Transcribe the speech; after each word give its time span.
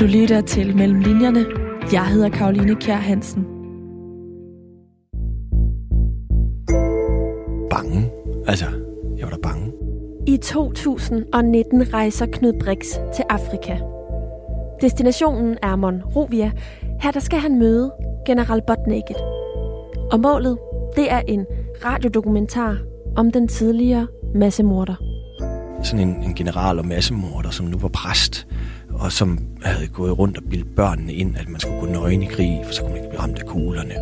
Du 0.00 0.04
lytter 0.04 0.40
til 0.40 0.76
Mellem 0.76 1.00
Linjerne. 1.00 1.44
Jeg 1.92 2.06
hedder 2.06 2.28
Karoline 2.28 2.74
Kjær 2.74 2.96
Hansen. 2.96 3.44
Bange. 7.70 8.10
Altså, 8.46 8.64
jeg 9.18 9.24
var 9.24 9.30
da 9.30 9.36
bange. 9.42 9.72
I 10.26 10.36
2019 10.36 11.94
rejser 11.94 12.26
Knud 12.26 12.52
Brix 12.60 12.78
til 13.14 13.24
Afrika. 13.28 13.78
Destinationen 14.80 15.56
er 15.62 15.76
Monrovia. 15.76 16.52
Her 17.02 17.10
der 17.10 17.20
skal 17.20 17.38
han 17.38 17.58
møde 17.58 17.92
general 18.26 18.60
Botnaked. 18.66 19.16
Og 20.12 20.20
målet, 20.20 20.58
det 20.96 21.12
er 21.12 21.20
en 21.28 21.46
radiodokumentar 21.84 22.78
om 23.16 23.32
den 23.32 23.48
tidligere 23.48 24.06
massemorder. 24.34 24.94
Sådan 25.82 26.08
en, 26.08 26.22
en 26.22 26.34
general 26.34 26.78
og 26.78 26.86
massemorder, 26.86 27.50
som 27.50 27.66
nu 27.66 27.78
var 27.78 27.88
præst, 27.88 28.46
og 29.00 29.12
som 29.12 29.38
havde 29.62 29.86
gået 29.86 30.18
rundt 30.18 30.38
og 30.38 30.44
bildt 30.50 30.76
børnene 30.76 31.12
ind, 31.12 31.36
at 31.38 31.48
man 31.48 31.60
skulle 31.60 31.80
gå 31.80 31.86
nøgen 31.86 32.22
i 32.22 32.26
krig, 32.26 32.60
for 32.64 32.72
så 32.72 32.82
kunne 32.82 32.90
man 32.90 32.98
ikke 32.98 33.08
blive 33.08 33.22
ramt 33.22 33.38
af 33.38 33.46
kuglerne. 33.46 33.94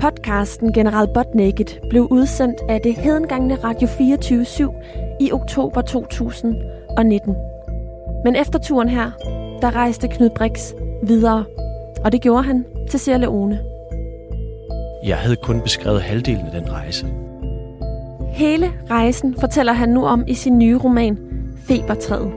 Podcasten 0.00 0.72
General 0.72 1.08
Botnaked 1.14 1.88
blev 1.90 2.08
udsendt 2.10 2.56
af 2.68 2.80
det 2.80 2.96
hedengangne 2.96 3.54
Radio 3.54 3.88
24 3.88 4.74
i 5.20 5.32
oktober 5.32 5.80
2019. 5.80 7.34
Men 8.24 8.36
efter 8.36 8.58
turen 8.58 8.88
her, 8.88 9.10
der 9.62 9.76
rejste 9.76 10.08
Knud 10.08 10.30
Brix 10.30 10.72
videre, 11.02 11.44
og 12.04 12.12
det 12.12 12.20
gjorde 12.20 12.42
han 12.42 12.64
til 12.90 13.00
Sierra 13.00 13.18
Leone. 13.18 13.60
Jeg 15.04 15.16
havde 15.16 15.36
kun 15.36 15.60
beskrevet 15.60 16.02
halvdelen 16.02 16.46
af 16.46 16.60
den 16.60 16.72
rejse. 16.72 17.06
Hele 18.32 18.72
rejsen 18.90 19.36
fortæller 19.40 19.72
han 19.72 19.88
nu 19.88 20.06
om 20.06 20.24
i 20.26 20.34
sin 20.34 20.58
nye 20.58 20.78
roman, 20.78 21.18
Febertræet. 21.68 22.32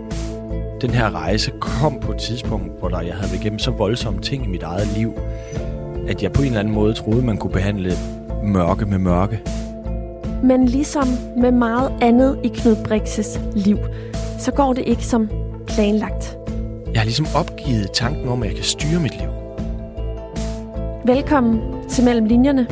Den 0.82 0.90
her 0.90 1.16
rejse 1.16 1.52
kom 1.60 2.00
på 2.00 2.12
et 2.12 2.18
tidspunkt, 2.18 2.80
hvor 2.80 2.90
der, 2.90 3.02
jeg 3.02 3.14
havde 3.14 3.32
været 3.32 3.42
igennem 3.42 3.60
så 3.60 3.72
voldsomme 3.72 4.22
ting 4.22 4.46
i 4.46 4.48
mit 4.48 4.64
eget 4.64 4.88
liv, 4.98 5.14
at 6.08 6.24
jeg 6.24 6.32
på 6.32 6.42
en 6.42 6.48
eller 6.48 6.60
anden 6.60 6.74
måde 6.74 6.94
troede, 6.94 7.22
man 7.22 7.38
kunne 7.38 7.52
behandle 7.52 7.92
mørke 8.44 8.86
med 8.86 8.98
mørke. 8.98 9.42
Men 10.44 10.66
ligesom 10.66 11.08
med 11.38 11.52
meget 11.52 11.94
andet 12.02 12.40
i 12.44 12.48
Knud 12.48 12.76
Brixes 12.84 13.40
liv, 13.56 13.78
så 14.40 14.52
går 14.52 14.74
det 14.74 14.84
ikke 14.88 15.06
som 15.06 15.30
planlagt. 15.68 16.38
Jeg 16.94 17.02
har 17.02 17.06
ligesom 17.06 17.26
opgivet 17.36 17.92
tanken 17.94 18.28
om, 18.30 18.44
at 18.44 18.48
jeg 18.50 18.56
kan 18.56 18.66
styre 18.66 19.00
mit 19.00 19.18
liv. 19.20 19.30
Velkommen 21.16 21.62
til 21.90 22.04
Mellem 22.04 22.26
Linjerne. 22.26 22.68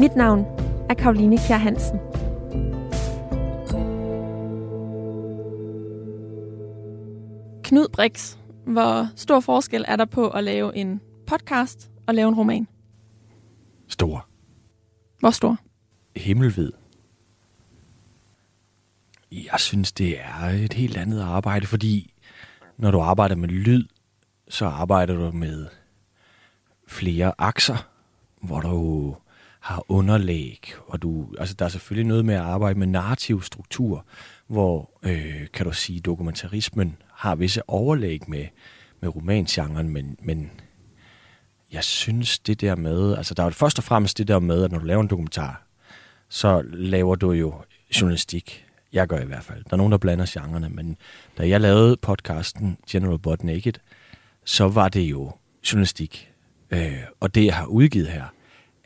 Mit 0.00 0.16
navn 0.16 0.46
er 0.90 0.94
Karoline 0.94 1.38
Kjær 1.38 1.56
Hansen. 1.56 1.98
Knud 7.64 7.88
Brix, 7.88 8.36
hvor 8.66 9.08
stor 9.16 9.40
forskel 9.40 9.84
er 9.88 9.96
der 9.96 10.04
på 10.04 10.28
at 10.28 10.44
lave 10.44 10.76
en 10.76 11.00
podcast 11.26 11.90
og 12.06 12.14
lave 12.14 12.28
en 12.28 12.34
roman? 12.34 12.68
Stor. 13.88 14.28
Hvor 15.20 15.30
stor? 15.30 15.58
Himmelvid. 16.16 16.72
Jeg 19.32 19.60
synes, 19.60 19.92
det 19.92 20.20
er 20.20 20.44
et 20.44 20.72
helt 20.72 20.96
andet 20.96 21.20
arbejde, 21.20 21.66
fordi 21.66 22.14
når 22.76 22.90
du 22.90 23.00
arbejder 23.00 23.36
med 23.36 23.48
lyd, 23.48 23.84
så 24.48 24.66
arbejder 24.66 25.14
du 25.14 25.30
med 25.30 25.66
flere 26.88 27.32
akser, 27.38 27.88
hvor 28.42 28.60
du 28.60 29.16
har 29.64 29.84
underlæg, 29.88 30.74
og 30.86 31.02
du, 31.02 31.26
altså 31.38 31.54
der 31.54 31.64
er 31.64 31.68
selvfølgelig 31.68 32.08
noget 32.08 32.24
med 32.24 32.34
at 32.34 32.40
arbejde 32.40 32.78
med 32.78 32.86
narrativ 32.86 33.42
struktur, 33.42 34.06
hvor, 34.46 34.90
øh, 35.02 35.46
kan 35.52 35.66
du 35.66 35.72
sige, 35.72 36.00
dokumentarismen 36.00 36.96
har 37.12 37.34
visse 37.34 37.70
overlæg 37.70 38.30
med, 38.30 38.46
med 39.00 39.16
romangenren, 39.16 39.88
men, 39.88 40.16
men 40.22 40.50
jeg 41.72 41.84
synes 41.84 42.38
det 42.38 42.60
der 42.60 42.76
med, 42.76 43.16
altså 43.16 43.34
der 43.34 43.42
er 43.42 43.46
jo 43.46 43.50
først 43.50 43.78
og 43.78 43.84
fremmest 43.84 44.18
det 44.18 44.28
der 44.28 44.38
med, 44.38 44.64
at 44.64 44.72
når 44.72 44.78
du 44.78 44.84
laver 44.84 45.00
en 45.02 45.08
dokumentar, 45.08 45.66
så 46.28 46.62
laver 46.72 47.14
du 47.14 47.32
jo 47.32 47.54
journalistik. 48.00 48.66
Jeg 48.92 49.06
gør 49.06 49.18
i 49.18 49.26
hvert 49.26 49.44
fald. 49.44 49.64
Der 49.64 49.72
er 49.72 49.76
nogen, 49.76 49.92
der 49.92 49.98
blander 49.98 50.26
genrerne, 50.28 50.68
men 50.68 50.96
da 51.38 51.48
jeg 51.48 51.60
lavede 51.60 51.96
podcasten 51.96 52.78
General 52.90 53.18
Bot 53.18 53.44
Naked, 53.44 53.74
så 54.44 54.68
var 54.68 54.88
det 54.88 55.00
jo 55.00 55.32
journalistik. 55.72 56.32
Øh, 56.70 57.02
og 57.20 57.34
det, 57.34 57.44
jeg 57.44 57.56
har 57.56 57.66
udgivet 57.66 58.08
her, 58.08 58.24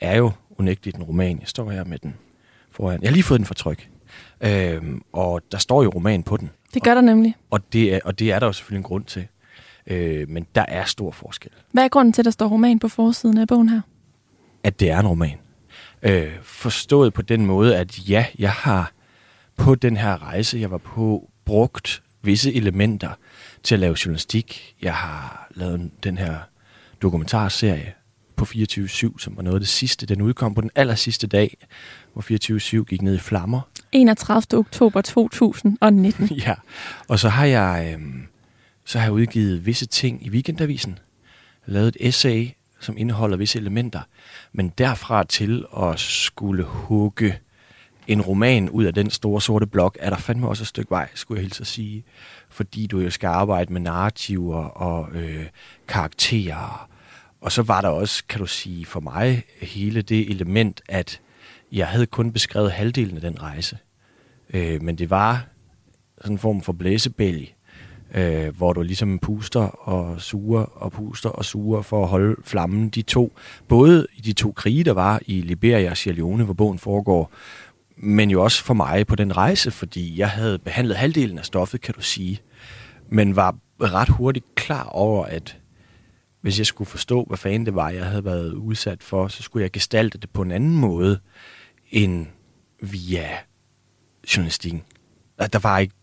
er 0.00 0.16
jo 0.16 0.32
unægteligt 0.58 0.96
en 0.96 1.02
roman. 1.02 1.38
Jeg 1.40 1.48
står 1.48 1.70
her 1.70 1.84
med 1.84 1.98
den 1.98 2.14
foran. 2.70 3.02
Jeg 3.02 3.08
har 3.08 3.12
lige 3.12 3.22
fået 3.22 3.38
den 3.38 3.46
for 3.46 3.54
tryk. 3.54 3.88
Øh, 4.40 4.82
og 5.12 5.42
der 5.52 5.58
står 5.58 5.82
jo 5.82 5.90
roman 5.94 6.22
på 6.22 6.36
den. 6.36 6.50
Det 6.74 6.82
gør 6.82 6.94
der 6.94 7.00
nemlig. 7.00 7.36
Og 7.50 7.72
det 7.72 7.94
er, 7.94 8.00
og 8.04 8.18
det 8.18 8.32
er 8.32 8.38
der 8.38 8.46
jo 8.46 8.52
selvfølgelig 8.52 8.78
en 8.78 8.82
grund 8.82 9.04
til. 9.04 9.26
Øh, 9.86 10.28
men 10.28 10.46
der 10.54 10.64
er 10.68 10.84
stor 10.84 11.10
forskel. 11.10 11.50
Hvad 11.72 11.84
er 11.84 11.88
grunden 11.88 12.12
til, 12.12 12.22
at 12.22 12.24
der 12.24 12.30
står 12.30 12.46
roman 12.46 12.78
på 12.78 12.88
forsiden 12.88 13.38
af 13.38 13.48
bogen 13.48 13.68
her? 13.68 13.80
At 14.62 14.80
det 14.80 14.90
er 14.90 14.98
en 15.00 15.06
roman. 15.06 15.38
Øh, 16.02 16.32
forstået 16.42 17.12
på 17.12 17.22
den 17.22 17.46
måde, 17.46 17.76
at 17.76 18.08
ja, 18.08 18.26
jeg 18.38 18.52
har 18.52 18.92
på 19.56 19.74
den 19.74 19.96
her 19.96 20.22
rejse, 20.22 20.58
jeg 20.58 20.70
var 20.70 20.78
på, 20.78 21.30
brugt 21.44 22.02
visse 22.22 22.54
elementer 22.54 23.10
til 23.62 23.74
at 23.74 23.78
lave 23.78 23.96
journalistik. 24.04 24.74
Jeg 24.82 24.94
har 24.94 25.48
lavet 25.54 25.90
den 26.04 26.18
her 26.18 26.38
dokumentarserie 27.02 27.94
på 28.38 28.44
24-7, 28.44 29.18
som 29.18 29.36
var 29.36 29.42
noget 29.42 29.54
af 29.54 29.60
det 29.60 29.68
sidste. 29.68 30.06
Den 30.06 30.22
udkom 30.22 30.54
på 30.54 30.60
den 30.60 30.70
aller 30.74 30.94
sidste 30.94 31.26
dag, 31.26 31.56
hvor 32.12 32.80
24-7 32.80 32.84
gik 32.84 33.02
ned 33.02 33.14
i 33.14 33.18
flammer. 33.18 33.60
31. 33.92 34.58
oktober 34.58 35.00
2019. 35.00 36.26
ja, 36.46 36.54
og 37.08 37.18
så 37.18 37.28
har 37.28 37.44
jeg, 37.44 37.94
øh, 37.94 38.04
så 38.84 38.98
har 38.98 39.06
jeg 39.06 39.12
udgivet 39.12 39.66
visse 39.66 39.86
ting 39.86 40.26
i 40.26 40.30
Weekendavisen. 40.30 40.98
Lavet 41.66 41.88
et 41.88 41.96
essay, 42.00 42.48
som 42.80 42.94
indeholder 42.98 43.36
visse 43.36 43.58
elementer. 43.58 44.00
Men 44.52 44.72
derfra 44.78 45.24
til 45.24 45.64
at 45.78 46.00
skulle 46.00 46.64
hugge 46.64 47.38
en 48.06 48.22
roman 48.22 48.70
ud 48.70 48.84
af 48.84 48.94
den 48.94 49.10
store 49.10 49.40
sorte 49.40 49.66
blok, 49.66 49.96
er 50.00 50.10
der 50.10 50.16
fandme 50.16 50.48
også 50.48 50.62
et 50.62 50.68
stykke 50.68 50.90
vej, 50.90 51.08
skulle 51.14 51.38
jeg 51.38 51.42
hilse 51.42 51.60
at 51.60 51.66
sige. 51.66 52.04
Fordi 52.50 52.86
du 52.86 53.00
jo 53.00 53.10
skal 53.10 53.26
arbejde 53.26 53.72
med 53.72 53.80
narrativer 53.80 54.64
og 54.64 55.08
øh, 55.14 55.46
karakterer. 55.88 56.88
Og 57.40 57.52
så 57.52 57.62
var 57.62 57.80
der 57.80 57.88
også, 57.88 58.24
kan 58.28 58.40
du 58.40 58.46
sige, 58.46 58.86
for 58.86 59.00
mig 59.00 59.44
hele 59.60 60.02
det 60.02 60.30
element, 60.30 60.80
at 60.88 61.20
jeg 61.72 61.86
havde 61.86 62.06
kun 62.06 62.32
beskrevet 62.32 62.72
halvdelen 62.72 63.16
af 63.16 63.20
den 63.20 63.42
rejse. 63.42 63.78
Øh, 64.54 64.82
men 64.82 64.98
det 64.98 65.10
var 65.10 65.46
sådan 66.18 66.32
en 66.32 66.38
form 66.38 66.62
for 66.62 66.72
blæsebælg, 66.72 67.54
øh, 68.14 68.56
hvor 68.56 68.72
du 68.72 68.82
ligesom 68.82 69.18
puster 69.18 69.60
og 69.60 70.20
suger 70.20 70.60
og 70.60 70.92
puster 70.92 71.30
og 71.30 71.44
suger 71.44 71.82
for 71.82 72.02
at 72.02 72.08
holde 72.08 72.36
flammen. 72.44 72.88
De 72.88 73.02
to, 73.02 73.32
både 73.68 74.06
i 74.16 74.20
de 74.20 74.32
to 74.32 74.52
krige, 74.52 74.84
der 74.84 74.92
var 74.92 75.20
i 75.26 75.40
Liberia 75.40 75.90
og 75.90 75.96
Sierra 75.96 76.16
Leone, 76.16 76.44
hvor 76.44 76.54
bogen 76.54 76.78
foregår, 76.78 77.32
men 77.96 78.30
jo 78.30 78.42
også 78.44 78.64
for 78.64 78.74
mig 78.74 79.06
på 79.06 79.16
den 79.16 79.36
rejse, 79.36 79.70
fordi 79.70 80.18
jeg 80.18 80.30
havde 80.30 80.58
behandlet 80.58 80.96
halvdelen 80.96 81.38
af 81.38 81.44
stoffet, 81.44 81.80
kan 81.80 81.94
du 81.94 82.00
sige, 82.00 82.40
men 83.08 83.36
var 83.36 83.56
ret 83.80 84.08
hurtigt 84.08 84.54
klar 84.54 84.84
over, 84.84 85.24
at 85.24 85.57
hvis 86.40 86.58
jeg 86.58 86.66
skulle 86.66 86.90
forstå, 86.90 87.24
hvad 87.24 87.38
fanden 87.38 87.66
det 87.66 87.74
var, 87.74 87.90
jeg 87.90 88.06
havde 88.06 88.24
været 88.24 88.52
udsat 88.52 89.02
for, 89.02 89.28
så 89.28 89.42
skulle 89.42 89.62
jeg 89.62 89.70
gestalte 89.70 90.18
det 90.18 90.30
på 90.30 90.42
en 90.42 90.50
anden 90.50 90.76
måde 90.76 91.20
end 91.90 92.26
via 92.80 93.28
journalistikken. 94.36 94.82
Der 95.52 95.58
var 95.58 95.78
ikke 95.78 95.94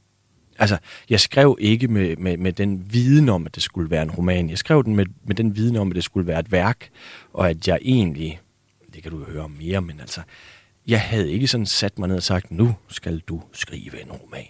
altså, 0.60 0.78
jeg 1.10 1.20
skrev 1.20 1.58
ikke 1.60 1.88
med, 1.88 2.16
med, 2.18 2.38
med 2.38 2.54
den 2.54 2.94
viden 2.94 3.30
om, 3.30 3.46
at 3.46 3.56
det 3.56 3.64
skulle 3.64 3.90
være 3.90 4.04
en 4.04 4.12
roman. 4.12 4.50
Jeg 4.50 4.58
skrev 4.58 4.84
den 4.84 4.96
med, 4.96 5.06
med 5.24 5.36
den 5.36 5.56
viden 5.56 5.76
om, 5.76 5.90
at 5.90 5.96
det 5.96 6.04
skulle 6.04 6.28
være 6.28 6.40
et 6.40 6.52
værk, 6.52 6.90
og 7.34 7.50
at 7.50 7.68
jeg 7.68 7.80
egentlig, 7.82 8.40
det 8.94 9.04
kan 9.04 9.12
du 9.12 9.20
jo 9.20 9.26
høre 9.26 9.44
om 9.44 9.52
mere, 9.52 9.82
men 9.82 10.00
altså, 10.00 10.22
jeg 10.88 11.02
havde 11.02 11.32
ikke 11.32 11.48
sådan 11.48 11.66
sat 11.66 12.00
mig 12.00 12.08
ned 12.08 12.16
og 12.16 12.24
sagt, 12.24 12.52
nu 12.52 12.76
skal 12.88 13.20
du 13.20 13.42
skrive 13.54 14.02
en 14.02 14.12
roman. 14.12 14.48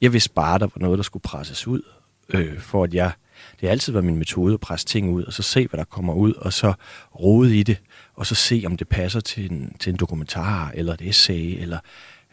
Jeg 0.00 0.12
vidste 0.12 0.30
bare, 0.30 0.58
der 0.58 0.66
var 0.66 0.80
noget, 0.80 0.98
der 0.98 1.02
skulle 1.02 1.22
presses 1.22 1.66
ud, 1.66 1.82
øh, 2.28 2.60
for 2.60 2.84
at 2.84 2.94
jeg, 2.94 3.12
det 3.60 3.68
har 3.68 3.70
altid 3.70 3.92
været 3.92 4.04
min 4.04 4.16
metode 4.16 4.54
at 4.54 4.60
presse 4.60 4.86
ting 4.86 5.10
ud, 5.10 5.24
og 5.24 5.32
så 5.32 5.42
se, 5.42 5.66
hvad 5.66 5.78
der 5.78 5.84
kommer 5.84 6.14
ud, 6.14 6.32
og 6.32 6.52
så 6.52 6.72
rode 7.20 7.58
i 7.58 7.62
det, 7.62 7.78
og 8.14 8.26
så 8.26 8.34
se, 8.34 8.62
om 8.66 8.76
det 8.76 8.88
passer 8.88 9.20
til 9.20 9.52
en, 9.52 9.76
til 9.80 9.90
en 9.90 9.96
dokumentar, 9.96 10.70
eller 10.74 10.94
et 10.94 11.00
essay, 11.00 11.62
eller 11.62 11.78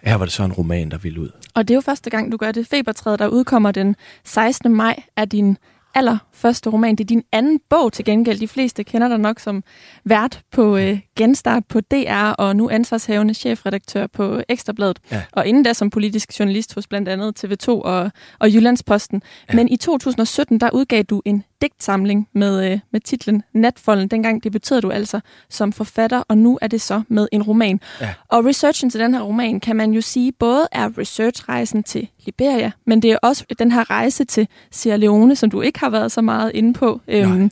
her 0.03 0.15
var 0.15 0.25
det 0.25 0.33
så 0.33 0.43
en 0.43 0.53
roman, 0.53 0.91
der 0.91 0.97
ville 0.97 1.21
ud. 1.21 1.29
Og 1.53 1.67
det 1.67 1.73
er 1.73 1.75
jo 1.75 1.81
første 1.81 2.09
gang, 2.09 2.31
du 2.31 2.37
gør 2.37 2.51
det. 2.51 2.67
Febertræet, 2.67 3.19
der 3.19 3.27
udkommer 3.27 3.71
den 3.71 3.95
16. 4.23 4.75
maj, 4.75 5.03
er 5.15 5.25
din 5.25 5.57
allerførste 5.93 6.69
roman. 6.69 6.95
Det 6.95 7.03
er 7.03 7.07
din 7.07 7.23
anden 7.31 7.59
bog 7.69 7.93
til 7.93 8.05
gengæld. 8.05 8.39
De 8.39 8.47
fleste 8.47 8.83
kender 8.83 9.07
dig 9.07 9.17
nok 9.17 9.39
som 9.39 9.63
vært 10.03 10.41
på 10.51 10.77
øh, 10.77 10.99
Genstart 11.15 11.63
på 11.69 11.79
DR, 11.79 12.29
og 12.37 12.55
nu 12.55 12.69
ansvarshavende 12.69 13.33
chefredaktør 13.33 14.07
på 14.07 14.41
Ekstrabladet. 14.49 14.99
Ja. 15.11 15.23
Og 15.31 15.47
inden 15.47 15.63
da 15.63 15.73
som 15.73 15.89
politisk 15.89 16.39
journalist 16.39 16.75
hos 16.75 16.87
blandt 16.87 17.09
andet 17.09 17.43
TV2 17.45 17.69
og, 17.69 18.11
og 18.39 18.53
Jyllandsposten. 18.53 19.21
Ja. 19.49 19.55
Men 19.55 19.69
i 19.69 19.77
2017, 19.77 20.59
der 20.59 20.69
udgav 20.73 21.03
du 21.03 21.21
en 21.25 21.43
digtsamling 21.63 22.27
med, 22.33 22.71
øh, 22.71 22.79
med 22.91 23.01
titlen 23.01 23.43
Natfolden. 23.53 24.07
Dengang 24.07 24.43
debuterede 24.43 24.81
du 24.81 24.91
altså 24.91 25.19
som 25.49 25.71
forfatter, 25.71 26.23
og 26.27 26.37
nu 26.37 26.59
er 26.61 26.67
det 26.67 26.81
så 26.81 27.01
med 27.07 27.27
en 27.31 27.43
roman. 27.43 27.79
Ja. 28.01 28.13
Og 28.27 28.45
researchen 28.45 28.89
til 28.89 28.99
den 28.99 29.13
her 29.13 29.21
roman 29.21 29.59
kan 29.59 29.75
man 29.75 29.91
jo 29.91 30.01
sige 30.01 30.31
både 30.31 30.67
er 30.71 30.97
researchrejsen 30.97 31.83
til 31.83 32.09
Liberia, 32.25 32.71
men 32.85 33.01
det 33.01 33.11
er 33.11 33.17
også 33.17 33.45
den 33.59 33.71
her 33.71 33.89
rejse 33.89 34.25
til 34.25 34.47
Sierra 34.71 34.97
Leone, 34.97 35.35
som 35.35 35.51
du 35.51 35.61
ikke 35.61 35.79
har 35.79 35.89
været 35.89 36.11
så 36.11 36.21
meget 36.21 36.51
inde 36.53 36.73
på. 36.73 37.01
Øhm, 37.07 37.51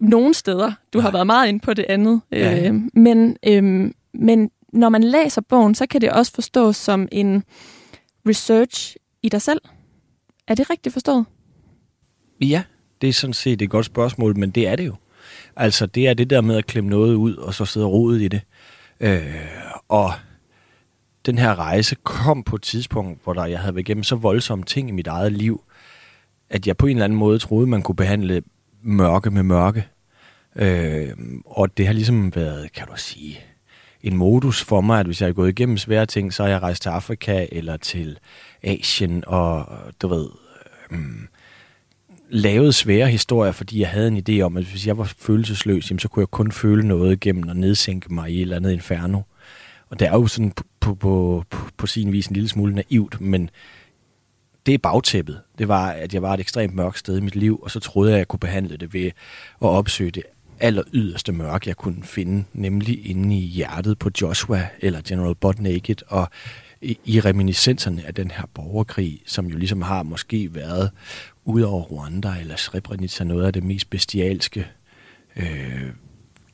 nogle 0.00 0.34
steder. 0.34 0.72
Du 0.92 0.98
Nej. 0.98 1.02
har 1.02 1.12
været 1.12 1.26
meget 1.26 1.48
inde 1.48 1.60
på 1.60 1.74
det 1.74 1.84
andet. 1.88 2.20
Ja. 2.32 2.68
Øh, 2.68 2.74
men, 2.94 3.36
øhm, 3.46 3.94
men 4.14 4.50
når 4.72 4.88
man 4.88 5.04
læser 5.04 5.40
bogen, 5.40 5.74
så 5.74 5.86
kan 5.86 6.00
det 6.00 6.10
også 6.10 6.32
forstås 6.32 6.76
som 6.76 7.08
en 7.12 7.44
research 8.28 8.96
i 9.22 9.28
dig 9.28 9.42
selv. 9.42 9.60
Er 10.48 10.54
det 10.54 10.70
rigtigt 10.70 10.92
forstået? 10.92 11.24
Ja, 12.40 12.62
det 13.00 13.08
er 13.08 13.12
sådan 13.12 13.34
set 13.34 13.62
et 13.62 13.70
godt 13.70 13.86
spørgsmål, 13.86 14.38
men 14.38 14.50
det 14.50 14.68
er 14.68 14.76
det 14.76 14.86
jo. 14.86 14.94
Altså, 15.56 15.86
det 15.86 16.08
er 16.08 16.14
det 16.14 16.30
der 16.30 16.40
med 16.40 16.56
at 16.56 16.66
klemme 16.66 16.90
noget 16.90 17.14
ud, 17.14 17.34
og 17.36 17.54
så 17.54 17.64
sidde 17.64 17.86
rodet 17.86 18.20
i 18.20 18.28
det. 18.28 18.40
Øh, 19.00 19.34
og 19.88 20.12
den 21.26 21.38
her 21.38 21.58
rejse 21.58 21.96
kom 22.02 22.42
på 22.42 22.56
et 22.56 22.62
tidspunkt, 22.62 23.24
hvor 23.24 23.32
der, 23.32 23.44
jeg 23.44 23.60
havde 23.60 23.74
været 23.74 23.88
igennem 23.88 24.04
så 24.04 24.16
voldsomme 24.16 24.64
ting 24.64 24.88
i 24.88 24.92
mit 24.92 25.06
eget 25.06 25.32
liv, 25.32 25.64
at 26.50 26.66
jeg 26.66 26.76
på 26.76 26.86
en 26.86 26.96
eller 26.96 27.04
anden 27.04 27.18
måde 27.18 27.38
troede, 27.38 27.66
man 27.66 27.82
kunne 27.82 27.96
behandle 27.96 28.42
mørke 28.82 29.30
med 29.30 29.42
mørke. 29.42 29.86
Øh, 30.56 31.08
og 31.46 31.76
det 31.78 31.86
har 31.86 31.92
ligesom 31.92 32.34
været, 32.34 32.72
kan 32.72 32.86
du 32.86 32.92
sige, 32.96 33.40
en 34.02 34.16
modus 34.16 34.64
for 34.64 34.80
mig, 34.80 35.00
at 35.00 35.06
hvis 35.06 35.20
jeg 35.20 35.28
er 35.28 35.32
gået 35.32 35.48
igennem 35.48 35.78
svære 35.78 36.06
ting, 36.06 36.32
så 36.32 36.42
har 36.42 36.50
jeg 36.50 36.62
rejst 36.62 36.82
til 36.82 36.88
Afrika 36.88 37.46
eller 37.52 37.76
til 37.76 38.18
Asien 38.62 39.24
og, 39.26 39.68
du 40.02 40.08
ved, 40.08 40.28
øh, 40.90 40.98
lavede 42.30 42.72
svære 42.72 43.08
historier, 43.08 43.52
fordi 43.52 43.80
jeg 43.80 43.88
havde 43.88 44.08
en 44.08 44.24
idé 44.28 44.40
om, 44.40 44.56
at 44.56 44.64
hvis 44.64 44.86
jeg 44.86 44.98
var 44.98 45.12
følelsesløs, 45.18 45.90
jamen, 45.90 45.98
så 45.98 46.08
kunne 46.08 46.20
jeg 46.20 46.30
kun 46.30 46.52
føle 46.52 46.88
noget 46.88 47.20
gennem 47.20 47.48
at 47.48 47.56
nedsænke 47.56 48.14
mig 48.14 48.30
i 48.30 48.36
et 48.36 48.42
eller 48.42 48.56
andet 48.56 48.72
inferno. 48.72 49.20
Og 49.90 50.00
det 50.00 50.08
er 50.08 50.12
jo 50.12 50.26
sådan 50.26 50.50
på, 50.50 50.64
på, 50.80 50.94
på, 50.94 51.44
på 51.76 51.86
sin 51.86 52.12
vis 52.12 52.26
en 52.26 52.34
lille 52.34 52.48
smule 52.48 52.74
naivt, 52.74 53.20
men 53.20 53.50
det 54.66 54.74
er 54.74 54.78
bagtæppet. 54.78 55.40
Det 55.58 55.68
var, 55.68 55.90
at 55.90 56.14
jeg 56.14 56.22
var 56.22 56.34
et 56.34 56.40
ekstremt 56.40 56.74
mørkt 56.74 56.98
sted 56.98 57.16
i 57.16 57.20
mit 57.20 57.36
liv, 57.36 57.60
og 57.62 57.70
så 57.70 57.80
troede 57.80 58.10
jeg, 58.10 58.16
at 58.16 58.18
jeg 58.18 58.28
kunne 58.28 58.40
behandle 58.40 58.76
det 58.76 58.94
ved 58.94 59.06
at 59.06 59.68
opsøge 59.68 60.10
det 60.10 60.22
aller 60.60 60.82
yderste 60.92 61.32
mørke, 61.32 61.68
jeg 61.68 61.76
kunne 61.76 62.02
finde, 62.02 62.44
nemlig 62.52 63.10
inde 63.10 63.36
i 63.36 63.40
hjertet 63.40 63.98
på 63.98 64.10
Joshua 64.22 64.68
eller 64.80 65.00
General 65.08 65.34
Butt 65.34 65.60
Naked, 65.60 65.96
og 66.06 66.28
i, 66.82 66.98
i 67.04 67.20
reminiscenserne 67.20 68.06
af 68.06 68.14
den 68.14 68.30
her 68.30 68.44
borgerkrig, 68.54 69.22
som 69.26 69.46
jo 69.46 69.56
ligesom 69.56 69.82
har 69.82 70.02
måske 70.02 70.54
været 70.54 70.90
ud 71.50 71.62
over 71.62 71.82
Rwanda 71.82 72.34
eller 72.40 72.56
Srebrenica 72.56 73.24
noget 73.24 73.46
af 73.46 73.52
det 73.52 73.64
mest 73.64 73.90
bestialske, 73.90 74.66
øh, 75.36 75.90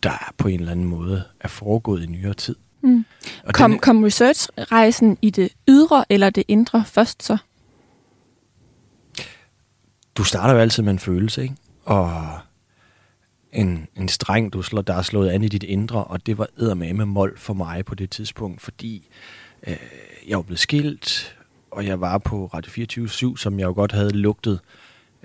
der 0.03 0.33
på 0.39 0.49
en 0.49 0.61
eller 0.61 0.73
anden 0.73 0.87
måde 0.87 1.25
er 1.41 1.49
foregået 1.49 2.03
i 2.03 2.07
nyere 2.07 2.35
tid. 2.35 2.57
Mm. 2.83 3.05
kom, 3.53 3.71
den, 3.71 3.81
kom 3.81 4.03
researchrejsen 4.03 5.19
i 5.23 5.31
det 5.31 5.53
ydre 5.69 6.05
eller 6.09 6.31
det 6.31 6.45
indre 6.49 6.85
først 6.87 7.23
så? 7.23 7.37
Du 10.17 10.25
starter 10.25 10.55
jo 10.55 10.61
altid 10.61 10.83
med 10.83 10.93
en 10.93 10.99
følelse, 10.99 11.43
ikke? 11.43 11.55
Og 11.85 12.39
en, 13.53 13.89
en 13.97 14.09
streng, 14.09 14.53
du 14.53 14.63
slår, 14.63 14.83
der 14.83 14.95
er 14.95 15.03
slået 15.03 15.29
an 15.29 15.43
i 15.43 15.49
dit 15.49 15.63
indre, 15.63 16.05
og 16.05 16.27
det 16.27 16.39
var 16.39 16.75
med 16.75 17.05
mål 17.05 17.39
for 17.39 17.55
mig 17.55 17.85
på 17.85 17.95
det 17.95 18.11
tidspunkt, 18.11 18.61
fordi 18.61 19.09
øh, 19.67 19.77
jeg 20.29 20.37
var 20.37 20.43
blevet 20.43 20.59
skilt, 20.59 21.37
og 21.77 21.87
jeg 21.87 22.01
var 22.01 22.19
på 22.19 22.51
Radio 22.55 23.07
24-7, 23.33 23.37
som 23.37 23.59
jeg 23.59 23.67
jo 23.67 23.73
godt 23.73 23.93
havde 23.93 24.11
lugtet, 24.11 24.61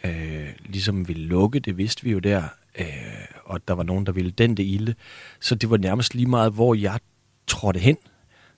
øh, 0.04 0.50
ligesom 0.66 1.08
ville 1.08 1.26
lukke, 1.26 1.60
det 1.60 1.78
vidste 1.78 2.04
vi 2.04 2.12
jo 2.12 2.20
der, 2.20 2.44
øh, 2.80 2.86
og 3.44 3.68
der 3.68 3.74
var 3.74 3.84
nogen, 3.84 4.06
der 4.06 4.12
ville 4.12 4.32
den 4.32 4.58
det 4.58 4.64
ilde. 4.64 4.96
Så 5.40 5.56
det 5.56 5.70
var 5.70 5.78
nærmest 5.78 6.16
lige 6.16 6.26
meget, 6.26 6.54
hvor 6.54 6.76
jeg 6.76 7.00
trådte 7.48 7.80
hen, 7.80 7.98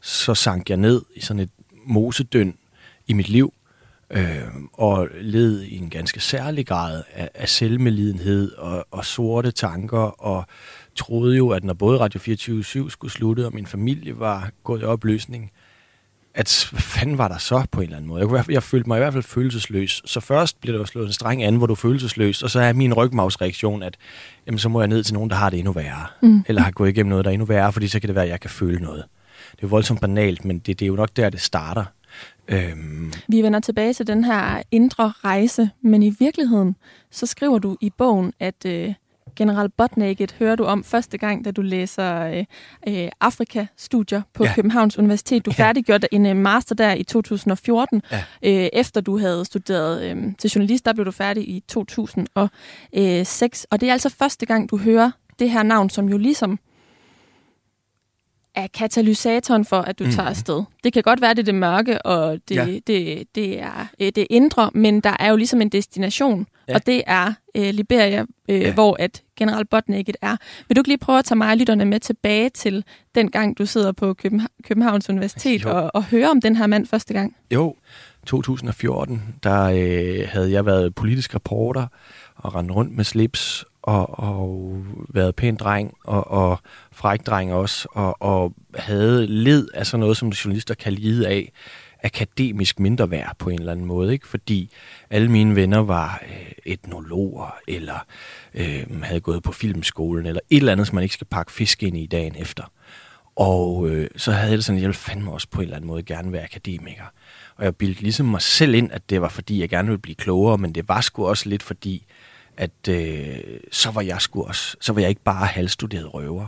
så 0.02 0.36
sank 0.36 0.70
jeg 0.70 0.78
ned 0.78 1.02
i 1.16 1.22
sådan 1.22 1.40
et 1.40 1.50
mosedøn 1.86 2.58
i 3.08 3.14
mit 3.14 3.30
liv, 3.30 3.54
øh, 4.10 4.44
og 4.74 5.10
led 5.22 5.62
i 5.62 5.78
en 5.78 5.90
ganske 5.90 6.20
særlig 6.20 6.68
grad 6.68 7.04
af, 7.12 7.30
af 7.34 7.50
selvmelidenhed 7.50 8.52
og, 8.52 8.86
og 8.92 9.06
sorte 9.06 9.52
tanker, 9.52 10.24
og 10.24 10.46
troede 10.96 11.38
jo, 11.38 11.50
at 11.50 11.64
når 11.64 11.74
både 11.74 12.00
Radio 12.00 12.20
24 12.20 12.64
skulle 12.92 13.12
slutte, 13.12 13.46
og 13.46 13.54
min 13.54 13.66
familie 13.66 14.20
var 14.20 14.52
gået 14.64 14.82
i 14.82 14.86
opløsning, 14.86 15.52
at 16.36 16.68
hvad 16.72 16.82
fanden 16.82 17.18
var 17.18 17.28
der 17.28 17.38
så 17.38 17.66
på 17.72 17.82
en 17.82 17.84
eller 17.84 17.98
anden 17.98 18.08
måde? 18.08 18.20
Jeg, 18.20 18.30
kunne, 18.30 18.44
jeg 18.50 18.64
følte 18.64 18.90
mig 18.90 18.98
i 18.98 19.00
hvert 19.00 19.14
fald 19.14 19.24
følelsesløs. 19.24 20.02
Så 20.06 20.20
først 20.20 20.62
bliver 20.62 20.78
der 20.78 20.86
slået 20.86 21.08
en 21.08 21.14
streng 21.14 21.44
an, 21.44 21.56
hvor 21.56 21.68
du 21.68 21.74
er 21.74 21.76
følelsesløs, 21.76 22.44
og 22.44 22.50
så 22.50 22.60
er 22.60 22.74
min 22.74 22.94
rygmavsreaktion, 22.94 23.84
at 23.84 23.98
jamen, 24.48 24.60
så 24.60 24.70
må 24.70 24.82
jeg 24.82 24.88
ned 24.88 25.04
til 25.04 25.14
nogen, 25.14 25.30
der 25.30 25.36
har 25.36 25.50
det 25.50 25.60
endnu 25.60 25.72
værre. 25.72 26.06
Mm. 26.22 26.44
Eller 26.48 26.62
har 26.62 26.72
gået 26.72 26.90
igennem 26.90 27.10
noget, 27.10 27.26
der 27.26 27.32
er 27.32 27.34
endnu 27.34 27.46
værre, 27.46 27.74
fordi 27.74 27.88
så 27.88 28.00
kan 28.00 28.08
det 28.08 28.16
være, 28.16 28.24
at 28.24 28.30
jeg 28.30 28.40
kan 28.40 28.50
føle 28.50 28.80
noget. 28.80 29.04
Det 29.52 29.58
er 29.58 29.62
jo 29.64 29.68
voldsomt 29.68 30.02
banalt, 30.02 30.46
men 30.46 30.60
det, 30.60 30.80
det 30.80 30.86
er 30.86 30.88
jo 30.88 30.96
nok 30.96 31.10
der, 31.16 31.30
det 31.30 31.42
starter. 31.42 31.86
Øhm. 32.48 33.14
Vi 33.28 33.42
vender 33.42 33.60
tilbage 33.60 33.94
til 33.94 34.08
den 34.08 34.24
her 34.24 34.62
indre 34.72 35.14
rejse, 35.24 35.70
men 35.82 36.04
i 36.04 36.16
virkeligheden, 36.20 36.76
så 37.12 37.26
skriver 37.26 37.60
du 37.60 37.78
i 37.82 37.90
bogen, 37.98 38.34
at 38.40 38.66
øh, 38.66 38.94
General 39.36 39.70
Botnaked 39.70 40.28
hører 40.40 40.56
du 40.56 40.64
om 40.64 40.84
første 40.84 41.18
gang, 41.18 41.46
da 41.46 41.52
du 41.52 41.62
læser 41.62 42.26
øh, 42.26 42.46
øh, 42.88 43.10
Afrika-studier 43.22 44.22
på 44.34 44.44
ja. 44.44 44.54
Københavns 44.56 44.98
Universitet. 44.98 45.46
Du 45.46 45.52
ja. 45.58 45.64
færdiggjorde 45.64 46.08
en 46.12 46.26
øh, 46.26 46.36
master 46.36 46.76
der 46.76 46.94
i 46.94 47.04
2014. 47.04 48.02
Ja. 48.12 48.24
Øh, 48.44 48.70
efter 48.74 49.02
du 49.02 49.18
havde 49.18 49.46
studeret 49.46 50.04
øh, 50.04 50.18
til 50.38 50.50
journalist, 50.50 50.86
der 50.86 50.94
blev 50.94 51.06
du 51.06 51.12
færdig 51.12 51.50
i 51.50 51.64
2006. 51.68 53.68
Og 53.72 53.82
det 53.82 53.90
er 53.90 53.94
altså 53.94 54.10
første 54.10 54.46
gang, 54.46 54.70
du 54.70 54.78
hører 54.78 55.12
det 55.40 55.50
her 55.50 55.64
navn, 55.64 55.90
som 55.90 56.10
jo 56.10 56.18
ligesom 56.18 56.60
er 58.56 58.68
katalysatoren 58.68 59.66
for, 59.66 59.82
at 59.82 60.00
du 60.00 60.04
mm. 60.04 60.12
tager 60.12 60.30
afsted. 60.30 60.64
Det 60.84 60.94
kan 60.94 61.04
godt 61.04 61.22
være, 61.22 61.34
det 61.34 61.40
er 61.40 61.44
det 61.44 61.56
mørke, 61.56 62.02
og 62.06 62.40
det, 62.50 62.56
ja. 62.56 62.66
det, 62.88 63.24
det 63.36 63.60
er 63.62 63.88
øh, 64.00 64.12
det 64.16 64.28
indre, 64.30 64.70
men 64.74 65.02
der 65.02 65.16
er 65.20 65.30
jo 65.30 65.36
ligesom 65.36 65.62
en 65.62 65.70
destination, 65.70 66.48
ja. 66.68 66.76
og 66.76 66.86
det 66.86 67.04
er 67.08 67.34
øh, 67.56 67.70
Liberia, 67.74 68.26
øh, 68.50 68.62
ja. 68.62 68.74
hvor 68.74 68.96
at 69.00 69.24
General 69.38 69.66
Botnaked 69.66 70.14
er. 70.22 70.38
Vil 70.68 70.76
du 70.76 70.80
ikke 70.80 70.90
lige 70.90 70.98
prøve 70.98 71.20
at 71.20 71.26
tage 71.26 71.38
mig 71.38 71.52
og 71.52 71.58
lytterne 71.58 71.86
med 71.86 72.00
tilbage 72.00 72.50
til 72.50 72.84
den 73.16 73.32
gang, 73.32 73.58
du 73.58 73.66
sidder 73.66 73.92
på 73.92 74.16
Københa- 74.26 74.62
Københavns 74.64 75.10
Universitet 75.10 75.66
og, 75.66 75.92
og 75.94 76.04
høre 76.04 76.30
om 76.30 76.42
den 76.42 76.56
her 76.56 76.68
mand 76.68 76.86
første 76.88 77.14
gang? 77.14 77.36
Jo, 77.54 77.76
2014, 78.26 79.22
der 79.44 79.64
øh, 79.64 80.28
havde 80.30 80.52
jeg 80.52 80.66
været 80.66 80.96
politisk 80.96 81.36
reporter 81.36 81.88
og 82.36 82.56
rendt 82.56 82.72
rundt 82.72 82.98
med 82.98 83.04
slips 83.04 83.66
og, 83.84 84.20
og 84.20 84.76
været 85.10 85.36
pæn 85.36 85.56
dreng 85.56 85.94
og, 86.04 86.32
og 86.32 86.60
fræk 86.92 87.26
dreng 87.26 87.54
også, 87.54 87.88
og, 87.92 88.22
og 88.22 88.54
havde 88.76 89.28
led 89.28 89.68
af 89.74 89.88
sådan 89.88 90.00
noget, 90.00 90.18
som 90.18 90.30
journalister 90.30 90.74
kan 90.74 90.94
lide 90.94 91.28
af, 91.28 91.52
akademisk 92.04 92.80
mindre 92.80 93.12
værd 93.12 93.36
på 93.40 93.50
en 93.50 93.60
eller 93.60 93.72
anden 93.72 93.86
måde, 93.86 94.14
ikke? 94.14 94.28
fordi 94.28 94.70
alle 95.10 95.32
mine 95.32 95.56
venner 95.56 95.80
var 95.80 96.24
øh, 96.28 96.52
etnologer, 96.66 97.56
eller 97.68 98.06
øh, 98.54 99.02
havde 99.04 99.22
gået 99.22 99.44
på 99.44 99.52
filmskolen, 99.52 100.26
eller 100.26 100.42
et 100.50 100.58
eller 100.58 100.72
andet, 100.72 100.88
som 100.88 100.96
man 100.96 101.04
ikke 101.04 101.14
skal 101.14 101.28
pakke 101.28 101.52
fisk 101.52 101.84
ind 101.84 101.98
i 101.98 102.06
dagen 102.06 102.36
efter. 102.38 102.64
Og 103.36 103.90
øh, 103.90 104.08
så 104.18 104.32
havde 104.32 104.50
jeg 104.50 104.58
det 104.58 104.66
sådan, 104.66 104.78
at 104.78 104.82
jeg 104.82 104.88
ville 104.88 104.98
fandme 104.98 105.32
også 105.32 105.48
på 105.52 105.62
en 105.62 105.64
eller 105.64 105.76
anden 105.76 105.88
måde 105.88 106.04
gerne 106.04 106.32
være 106.32 106.44
akademiker. 106.44 107.06
Og 107.56 107.66
jeg 107.66 107.76
bildte 107.76 108.02
ligesom 108.02 108.26
mig 108.26 108.42
selv 108.42 108.74
ind, 108.74 108.92
at 108.92 109.10
det 109.10 109.22
var 109.22 109.30
fordi, 109.30 109.60
jeg 109.60 109.70
gerne 109.70 109.88
ville 109.88 110.02
blive 110.02 110.16
klogere, 110.16 110.58
men 110.58 110.76
det 110.76 110.88
var 110.88 111.02
sgu 111.02 111.28
også 111.28 111.50
lidt 111.50 111.64
fordi, 111.64 112.06
at 112.58 112.88
øh, 112.90 113.38
så 113.72 113.92
var 113.92 114.02
jeg 114.02 114.22
sgu 114.22 114.44
også, 114.44 114.78
så 114.82 114.94
var 114.94 115.02
jeg 115.02 115.10
ikke 115.10 115.24
bare 115.24 115.46
halvstuderet 115.46 116.14
røver. 116.14 116.48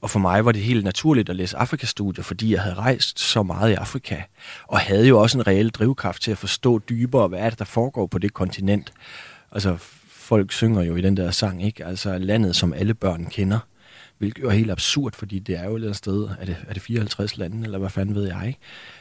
Og 0.00 0.10
for 0.10 0.18
mig 0.18 0.44
var 0.44 0.52
det 0.52 0.62
helt 0.62 0.84
naturligt 0.84 1.28
at 1.28 1.36
læse 1.36 1.56
Afrikastudier, 1.56 2.24
fordi 2.24 2.52
jeg 2.52 2.62
havde 2.62 2.74
rejst 2.74 3.20
så 3.20 3.42
meget 3.42 3.70
i 3.70 3.74
Afrika, 3.74 4.22
og 4.66 4.78
havde 4.78 5.08
jo 5.08 5.20
også 5.20 5.38
en 5.38 5.46
reel 5.46 5.70
drivkraft 5.70 6.22
til 6.22 6.30
at 6.30 6.38
forstå 6.38 6.78
dybere, 6.78 7.28
hvad 7.28 7.38
er 7.38 7.50
det, 7.50 7.58
der 7.58 7.64
foregår 7.64 8.06
på 8.06 8.18
det 8.18 8.34
kontinent. 8.34 8.92
Altså, 9.52 9.76
folk 10.08 10.52
synger 10.52 10.82
jo 10.82 10.96
i 10.96 11.00
den 11.00 11.16
der 11.16 11.30
sang, 11.30 11.64
ikke? 11.64 11.84
Altså, 11.84 12.18
landet, 12.18 12.56
som 12.56 12.72
alle 12.72 12.94
børn 12.94 13.26
kender. 13.26 13.58
Hvilket 14.18 14.42
jo 14.42 14.48
er 14.48 14.52
helt 14.52 14.70
absurd, 14.70 15.12
fordi 15.12 15.38
det 15.38 15.58
er 15.58 15.64
jo 15.64 15.70
et 15.70 15.74
eller 15.74 15.88
andet 15.88 15.96
sted, 15.96 16.28
er 16.40 16.44
det, 16.44 16.56
er 16.68 16.72
det 16.72 16.82
54 16.82 17.36
lande, 17.36 17.64
eller 17.64 17.78
hvad 17.78 17.90
fanden 17.90 18.14
ved 18.14 18.26
jeg, 18.26 18.46
ikke? 18.46 18.58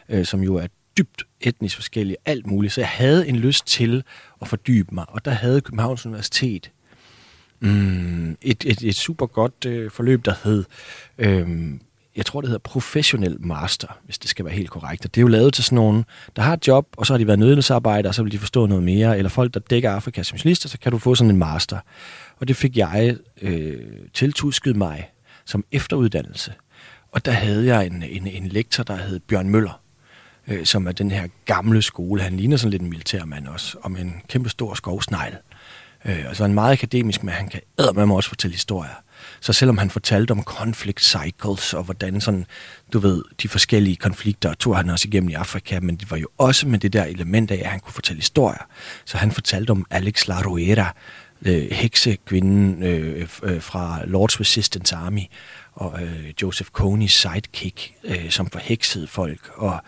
Øh, 0.09 0.25
som 0.25 0.43
jo 0.43 0.55
er 0.55 0.67
dybt 0.97 1.23
etnisk 1.41 1.75
forskellige, 1.75 2.17
alt 2.25 2.47
muligt. 2.47 2.73
Så 2.73 2.81
jeg 2.81 2.87
havde 2.87 3.27
en 3.27 3.35
lyst 3.35 3.67
til 3.67 4.03
at 4.41 4.47
fordybe 4.47 4.95
mig, 4.95 5.05
og 5.07 5.25
der 5.25 5.31
havde 5.31 5.61
Københavns 5.61 6.05
Universitet 6.05 6.71
mm, 7.59 8.31
et, 8.41 8.65
et, 8.65 8.83
et 8.83 8.95
super 8.95 9.25
godt 9.25 9.65
øh, 9.65 9.91
forløb, 9.91 10.25
der 10.25 10.33
hed, 10.43 10.63
øh, 11.17 11.71
jeg 12.15 12.25
tror 12.25 12.41
det 12.41 12.47
hedder 12.47 12.59
professionel 12.59 13.37
master, 13.39 13.87
hvis 14.05 14.17
det 14.17 14.29
skal 14.29 14.45
være 14.45 14.53
helt 14.53 14.69
korrekt. 14.69 15.05
Og 15.05 15.15
det 15.15 15.19
er 15.19 15.23
jo 15.23 15.27
lavet 15.27 15.53
til 15.53 15.63
sådan 15.63 15.75
nogen, 15.75 16.05
der 16.35 16.41
har 16.41 16.53
et 16.53 16.67
job, 16.67 16.87
og 16.97 17.05
så 17.05 17.13
har 17.13 17.17
de 17.17 17.27
været 17.27 17.39
nødhjælpsarbejdere, 17.39 18.09
og 18.09 18.15
så 18.15 18.23
vil 18.23 18.31
de 18.31 18.39
forstå 18.39 18.65
noget 18.65 18.83
mere, 18.83 19.17
eller 19.17 19.29
folk, 19.29 19.53
der 19.53 19.59
dækker 19.59 19.91
Afrika 19.91 20.23
som 20.23 20.35
journalister, 20.35 20.69
så 20.69 20.79
kan 20.79 20.91
du 20.91 20.97
få 20.97 21.15
sådan 21.15 21.31
en 21.31 21.37
master. 21.37 21.77
Og 22.39 22.47
det 22.47 22.55
fik 22.55 22.77
jeg 22.77 23.17
øh, 23.41 23.79
tiltusket 24.13 24.75
mig 24.75 25.09
som 25.45 25.65
efteruddannelse. 25.71 26.53
Og 27.11 27.25
der 27.25 27.31
havde 27.31 27.65
jeg 27.65 27.85
en, 27.85 28.03
en, 28.03 28.27
en 28.27 28.47
lektor, 28.47 28.83
der 28.83 28.95
hed 28.95 29.19
Bjørn 29.19 29.49
Møller, 29.49 29.82
øh, 30.47 30.65
som 30.65 30.87
er 30.87 30.91
den 30.91 31.11
her 31.11 31.27
gamle 31.45 31.81
skole. 31.81 32.21
Han 32.21 32.37
ligner 32.37 32.57
sådan 32.57 32.71
lidt 32.71 32.81
en 32.81 32.89
militærmand 32.89 33.47
også, 33.47 33.77
og 33.81 33.91
med 33.91 34.01
en 34.01 34.21
kæmpe 34.27 34.49
stor 34.49 34.73
skovsnegl. 34.73 35.37
Øh, 36.05 36.25
og 36.29 36.35
så 36.35 36.43
er 36.43 36.47
han 36.47 36.53
meget 36.53 36.73
akademisk, 36.73 37.23
men 37.23 37.33
han 37.33 37.49
kan 37.49 37.61
med 37.95 38.05
mig 38.05 38.15
også 38.15 38.29
fortælle 38.29 38.53
historier. 38.53 39.03
Så 39.39 39.53
selvom 39.53 39.77
han 39.77 39.89
fortalte 39.89 40.31
om 40.31 40.43
conflict 40.43 41.01
cycles 41.01 41.73
og 41.73 41.83
hvordan 41.83 42.21
sådan, 42.21 42.45
du 42.93 42.99
ved, 42.99 43.23
de 43.41 43.47
forskellige 43.47 43.95
konflikter, 43.95 44.53
tog 44.53 44.77
han 44.77 44.89
også 44.89 45.07
igennem 45.07 45.29
i 45.29 45.33
Afrika, 45.33 45.79
men 45.79 45.95
det 45.95 46.11
var 46.11 46.17
jo 46.17 46.27
også 46.37 46.67
med 46.67 46.79
det 46.79 46.93
der 46.93 47.03
element 47.03 47.51
af, 47.51 47.55
at 47.55 47.65
han 47.65 47.79
kunne 47.79 47.93
fortælle 47.93 48.19
historier. 48.19 48.67
Så 49.05 49.17
han 49.17 49.31
fortalte 49.31 49.71
om 49.71 49.85
Alex 49.89 50.27
La 50.27 50.41
Ruera, 50.41 50.95
øh, 51.45 51.71
heksekvinden 51.71 52.83
øh, 52.83 53.27
øh, 53.43 53.61
fra 53.61 53.99
Lord's 54.01 54.39
Resistance 54.39 54.95
Army, 54.95 55.23
og 55.73 56.03
øh, 56.03 56.33
Joseph 56.41 56.69
Coney's 56.79 57.07
sidekick, 57.07 57.93
øh, 58.03 58.29
som 58.29 58.49
forheksede 58.49 59.07
folk, 59.07 59.49
og 59.55 59.83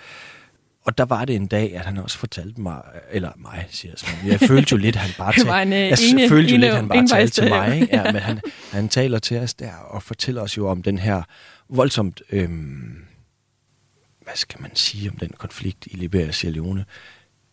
og 0.86 0.98
der 0.98 1.06
var 1.06 1.26
det 1.26 1.36
en 1.36 1.48
dag, 1.48 1.76
at 1.76 1.86
han 1.86 1.98
også 1.98 2.18
fortalte 2.18 2.62
mig, 2.62 2.82
eller 3.12 3.32
mig, 3.38 3.68
siger 3.70 3.92
jeg 3.92 4.00
sådan. 4.00 4.32
Jeg 4.32 4.40
følte 4.40 4.72
jo 4.72 4.78
lidt, 4.78 4.96
han 4.96 5.10
bare 5.18 5.34
talte, 5.44 5.62
en, 5.62 5.72
jeg 5.72 5.98
ene, 6.10 6.30
følte 6.30 6.50
jo 6.50 6.56
ene, 6.56 6.66
lidt, 6.66 6.76
han 6.76 6.88
bare 6.88 7.08
talte 7.08 7.34
til 7.34 7.50
mig. 7.50 7.82
Ikke? 7.82 7.96
Ja, 7.96 8.12
men 8.12 8.22
han, 8.22 8.42
han 8.72 8.90
taler 8.90 9.20
til 9.20 9.38
os 9.38 9.54
der 9.54 9.74
og 9.74 10.04
fortæller 10.04 10.42
os 10.42 10.58
jo 10.58 10.68
om 10.68 10.84
den 10.84 10.98
her 10.98 11.24
voldsomt, 11.70 12.22
øhm, 12.30 13.06
hvad 14.24 14.36
skal 14.36 14.62
man 14.62 14.76
sige 14.76 15.10
om 15.10 15.18
den 15.18 15.30
konflikt 15.38 15.88
i 15.92 15.96
Liberia 15.96 16.28
og 16.28 16.34
Sierra 16.34 16.54
Leone? 16.54 16.86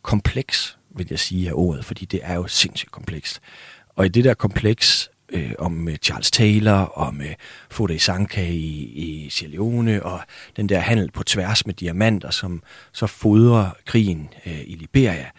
Kompleks, 0.03 0.79
vil 0.97 1.07
jeg 1.11 1.19
sige 1.19 1.49
af 1.49 1.53
ordet, 1.55 1.85
fordi 1.85 2.05
det 2.05 2.21
er 2.23 2.35
jo 2.35 2.47
sindssygt 2.47 2.91
komplekst. 2.91 3.41
Og 3.89 4.07
i 4.07 4.09
det 4.09 4.25
der 4.25 4.35
kompleks, 4.35 5.11
øh, 5.33 5.53
om 5.59 5.89
øh, 5.89 5.97
Charles 5.97 6.31
Taylor, 6.31 6.99
om 6.99 7.21
øh, 7.21 7.35
Foday 7.71 7.97
Sanka 7.97 8.47
i, 8.47 8.93
i 8.95 9.31
Sierra 9.31 9.53
Leone, 9.53 10.03
og 10.03 10.21
den 10.57 10.69
der 10.69 10.79
handel 10.79 11.11
på 11.11 11.23
tværs 11.23 11.67
med 11.67 11.75
diamanter, 11.75 12.31
som 12.31 12.63
så 12.93 13.07
fodrer 13.07 13.71
krigen 13.87 14.29
øh, 14.47 14.61
i 14.61 14.75
Liberia, 14.75 15.31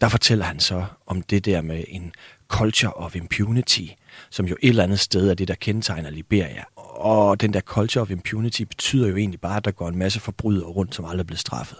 der 0.00 0.08
fortæller 0.08 0.44
han 0.44 0.60
så 0.60 0.84
om 1.06 1.22
det 1.22 1.44
der 1.44 1.62
med 1.62 1.84
en 1.88 2.12
culture 2.48 2.92
of 2.92 3.16
impunity, 3.16 3.86
som 4.30 4.46
jo 4.46 4.56
et 4.62 4.68
eller 4.68 4.82
andet 4.84 5.00
sted 5.00 5.30
er 5.30 5.34
det, 5.34 5.48
der 5.48 5.54
kendetegner 5.54 6.10
Liberia. 6.10 6.64
Og 6.76 7.40
den 7.40 7.52
der 7.52 7.60
culture 7.60 8.02
of 8.02 8.10
impunity 8.10 8.62
betyder 8.62 9.08
jo 9.08 9.16
egentlig 9.16 9.40
bare, 9.40 9.56
at 9.56 9.64
der 9.64 9.70
går 9.70 9.88
en 9.88 9.98
masse 9.98 10.20
forbrydere 10.20 10.68
rundt, 10.68 10.94
som 10.94 11.04
aldrig 11.04 11.20
er 11.20 11.24
blevet 11.24 11.40
straffet. 11.40 11.78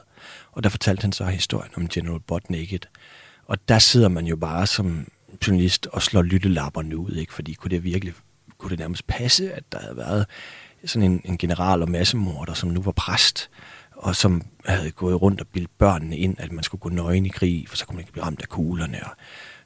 Og 0.53 0.63
der 0.63 0.69
fortalte 0.69 1.03
han 1.03 1.13
så 1.13 1.25
historien 1.25 1.73
om 1.77 1.89
General 1.89 2.21
Butt 2.21 2.45
Og 3.47 3.69
der 3.69 3.79
sidder 3.79 4.09
man 4.09 4.27
jo 4.27 4.37
bare 4.37 4.67
som 4.67 5.07
journalist 5.47 5.87
og 5.87 6.03
slår 6.03 6.23
lyttelapperne 6.23 6.97
ud, 6.97 7.13
ikke? 7.13 7.35
fordi 7.35 7.53
kunne 7.53 7.71
det 7.71 7.85
virkelig 7.85 8.15
kunne 8.59 8.71
det 8.71 8.79
nærmest 8.79 9.07
passe, 9.07 9.53
at 9.53 9.65
der 9.73 9.79
havde 9.79 9.97
været 9.97 10.27
sådan 10.85 11.11
en, 11.11 11.21
en 11.25 11.39
general 11.39 11.83
og 11.83 11.91
massemorder, 11.91 12.55
som 12.55 12.69
nu 12.69 12.83
var 12.83 12.93
præst, 12.93 13.51
og 13.93 14.17
som 14.17 14.43
havde 14.65 14.91
gået 14.91 15.23
rundt 15.23 15.41
og 15.41 15.47
bildt 15.47 15.79
børnene 15.79 16.17
ind, 16.17 16.37
at 16.39 16.53
man 16.53 16.65
skulle 16.65 16.81
gå 16.81 16.89
nøgen 16.89 17.27
i 17.27 17.29
krig, 17.29 17.69
for 17.69 17.77
så 17.77 17.87
kunne 17.87 17.97
man 17.97 18.01
ikke 18.01 18.13
blive 18.13 18.25
ramt 18.25 18.43
af 18.43 18.49
kuglerne. 18.49 18.99
Og 19.05 19.11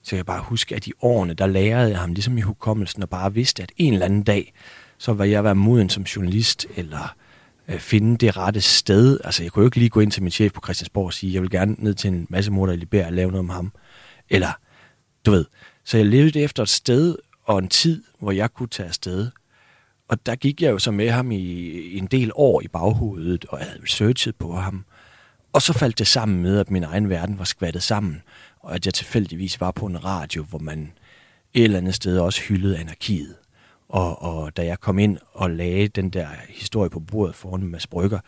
så 0.02 0.16
jeg 0.16 0.26
bare 0.26 0.42
huske, 0.42 0.76
at 0.76 0.86
i 0.86 0.92
årene, 1.02 1.34
der 1.34 1.46
lærede 1.46 1.90
jeg 1.90 1.98
ham 1.98 2.12
ligesom 2.12 2.38
i 2.38 2.40
hukommelsen, 2.40 3.02
og 3.02 3.08
bare 3.08 3.34
vidste, 3.34 3.62
at 3.62 3.72
en 3.76 3.92
eller 3.92 4.06
anden 4.06 4.22
dag, 4.22 4.52
så 4.98 5.12
var 5.12 5.24
jeg 5.24 5.44
være 5.44 5.54
moden 5.54 5.90
som 5.90 6.02
journalist, 6.02 6.66
eller 6.76 7.14
øh, 7.68 7.78
finde 7.78 8.16
det 8.16 8.36
rette 8.36 8.60
sted. 8.60 9.20
Altså, 9.24 9.42
jeg 9.42 9.52
kunne 9.52 9.62
jo 9.62 9.66
ikke 9.66 9.78
lige 9.78 9.88
gå 9.88 10.00
ind 10.00 10.10
til 10.10 10.22
min 10.22 10.32
chef 10.32 10.52
på 10.52 10.60
Christiansborg 10.64 11.06
og 11.06 11.12
sige, 11.12 11.34
jeg 11.34 11.42
vil 11.42 11.50
gerne 11.50 11.76
ned 11.78 11.94
til 11.94 12.08
en 12.08 12.26
masse 12.30 12.50
morder 12.50 12.72
i 12.72 12.76
Liberia 12.76 13.06
og 13.06 13.12
lave 13.12 13.30
noget 13.30 13.40
om 13.40 13.50
ham. 13.50 13.72
Eller 14.30 14.58
du 15.26 15.30
ved. 15.30 15.44
Så 15.84 15.96
jeg 15.96 16.06
levede 16.06 16.40
efter 16.40 16.62
et 16.62 16.68
sted 16.68 17.16
og 17.44 17.58
en 17.58 17.68
tid, 17.68 18.02
hvor 18.18 18.32
jeg 18.32 18.52
kunne 18.52 18.68
tage 18.68 18.88
afsted. 18.88 19.30
Og 20.08 20.26
der 20.26 20.36
gik 20.36 20.62
jeg 20.62 20.70
jo 20.70 20.78
så 20.78 20.90
med 20.90 21.10
ham 21.10 21.30
i 21.30 21.98
en 21.98 22.06
del 22.06 22.30
år 22.34 22.60
i 22.60 22.68
baghovedet, 22.68 23.44
og 23.44 23.58
jeg 23.58 23.66
havde 23.66 23.82
researchet 23.82 24.36
på 24.36 24.52
ham. 24.52 24.84
Og 25.52 25.62
så 25.62 25.72
faldt 25.72 25.98
det 25.98 26.06
sammen 26.06 26.42
med, 26.42 26.58
at 26.58 26.70
min 26.70 26.84
egen 26.84 27.08
verden 27.08 27.38
var 27.38 27.44
skvattet 27.44 27.82
sammen, 27.82 28.22
og 28.60 28.74
at 28.74 28.86
jeg 28.86 28.94
tilfældigvis 28.94 29.60
var 29.60 29.70
på 29.70 29.86
en 29.86 30.04
radio, 30.04 30.42
hvor 30.42 30.58
man 30.58 30.92
et 31.54 31.64
eller 31.64 31.78
andet 31.78 31.94
sted 31.94 32.18
også 32.18 32.42
hyldede 32.42 32.78
anarkiet. 32.78 33.34
Og, 33.88 34.22
og 34.22 34.56
da 34.56 34.66
jeg 34.66 34.80
kom 34.80 34.98
ind 34.98 35.18
og 35.32 35.50
lagde 35.50 35.88
den 35.88 36.10
der 36.10 36.28
historie 36.48 36.90
på 36.90 37.00
bordet 37.00 37.34
foran 37.34 37.60
med 37.60 37.68
masse 37.68 37.88
brygger, 37.88 38.18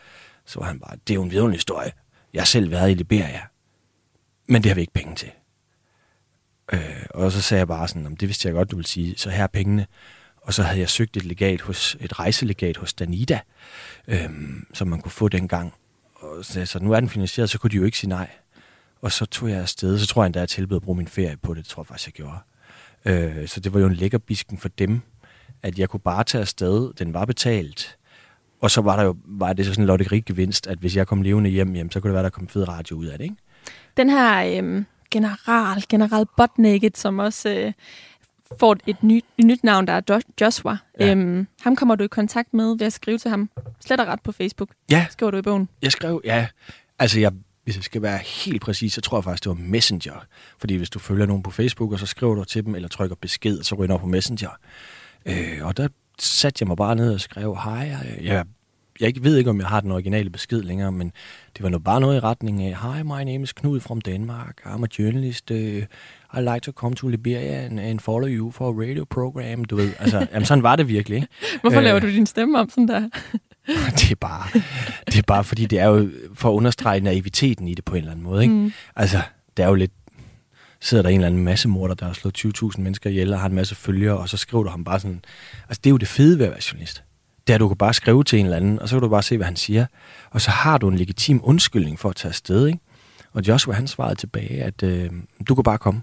så 0.45 0.61
var 0.61 0.67
han 0.67 0.81
bare, 0.81 0.97
det 1.07 1.13
er 1.13 1.15
jo 1.15 1.23
en 1.23 1.31
vidunderlig 1.31 1.57
historie. 1.57 1.93
Jeg 2.35 2.41
har 2.41 2.47
selv 2.47 2.71
været 2.71 2.91
i 2.91 2.95
Liberia, 2.95 3.43
men 4.49 4.63
det 4.63 4.71
har 4.71 4.75
vi 4.75 4.81
ikke 4.81 4.93
penge 4.93 5.15
til. 5.15 5.31
Øh, 6.73 7.07
og 7.11 7.33
så 7.33 7.43
sagde 7.43 7.59
jeg 7.59 7.69
bare 7.69 7.89
sådan, 7.89 8.15
det 8.15 8.29
vidste 8.29 8.49
jeg 8.49 8.55
godt, 8.55 8.71
du 8.71 8.77
ville 8.77 8.89
sige, 8.89 9.15
så 9.17 9.31
her 9.31 9.43
er 9.43 9.47
pengene. 9.47 9.87
Og 10.41 10.55
så 10.55 10.63
havde 10.63 10.81
jeg 10.81 10.91
søgt 10.91 11.17
et 11.17 11.25
legat 11.25 11.61
hos, 11.61 11.97
et 12.01 12.19
rejselegat 12.19 12.77
hos 12.77 12.95
Danida, 12.95 13.41
øh, 14.09 14.31
som 14.75 14.89
man 14.89 15.01
kunne 15.01 15.13
få 15.13 15.29
dengang. 15.29 15.75
Og 16.15 16.45
så, 16.45 16.67
så 16.67 16.79
nu 16.79 16.93
er 16.93 17.01
den 17.01 17.09
finansieret, 17.09 17.51
så 17.51 17.59
kunne 17.59 17.71
de 17.71 17.77
jo 17.77 17.85
ikke 17.85 17.99
sige 17.99 18.11
nej. 18.11 18.31
Og 19.03 19.13
så 19.13 19.27
tog 19.27 19.51
jeg 19.51 19.59
afsted, 19.59 19.99
så 19.99 20.07
tror 20.07 20.23
jeg 20.23 20.27
endda, 20.27 20.41
jeg 20.41 20.49
tilbød 20.49 20.77
at 20.77 20.83
bruge 20.83 20.97
min 20.97 21.09
ferie 21.09 21.37
på 21.37 21.55
det, 21.55 21.65
det 21.65 21.71
tror 21.71 21.83
jeg 21.83 21.87
faktisk, 21.87 22.07
jeg 22.07 22.13
gjorde. 22.13 22.39
Øh, 23.05 23.49
så 23.49 23.61
det 23.61 23.75
var 23.75 23.81
jo 23.81 23.87
en 23.87 23.95
lækker 23.95 24.19
bisken 24.19 24.59
for 24.59 24.69
dem, 24.69 25.01
at 25.63 25.79
jeg 25.79 25.89
kunne 25.89 26.01
bare 26.01 26.25
tage 26.25 26.43
afsted, 26.43 26.93
den 26.99 27.15
var 27.15 27.25
betalt, 27.25 27.99
og 28.61 28.71
så 28.71 28.81
var 28.81 28.97
der 28.97 29.03
jo 29.03 29.17
var 29.25 29.53
det 29.53 29.67
så 29.67 29.73
sådan 29.73 29.83
en 29.83 29.87
lotterigevinst, 29.87 30.67
at 30.67 30.79
hvis 30.79 30.97
jeg 30.97 31.07
kom 31.07 31.23
levende 31.23 31.51
hjem, 31.51 31.75
jamen, 31.75 31.91
så 31.91 32.01
kunne 32.01 32.09
det 32.09 32.15
være, 32.15 32.25
der 32.25 32.31
kom 32.31 32.49
fed 32.49 32.69
radio 32.69 32.97
ud 32.97 33.07
af 33.07 33.19
det, 33.19 33.25
ikke? 33.25 33.37
Den 33.97 34.11
her 34.11 34.63
øh, 34.63 34.85
general, 35.11 35.85
general 35.89 36.27
Botnaked, 36.37 36.91
som 36.95 37.19
også 37.19 37.49
øh, 37.49 37.73
får 38.61 38.77
et 38.87 39.03
nyt, 39.03 39.25
et 39.39 39.45
nyt 39.45 39.65
navn, 39.65 39.87
der 39.87 39.93
er 39.93 40.21
Joshua. 40.41 40.79
Ja. 41.01 41.11
Øhm, 41.11 41.47
ham 41.61 41.77
kommer 41.77 41.95
du 41.95 42.05
i 42.05 42.07
kontakt 42.07 42.55
med 42.55 42.79
ved 42.79 42.87
at 42.87 42.93
skrive 42.93 43.19
til 43.19 43.31
ham. 43.31 43.51
Slet 43.81 44.01
og 44.01 44.07
ret 44.07 44.23
på 44.23 44.33
Facebook. 44.33 44.69
Ja. 44.91 45.07
Skriver 45.11 45.31
du 45.31 45.39
i 45.39 45.43
bogen? 45.43 45.69
Jeg 45.83 45.93
skrev, 45.93 46.21
ja. 46.25 46.47
Altså, 46.99 47.21
jeg, 47.21 47.33
hvis 47.65 47.77
jeg 47.77 47.85
skal 47.85 48.03
være 48.03 48.19
helt 48.19 48.63
præcis, 48.63 48.93
så 48.93 49.01
tror 49.01 49.19
jeg 49.19 49.25
faktisk, 49.25 49.45
det 49.45 49.51
var 49.51 49.57
Messenger. 49.57 50.25
Fordi 50.59 50.75
hvis 50.75 50.91
du 50.91 50.99
følger 50.99 51.27
nogen 51.27 51.43
på 51.43 51.51
Facebook, 51.51 51.93
og 51.93 51.99
så 51.99 52.07
skriver 52.07 52.35
du 52.35 52.45
til 52.45 52.65
dem, 52.65 52.75
eller 52.75 52.89
trykker 52.89 53.17
besked, 53.17 53.63
så 53.63 53.75
ryger 53.75 53.93
du 53.93 53.99
på 53.99 54.07
Messenger. 54.07 54.51
Øh, 55.27 55.59
og 55.63 55.77
der 55.77 55.89
satte 56.19 56.63
jeg 56.63 56.69
mig 56.69 56.77
bare 56.77 56.97
ned 56.97 57.15
og 57.15 57.21
skrev, 57.21 57.57
hej, 57.65 57.75
jeg, 57.75 58.19
jeg 58.23 58.45
jeg 59.01 59.13
ved 59.21 59.37
ikke, 59.37 59.51
om 59.51 59.61
jeg 59.61 59.69
har 59.69 59.81
den 59.81 59.93
originale 59.93 60.31
besked 60.31 60.63
længere, 60.63 60.93
men 60.93 61.13
det 61.57 61.63
var 61.63 61.69
nu 61.69 61.79
bare 61.79 62.01
noget 62.01 62.17
i 62.17 62.21
retning 62.21 62.63
af, 62.63 62.77
Hi, 62.83 63.03
my 63.03 63.33
name 63.33 63.43
is 63.43 63.53
Knud 63.53 63.81
from 63.81 64.01
Denmark. 64.01 64.61
I'm 64.65 64.85
a 64.85 64.87
journalist. 64.99 65.51
Uh, 65.51 65.83
I 66.35 66.41
like 66.41 66.61
to 66.61 66.73
come 66.73 66.95
to 66.95 67.09
Liberia 67.09 67.65
and, 67.65 67.81
and 67.81 68.01
follow 68.01 68.29
you 68.29 68.51
for 68.51 68.69
a 68.69 68.73
radio 68.73 69.05
program. 69.05 69.65
Du 69.65 69.77
ved, 69.77 69.93
altså, 69.99 70.27
jamen, 70.33 70.47
sådan 70.47 70.63
var 70.63 70.77
det 70.77 70.89
virkelig. 70.89 71.27
Hvorfor 71.61 71.81
laver 71.81 71.99
du 71.99 72.07
din 72.07 72.27
stemme 72.27 72.59
om 72.59 72.71
sådan 72.71 72.89
der? 72.89 73.01
det, 73.99 74.11
er 74.11 74.17
bare, 74.21 74.61
det 75.07 75.19
er 75.19 75.23
bare, 75.27 75.45
fordi 75.45 75.67
det 75.67 75.79
er 75.79 75.87
jo 75.87 76.11
for 76.35 76.51
at 76.51 76.55
understrege 76.55 77.01
naiviteten 77.01 77.69
i 77.69 77.75
det 77.75 77.85
på 77.85 77.95
en 77.95 77.99
eller 77.99 78.13
anden 78.13 78.25
måde. 78.25 78.43
Ikke? 78.43 78.55
Mm. 78.55 78.73
Altså, 78.97 79.21
det 79.57 79.63
er 79.63 79.69
jo 79.69 79.75
lidt 79.75 79.93
sidder 80.81 81.03
der 81.03 81.11
en 81.11 81.15
eller 81.15 81.27
anden 81.27 81.45
masse 81.45 81.69
morder, 81.69 81.95
der 81.95 82.07
har 82.07 82.13
slået 82.13 82.47
20.000 82.47 82.81
mennesker 82.81 83.11
ihjel 83.11 83.33
og 83.33 83.41
har 83.41 83.49
en 83.49 83.55
masse 83.55 83.75
følgere, 83.75 84.19
og 84.19 84.29
så 84.29 84.37
skriver 84.37 84.65
du 84.65 84.71
ham 84.71 84.85
bare 84.85 85.01
sådan... 85.01 85.25
Altså, 85.69 85.81
det 85.85 85.91
er 85.91 85.93
jo 85.93 85.97
det 85.97 86.09
fede 86.09 86.39
ved 86.39 86.47
at 86.47 86.51
være 86.51 86.61
journalist 86.73 87.03
det 87.47 87.53
er, 87.53 87.55
at 87.55 87.61
du 87.61 87.69
kan 87.69 87.77
bare 87.77 87.95
skrive 87.95 88.25
til 88.25 88.39
en 88.39 88.47
eller 88.47 88.57
anden, 88.57 88.79
og 88.79 88.89
så 88.89 88.97
kan 88.97 89.03
du 89.03 89.09
bare 89.09 89.23
se, 89.23 89.37
hvad 89.37 89.47
han 89.47 89.57
siger. 89.57 89.87
Og 90.31 90.41
så 90.41 90.51
har 90.51 90.79
du 90.79 90.89
en 90.89 90.97
legitim 90.97 91.41
undskyldning 91.45 91.99
for 91.99 92.09
at 92.09 92.17
tage 92.17 92.31
afsted, 92.31 92.67
ikke? 92.67 92.79
Og 93.33 93.49
Joshua, 93.49 93.75
han 93.75 93.87
svarede 93.87 94.15
tilbage, 94.15 94.63
at 94.63 94.83
øh, 94.83 95.11
du 95.49 95.55
kan 95.55 95.65
bare 95.65 95.79
komme. 95.79 96.03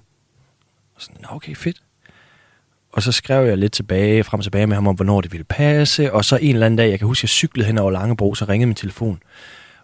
Og 0.95 1.01
sådan, 1.01 1.25
okay, 1.29 1.55
fedt. 1.55 1.83
Og 2.91 3.01
så 3.01 3.11
skrev 3.11 3.45
jeg 3.45 3.57
lidt 3.57 3.73
tilbage, 3.73 4.23
frem 4.23 4.39
og 4.39 4.43
tilbage 4.43 4.67
med 4.67 4.75
ham 4.75 4.87
om, 4.87 4.95
hvornår 4.95 5.21
det 5.21 5.31
ville 5.31 5.43
passe. 5.43 6.13
Og 6.13 6.25
så 6.25 6.37
en 6.37 6.55
eller 6.55 6.65
anden 6.65 6.77
dag, 6.77 6.89
jeg 6.89 6.99
kan 6.99 7.07
huske, 7.07 7.23
jeg 7.23 7.29
cyklede 7.29 7.67
hen 7.67 7.77
over 7.77 7.91
Langebro, 7.91 8.35
så 8.35 8.45
ringede 8.45 8.67
min 8.67 8.75
telefon. 8.75 9.19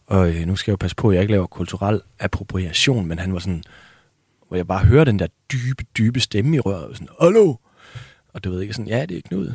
Og 0.08 0.30
øh, 0.30 0.46
nu 0.46 0.56
skal 0.56 0.72
jeg 0.72 0.74
jo 0.74 0.78
passe 0.78 0.96
på, 0.96 1.10
at 1.10 1.16
jeg 1.16 1.22
ikke 1.22 1.32
laver 1.32 1.48
kulturel 1.48 2.01
appropriation, 2.20 3.06
men 3.06 3.20
han 3.20 3.34
var 3.34 3.39
sådan, 3.39 3.63
hvor 4.48 4.58
jeg 4.58 4.68
bare 4.68 4.86
hører 4.86 5.04
den 5.04 5.20
der 5.20 5.28
dybe, 5.51 5.84
dybe 5.98 6.20
stemme 6.20 6.56
i 6.56 6.60
røret. 6.60 6.86
Og 6.86 6.96
sådan, 6.96 7.08
hallo? 7.22 7.56
Og 8.34 8.44
du 8.44 8.51
ved 8.51 8.62
ikke, 8.62 8.74
sådan, 8.74 8.88
ja, 8.88 9.06
det 9.06 9.18
er 9.18 9.22
Knud. 9.22 9.54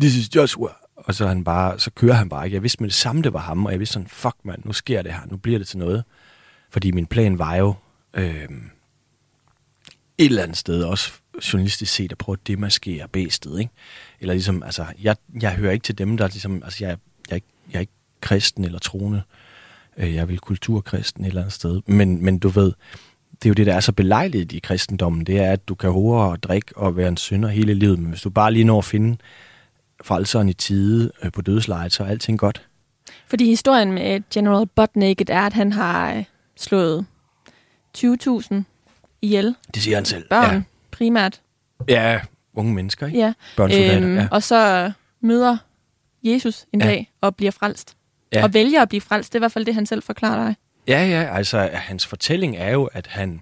This 0.00 0.16
is 0.16 0.34
Joshua 0.34 0.83
og 1.04 1.14
så, 1.14 1.26
han 1.26 1.44
bare, 1.44 1.78
så 1.78 1.90
kører 1.90 2.14
han 2.14 2.28
bare 2.28 2.44
ikke. 2.44 2.54
Jeg 2.54 2.62
vidste 2.62 2.82
med 2.82 2.88
det 2.88 2.96
samme, 2.96 3.22
det 3.22 3.32
var 3.32 3.40
ham, 3.40 3.66
og 3.66 3.72
jeg 3.72 3.78
vidste 3.78 3.92
sådan, 3.92 4.08
fuck 4.08 4.36
mand, 4.44 4.62
nu 4.64 4.72
sker 4.72 5.02
det 5.02 5.12
her, 5.12 5.20
nu 5.30 5.36
bliver 5.36 5.58
det 5.58 5.68
til 5.68 5.78
noget. 5.78 6.04
Fordi 6.70 6.90
min 6.90 7.06
plan 7.06 7.38
var 7.38 7.54
jo 7.56 7.74
øh, 8.14 8.48
et 10.18 10.24
eller 10.24 10.42
andet 10.42 10.56
sted 10.56 10.82
også 10.82 11.12
journalistisk 11.52 11.94
set 11.94 12.12
at 12.12 12.18
prøve 12.18 12.34
at 12.42 12.46
demaskere 12.46 13.08
bæstet, 13.08 13.58
ikke? 13.58 13.72
Eller 14.20 14.34
ligesom, 14.34 14.62
altså, 14.62 14.86
jeg, 15.02 15.16
jeg 15.40 15.54
hører 15.54 15.72
ikke 15.72 15.82
til 15.82 15.98
dem, 15.98 16.16
der 16.16 16.28
ligesom, 16.28 16.62
altså, 16.64 16.84
jeg, 16.84 16.98
jeg, 17.30 17.42
jeg 17.70 17.76
er 17.76 17.80
ikke 17.80 17.92
kristen 18.20 18.64
eller 18.64 18.78
troende. 18.78 19.22
Øh, 19.96 20.06
jeg 20.06 20.14
jeg 20.14 20.28
vil 20.28 20.38
kulturkristen 20.38 21.24
et 21.24 21.28
eller 21.28 21.40
andet 21.40 21.54
sted. 21.54 21.80
Men, 21.86 22.24
men 22.24 22.38
du 22.38 22.48
ved, 22.48 22.72
det 23.30 23.46
er 23.46 23.50
jo 23.50 23.54
det, 23.54 23.66
der 23.66 23.74
er 23.74 23.80
så 23.80 23.92
belejligt 23.92 24.52
i 24.52 24.58
kristendommen, 24.58 25.26
det 25.26 25.38
er, 25.38 25.52
at 25.52 25.68
du 25.68 25.74
kan 25.74 25.90
hore 25.90 26.30
og 26.30 26.42
drikke 26.42 26.76
og 26.76 26.96
være 26.96 27.08
en 27.08 27.16
synder 27.16 27.48
hele 27.48 27.74
livet, 27.74 27.98
men 27.98 28.08
hvis 28.08 28.22
du 28.22 28.30
bare 28.30 28.52
lige 28.52 28.64
når 28.64 28.78
at 28.78 28.84
finde 28.84 29.16
frelseren 30.04 30.48
i 30.48 30.52
tide 30.52 31.10
øh, 31.22 31.32
på 31.32 31.42
dødslejet, 31.42 31.92
så 31.92 32.04
er 32.04 32.08
alting 32.08 32.38
godt. 32.38 32.66
Fordi 33.26 33.46
historien 33.46 33.92
med 33.92 34.20
General 34.30 34.66
Butt 34.66 34.96
Naked 34.96 35.30
er, 35.30 35.46
at 35.46 35.52
han 35.52 35.72
har 35.72 36.14
øh, 36.14 36.24
slået 36.56 37.06
20.000 37.98 38.54
ihjel. 39.22 39.54
Det 39.74 39.82
siger 39.82 39.96
han 39.96 40.04
selv. 40.04 40.28
Børn, 40.28 40.54
ja. 40.54 40.62
primært. 40.90 41.40
Ja, 41.88 42.20
unge 42.54 42.74
mennesker, 42.74 43.06
ikke? 43.06 43.18
Ja. 43.18 43.32
Øhm, 43.58 44.16
ja. 44.16 44.28
Og 44.30 44.42
så 44.42 44.92
møder 45.20 45.56
Jesus 46.22 46.66
en 46.72 46.80
ja. 46.80 46.86
dag 46.86 47.12
og 47.20 47.36
bliver 47.36 47.52
frelst. 47.52 47.96
Ja. 48.32 48.44
Og 48.44 48.54
vælger 48.54 48.82
at 48.82 48.88
blive 48.88 49.00
frelst. 49.00 49.32
Det 49.32 49.34
er 49.34 49.38
i 49.38 49.42
hvert 49.42 49.52
fald 49.52 49.64
det, 49.64 49.74
han 49.74 49.86
selv 49.86 50.02
forklarer 50.02 50.46
dig. 50.46 50.56
Ja, 50.88 51.06
ja. 51.06 51.36
Altså, 51.36 51.70
hans 51.72 52.06
fortælling 52.06 52.56
er 52.56 52.70
jo, 52.70 52.84
at 52.84 53.06
han, 53.06 53.40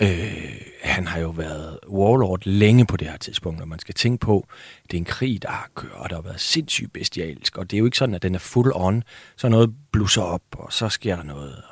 øh, 0.00 0.60
han 0.82 1.06
har 1.06 1.20
jo 1.20 1.28
været 1.28 1.78
warlord 1.88 2.40
længe 2.44 2.86
på 2.86 2.96
det 2.96 3.08
her 3.08 3.16
tidspunkt, 3.16 3.60
og 3.60 3.68
man 3.68 3.78
skal 3.78 3.94
tænke 3.94 4.18
på, 4.18 4.46
det 4.90 4.96
er 4.96 4.98
en 4.98 5.04
krig, 5.04 5.42
der 5.42 5.48
har 5.48 5.68
kørt, 5.74 5.92
og 5.92 6.10
der 6.10 6.16
har 6.16 6.22
været 6.22 6.40
sindssygt 6.40 6.92
bestialsk, 6.92 7.58
og 7.58 7.70
det 7.70 7.76
er 7.76 7.78
jo 7.78 7.84
ikke 7.84 7.96
sådan, 7.96 8.14
at 8.14 8.22
den 8.22 8.34
er 8.34 8.38
full 8.38 8.72
on, 8.74 9.02
så 9.36 9.48
noget 9.48 9.74
blusser 9.92 10.22
op, 10.22 10.42
og 10.52 10.72
så 10.72 10.88
sker 10.88 11.16
der 11.16 11.22
noget. 11.22 11.62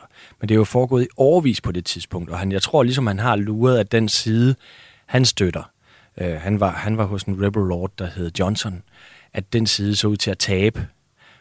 Men 0.41 0.49
det 0.49 0.55
er 0.55 0.59
jo 0.59 0.65
foregået 0.65 1.05
i 1.05 1.09
overvis 1.17 1.61
på 1.61 1.73
det 1.73 1.85
tidspunkt, 1.85 2.31
og 2.31 2.39
han, 2.39 2.53
jeg 2.53 2.63
tror 2.63 2.83
ligesom, 2.83 3.07
han 3.07 3.19
har 3.19 3.37
luret, 3.37 3.79
at 3.79 3.93
den 3.93 4.09
side, 4.09 4.55
han 5.07 5.25
støtter, 5.25 5.71
øh, 6.19 6.41
han, 6.41 6.61
var, 6.61 6.71
han 6.71 6.97
var 6.97 7.05
hos 7.05 7.23
en 7.23 7.47
rebel 7.47 7.63
lord, 7.63 7.91
der 7.99 8.07
hed 8.07 8.31
Johnson, 8.39 8.83
at 9.33 9.53
den 9.53 9.67
side 9.67 9.97
så 9.97 10.09
ud 10.09 10.17
til 10.17 10.31
at 10.31 10.39
tabe 10.39 10.87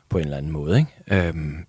på 0.10 0.18
en 0.18 0.24
eller 0.24 0.38
anden 0.38 0.52
måde. 0.52 0.80
Ikke? 0.80 1.28
Øhm, 1.28 1.66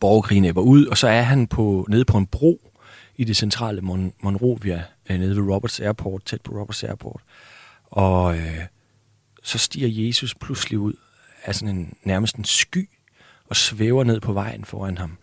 borgerkrigen 0.00 0.54
var 0.54 0.62
ud, 0.62 0.86
og 0.86 0.98
så 0.98 1.08
er 1.08 1.22
han 1.22 1.46
på, 1.46 1.86
nede 1.88 2.04
på 2.04 2.18
en 2.18 2.26
bro 2.26 2.72
i 3.16 3.24
det 3.24 3.36
centrale 3.36 3.80
Mon- 3.80 4.12
Monrovia, 4.20 4.84
øh, 5.10 5.18
nede 5.18 5.36
ved 5.36 5.52
Roberts 5.52 5.80
Airport, 5.80 6.24
tæt 6.24 6.40
på 6.40 6.52
Roberts 6.52 6.84
Airport. 6.84 7.22
Og 7.84 8.38
øh, 8.38 8.64
så 9.42 9.58
stiger 9.58 10.06
Jesus 10.06 10.34
pludselig 10.34 10.78
ud 10.78 10.92
af 11.44 11.54
sådan 11.54 11.76
en, 11.76 11.96
nærmest 12.04 12.36
en 12.36 12.44
sky, 12.44 12.88
og 13.44 13.56
svæver 13.56 14.04
ned 14.04 14.20
på 14.20 14.32
vejen 14.32 14.64
foran 14.64 14.98
ham, 14.98 15.18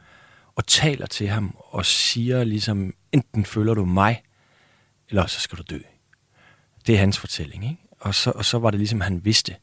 og 0.55 0.67
taler 0.67 1.05
til 1.05 1.27
ham, 1.27 1.55
og 1.57 1.85
siger 1.85 2.43
ligesom, 2.43 2.93
enten 3.11 3.45
følger 3.45 3.73
du 3.73 3.85
mig, 3.85 4.23
eller 5.09 5.25
så 5.25 5.39
skal 5.39 5.57
du 5.57 5.63
dø. 5.69 5.79
Det 6.87 6.95
er 6.95 6.99
hans 6.99 7.19
fortælling, 7.19 7.63
ikke? 7.63 7.77
Og 7.99 8.15
så, 8.15 8.31
og 8.31 8.45
så 8.45 8.59
var 8.59 8.71
det 8.71 8.79
ligesom, 8.79 9.01
han 9.01 9.25
vidste, 9.25 9.55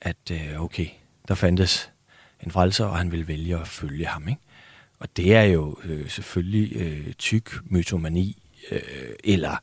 at 0.00 0.30
øh, 0.30 0.62
okay, 0.62 0.86
der 1.28 1.34
fandtes 1.34 1.90
en 2.40 2.50
frelser, 2.50 2.84
og 2.84 2.98
han 2.98 3.10
ville 3.10 3.28
vælge 3.28 3.58
at 3.58 3.68
følge 3.68 4.06
ham. 4.06 4.28
Ikke? 4.28 4.40
Og 5.02 5.16
det 5.16 5.34
er 5.34 5.42
jo 5.42 5.76
øh, 5.84 6.08
selvfølgelig 6.08 6.76
øh, 6.76 7.12
tyk 7.12 7.50
mytomani, 7.70 8.42
øh, 8.70 8.80
eller 9.24 9.56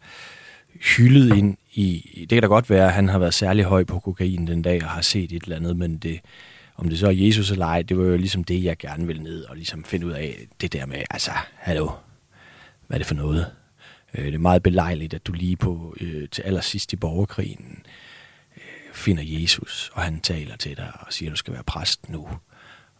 hyldet 0.95 1.37
ind 1.37 1.57
i... 1.73 2.17
Det 2.19 2.29
kan 2.29 2.41
da 2.41 2.47
godt 2.47 2.69
være, 2.69 2.87
at 2.87 2.93
han 2.93 3.09
har 3.09 3.19
været 3.19 3.33
særlig 3.33 3.65
høj 3.65 3.83
på 3.83 3.99
kokain 3.99 4.47
den 4.47 4.61
dag, 4.61 4.83
og 4.83 4.89
har 4.89 5.01
set 5.01 5.31
et 5.31 5.43
eller 5.43 5.55
andet, 5.55 5.77
men 5.77 5.97
det, 5.97 6.19
om 6.75 6.89
det 6.89 6.99
så 6.99 7.07
er 7.07 7.11
Jesus 7.11 7.51
eller 7.51 7.65
ej, 7.65 7.81
det 7.81 7.97
var 7.97 8.03
jo 8.03 8.17
ligesom 8.17 8.43
det, 8.43 8.63
jeg 8.63 8.77
gerne 8.77 9.07
ville 9.07 9.23
ned 9.23 9.43
og 9.43 9.55
ligesom 9.55 9.83
finde 9.83 10.07
ud 10.07 10.11
af 10.11 10.37
det 10.61 10.73
der 10.73 10.85
med, 10.85 11.03
altså, 11.09 11.31
hallo, 11.55 11.89
hvad 12.87 12.97
er 12.97 12.99
det 12.99 13.07
for 13.07 13.15
noget? 13.15 13.51
Øh, 14.13 14.25
det 14.25 14.35
er 14.35 14.39
meget 14.39 14.63
belejligt, 14.63 15.13
at 15.13 15.27
du 15.27 15.31
lige 15.31 15.55
på 15.55 15.95
øh, 16.01 16.29
til 16.29 16.41
allersidst 16.41 16.93
i 16.93 16.95
borgerkrigen 16.95 17.83
øh, 18.57 18.93
finder 18.93 19.23
Jesus, 19.25 19.91
og 19.93 20.01
han 20.01 20.19
taler 20.19 20.57
til 20.57 20.77
dig 20.77 20.91
og 20.99 21.13
siger, 21.13 21.29
at 21.29 21.31
du 21.31 21.37
skal 21.37 21.53
være 21.53 21.63
præst 21.63 22.09
nu 22.09 22.27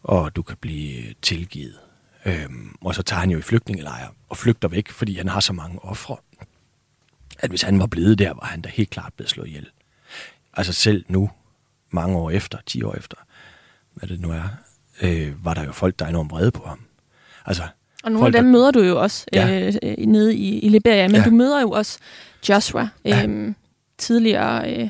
og 0.02 0.36
du 0.36 0.42
kan 0.42 0.56
blive 0.60 1.08
øh, 1.08 1.14
tilgivet. 1.22 1.78
Øhm, 2.24 2.76
og 2.80 2.94
så 2.94 3.02
tager 3.02 3.20
han 3.20 3.30
jo 3.30 3.38
i 3.38 3.42
flygtningelejr 3.42 4.08
og 4.28 4.36
flygter 4.36 4.68
væk, 4.68 4.88
fordi 4.88 5.16
han 5.16 5.28
har 5.28 5.40
så 5.40 5.52
mange 5.52 5.84
ofre, 5.84 6.16
at 7.38 7.50
hvis 7.50 7.62
han 7.62 7.78
var 7.78 7.86
blevet 7.86 8.18
der, 8.18 8.32
var 8.34 8.46
han 8.46 8.60
da 8.60 8.68
helt 8.68 8.90
klart 8.90 9.12
blevet 9.14 9.30
slået 9.30 9.48
ihjel. 9.48 9.66
Altså 10.54 10.72
selv 10.72 11.04
nu, 11.08 11.30
mange 11.90 12.16
år 12.16 12.30
efter, 12.30 12.58
10 12.66 12.82
år 12.82 12.94
efter, 12.94 13.16
hvad 13.94 14.08
det 14.08 14.20
nu 14.20 14.30
er, 14.30 14.44
øh, 15.02 15.44
var 15.44 15.54
der 15.54 15.64
jo 15.64 15.72
folk, 15.72 15.98
der 15.98 16.04
er 16.04 16.08
enormt 16.08 16.30
vrede 16.30 16.50
på 16.50 16.64
ham. 16.66 16.80
Altså, 17.46 17.62
og 18.02 18.12
nogle 18.12 18.24
folk, 18.24 18.34
af 18.34 18.42
dem 18.42 18.52
der... 18.52 18.58
møder 18.58 18.70
du 18.70 18.80
jo 18.80 19.02
også 19.02 19.26
ja. 19.32 19.70
øh, 19.82 19.96
nede 20.06 20.36
i, 20.36 20.58
i 20.58 20.68
Liberia, 20.68 21.08
men 21.08 21.16
ja. 21.16 21.24
du 21.24 21.30
møder 21.30 21.60
jo 21.60 21.70
også 21.70 21.98
Joshua, 22.48 22.88
øh, 23.04 23.10
ja. 23.10 23.26
tidligere 23.98 24.74
øh, 24.74 24.88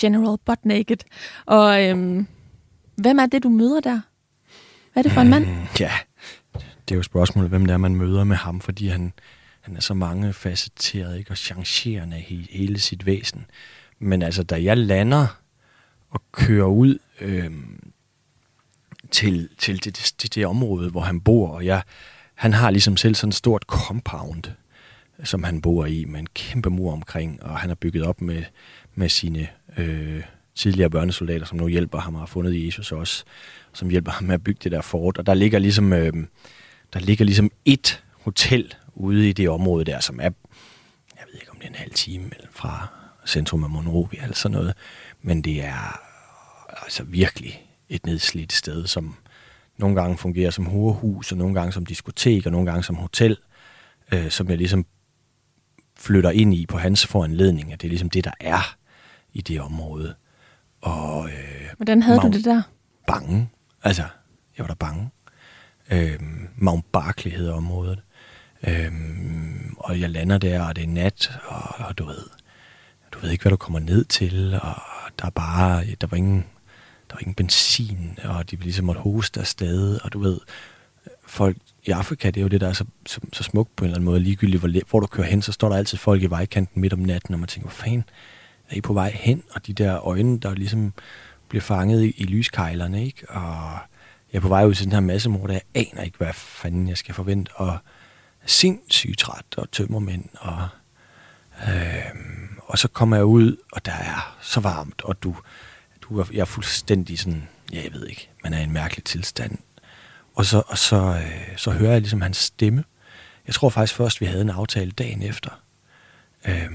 General 0.00 0.38
Butt 0.44 0.64
Naked. 0.64 0.96
Og 1.46 1.84
øh, 1.84 2.24
hvem 2.96 3.18
er 3.18 3.26
det, 3.26 3.42
du 3.42 3.48
møder 3.48 3.80
der? 3.80 4.00
Hvad 4.92 5.00
er 5.00 5.02
det 5.02 5.12
for 5.12 5.20
en 5.20 5.30
mand? 5.30 5.46
Mm, 5.46 5.66
ja, 5.80 5.92
det 6.92 6.96
er 6.96 6.98
jo 6.98 7.02
spørgsmålet, 7.02 7.50
hvem 7.50 7.66
det 7.66 7.72
er, 7.72 7.78
man 7.78 7.96
møder 7.96 8.24
med 8.24 8.36
ham, 8.36 8.60
fordi 8.60 8.88
han, 8.88 9.12
han 9.60 9.76
er 9.76 9.80
så 9.80 9.94
mange 9.94 10.32
facetteret 10.32 11.18
ikke? 11.18 11.30
og 11.30 11.36
chancerende 11.36 12.24
i 12.28 12.48
hele 12.50 12.78
sit 12.78 13.06
væsen. 13.06 13.46
Men 13.98 14.22
altså, 14.22 14.42
da 14.42 14.62
jeg 14.62 14.76
lander 14.76 15.26
og 16.10 16.22
kører 16.32 16.66
ud 16.66 16.98
øh, 17.20 17.50
til, 19.10 19.48
til 19.58 19.84
det, 19.84 20.14
det, 20.22 20.34
det 20.34 20.46
område, 20.46 20.90
hvor 20.90 21.00
han 21.00 21.20
bor, 21.20 21.48
og 21.48 21.64
jeg, 21.64 21.82
han 22.34 22.52
har 22.52 22.70
ligesom 22.70 22.96
selv 22.96 23.14
sådan 23.14 23.28
et 23.28 23.34
stort 23.34 23.62
compound, 23.62 24.44
som 25.24 25.44
han 25.44 25.60
bor 25.60 25.86
i, 25.86 26.04
med 26.04 26.20
en 26.20 26.28
kæmpe 26.34 26.70
mur 26.70 26.92
omkring, 26.92 27.42
og 27.42 27.58
han 27.58 27.70
har 27.70 27.74
bygget 27.74 28.04
op 28.04 28.20
med, 28.20 28.42
med 28.94 29.08
sine 29.08 29.48
øh, 29.76 30.22
tidligere 30.54 30.90
børnesoldater, 30.90 31.46
som 31.46 31.58
nu 31.58 31.68
hjælper 31.68 31.98
ham 31.98 32.14
og 32.14 32.20
har 32.20 32.26
fundet 32.26 32.66
Jesus 32.66 32.92
også 32.92 33.24
som 33.72 33.90
hjælper 33.90 34.12
ham 34.12 34.24
med 34.24 34.34
at 34.34 34.44
bygge 34.44 34.60
det 34.64 34.72
der 34.72 34.80
fort. 34.80 35.18
Og 35.18 35.26
der 35.26 35.34
ligger 35.34 35.58
ligesom, 35.58 35.92
øh, 35.92 36.12
der 36.92 37.00
ligger 37.00 37.24
ligesom 37.24 37.50
et 37.64 38.04
hotel 38.20 38.74
ude 38.94 39.28
i 39.28 39.32
det 39.32 39.48
område 39.48 39.84
der, 39.84 40.00
som 40.00 40.20
er, 40.20 40.30
jeg 41.16 41.24
ved 41.26 41.34
ikke 41.34 41.50
om 41.50 41.56
det 41.56 41.64
er 41.64 41.68
en 41.68 41.74
halv 41.74 41.94
time 41.94 42.30
fra 42.50 42.86
centrum 43.26 43.64
af 43.64 43.70
Monrovia 43.70 44.22
eller 44.22 44.34
sådan 44.34 44.58
noget, 44.58 44.74
men 45.22 45.42
det 45.42 45.64
er 45.64 46.00
altså 46.82 47.02
virkelig 47.02 47.66
et 47.88 48.06
nedslidt 48.06 48.52
sted, 48.52 48.86
som 48.86 49.16
nogle 49.78 50.00
gange 50.00 50.18
fungerer 50.18 50.50
som 50.50 50.66
horehus, 50.66 51.32
og 51.32 51.38
nogle 51.38 51.54
gange 51.54 51.72
som 51.72 51.86
diskotek, 51.86 52.46
og 52.46 52.52
nogle 52.52 52.70
gange 52.70 52.82
som 52.82 52.96
hotel, 52.96 53.36
øh, 54.12 54.30
som 54.30 54.48
jeg 54.48 54.58
ligesom 54.58 54.86
flytter 55.98 56.30
ind 56.30 56.54
i 56.54 56.66
på 56.66 56.78
hans 56.78 57.06
foranledning, 57.06 57.72
at 57.72 57.80
det 57.80 57.86
er 57.86 57.90
ligesom 57.90 58.10
det, 58.10 58.24
der 58.24 58.32
er 58.40 58.76
i 59.32 59.40
det 59.40 59.60
område. 59.60 60.14
Og, 60.80 61.28
øh, 61.28 61.70
Hvordan 61.76 62.02
havde 62.02 62.18
du 62.18 62.28
det 62.28 62.44
der? 62.44 62.62
Bange. 63.06 63.50
Altså, 63.82 64.02
jeg 64.58 64.62
var 64.62 64.66
da 64.66 64.74
bange. 64.74 65.10
Øh, 65.90 66.20
Mount 66.56 66.92
Barkley 66.92 67.32
hedder 67.32 67.54
området. 67.54 67.98
Øh, 68.66 68.92
og 69.76 70.00
jeg 70.00 70.10
lander 70.10 70.38
der, 70.38 70.62
og 70.62 70.76
det 70.76 70.84
er 70.84 70.88
nat, 70.88 71.38
og, 71.46 71.86
og 71.86 71.98
du 71.98 72.04
ved, 72.04 72.24
du 73.12 73.18
ved 73.18 73.30
ikke, 73.30 73.42
hvad 73.42 73.50
du 73.50 73.56
kommer 73.56 73.78
ned 73.78 74.04
til, 74.04 74.60
og 74.62 74.74
der 75.18 75.26
er 75.26 75.30
bare, 75.30 75.84
der 76.00 76.06
var 76.06 76.16
ingen, 76.16 76.44
der 77.10 77.16
var 77.16 77.20
ingen 77.20 77.34
benzin, 77.34 78.18
og 78.24 78.50
de 78.50 78.56
ligesom 78.56 78.86
måtte 78.86 79.00
hoste 79.00 79.40
afsted, 79.40 80.00
og 80.04 80.12
du 80.12 80.18
ved, 80.18 80.40
folk 81.26 81.56
i 81.84 81.90
Afrika, 81.90 82.30
det 82.30 82.36
er 82.36 82.42
jo 82.42 82.48
det, 82.48 82.60
der 82.60 82.68
er 82.68 82.72
så, 82.72 82.84
så, 83.06 83.20
så 83.32 83.42
smukt 83.42 83.76
på 83.76 83.84
en 83.84 83.88
eller 83.88 83.96
anden 83.96 84.04
måde, 84.04 84.20
ligegyldigt 84.20 84.60
hvor, 84.60 84.88
hvor 84.90 85.00
du 85.00 85.06
kører 85.06 85.26
hen, 85.26 85.42
så 85.42 85.52
står 85.52 85.68
der 85.68 85.76
altid 85.76 85.98
folk 85.98 86.22
i 86.22 86.26
vejkanten 86.26 86.80
midt 86.80 86.92
om 86.92 86.98
natten, 86.98 87.34
og 87.34 87.40
man 87.40 87.48
tænker, 87.48 87.68
hvor 87.68 87.84
fanden 87.84 88.04
er 88.70 88.76
I 88.76 88.80
på 88.80 88.92
vej 88.92 89.10
hen? 89.14 89.42
Og 89.54 89.66
de 89.66 89.72
der 89.72 90.06
øjne, 90.06 90.38
der 90.38 90.54
ligesom 90.54 90.92
bliver 91.48 91.62
fanget 91.62 92.04
i, 92.04 92.10
i 92.10 92.24
lyskejlerne, 92.24 93.04
ikke? 93.04 93.30
Og 93.30 93.78
jeg 94.32 94.38
er 94.38 94.42
på 94.42 94.48
vej 94.48 94.66
ud 94.66 94.74
til 94.74 94.84
den 94.84 94.92
her 94.92 95.00
massemord, 95.00 95.48
der 95.48 95.54
jeg 95.54 95.62
aner 95.74 96.02
ikke, 96.02 96.18
hvad 96.18 96.32
fanden 96.32 96.88
jeg 96.88 96.96
skal 96.96 97.14
forvente, 97.14 97.52
og 97.54 97.78
sindssygt 98.46 99.18
træt 99.18 99.44
og 99.56 99.70
tømmermænd, 99.70 100.24
og, 100.40 100.68
øh, 101.68 102.16
og 102.58 102.78
så 102.78 102.88
kommer 102.88 103.16
jeg 103.16 103.24
ud, 103.24 103.56
og 103.72 103.84
der 103.84 103.92
er 103.92 104.36
så 104.40 104.60
varmt, 104.60 105.02
og 105.02 105.22
du, 105.22 105.36
du 106.02 106.18
er, 106.18 106.24
jeg 106.32 106.40
er 106.40 106.44
fuldstændig 106.44 107.18
sådan, 107.18 107.48
ja, 107.72 107.82
jeg 107.82 107.92
ved 107.92 108.06
ikke, 108.06 108.30
man 108.42 108.54
er 108.54 108.60
i 108.60 108.62
en 108.62 108.72
mærkelig 108.72 109.04
tilstand. 109.04 109.58
Og 110.34 110.44
så, 110.44 110.62
og 110.66 110.78
så, 110.78 110.96
øh, 110.96 111.56
så 111.56 111.70
hører 111.70 111.92
jeg 111.92 112.00
ligesom 112.00 112.20
hans 112.20 112.36
stemme. 112.36 112.84
Jeg 113.46 113.54
tror 113.54 113.68
faktisk 113.68 113.96
først, 113.96 114.20
vi 114.20 114.26
havde 114.26 114.42
en 114.42 114.50
aftale 114.50 114.90
dagen 114.90 115.22
efter. 115.22 115.50
Øh, 116.48 116.70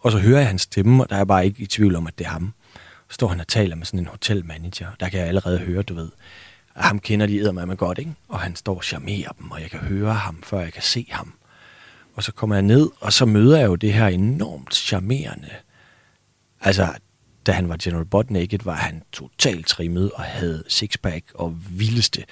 og 0.00 0.12
så 0.12 0.18
hører 0.18 0.38
jeg 0.38 0.48
hans 0.48 0.62
stemme, 0.62 1.02
og 1.02 1.10
der 1.10 1.16
er 1.16 1.24
bare 1.24 1.46
ikke 1.46 1.62
i 1.62 1.66
tvivl 1.66 1.96
om, 1.96 2.06
at 2.06 2.18
det 2.18 2.26
er 2.26 2.30
ham 2.30 2.54
står 3.08 3.28
han 3.28 3.40
og 3.40 3.48
taler 3.48 3.76
med 3.76 3.86
sådan 3.86 4.00
en 4.00 4.06
hotelmanager. 4.06 4.88
Der 5.00 5.08
kan 5.08 5.20
jeg 5.20 5.28
allerede 5.28 5.58
høre, 5.58 5.82
du 5.82 5.94
ved, 5.94 6.08
ham 6.84 6.98
kender 6.98 7.26
de 7.26 7.52
med 7.66 7.76
godt, 7.76 7.98
ikke? 7.98 8.14
Og 8.28 8.40
han 8.40 8.56
står 8.56 8.76
og 8.76 8.84
charmerer 8.84 9.32
dem, 9.40 9.50
og 9.50 9.60
jeg 9.60 9.70
kan 9.70 9.80
høre 9.80 10.14
ham, 10.14 10.42
før 10.42 10.60
jeg 10.60 10.72
kan 10.72 10.82
se 10.82 11.06
ham. 11.10 11.32
Og 12.14 12.22
så 12.22 12.32
kommer 12.32 12.56
jeg 12.56 12.62
ned, 12.62 12.90
og 13.00 13.12
så 13.12 13.26
møder 13.26 13.58
jeg 13.58 13.66
jo 13.66 13.74
det 13.74 13.92
her 13.92 14.06
enormt 14.06 14.74
charmerende. 14.74 15.50
Altså, 16.60 16.94
da 17.46 17.52
han 17.52 17.68
var 17.68 17.76
General 17.82 18.04
Butt 18.04 18.30
Naked, 18.30 18.58
var 18.64 18.74
han 18.74 19.02
totalt 19.12 19.66
trimmet 19.66 20.10
og 20.10 20.22
havde 20.22 20.64
sixpack 20.68 21.24
og 21.34 21.56
vildeste 21.70 22.24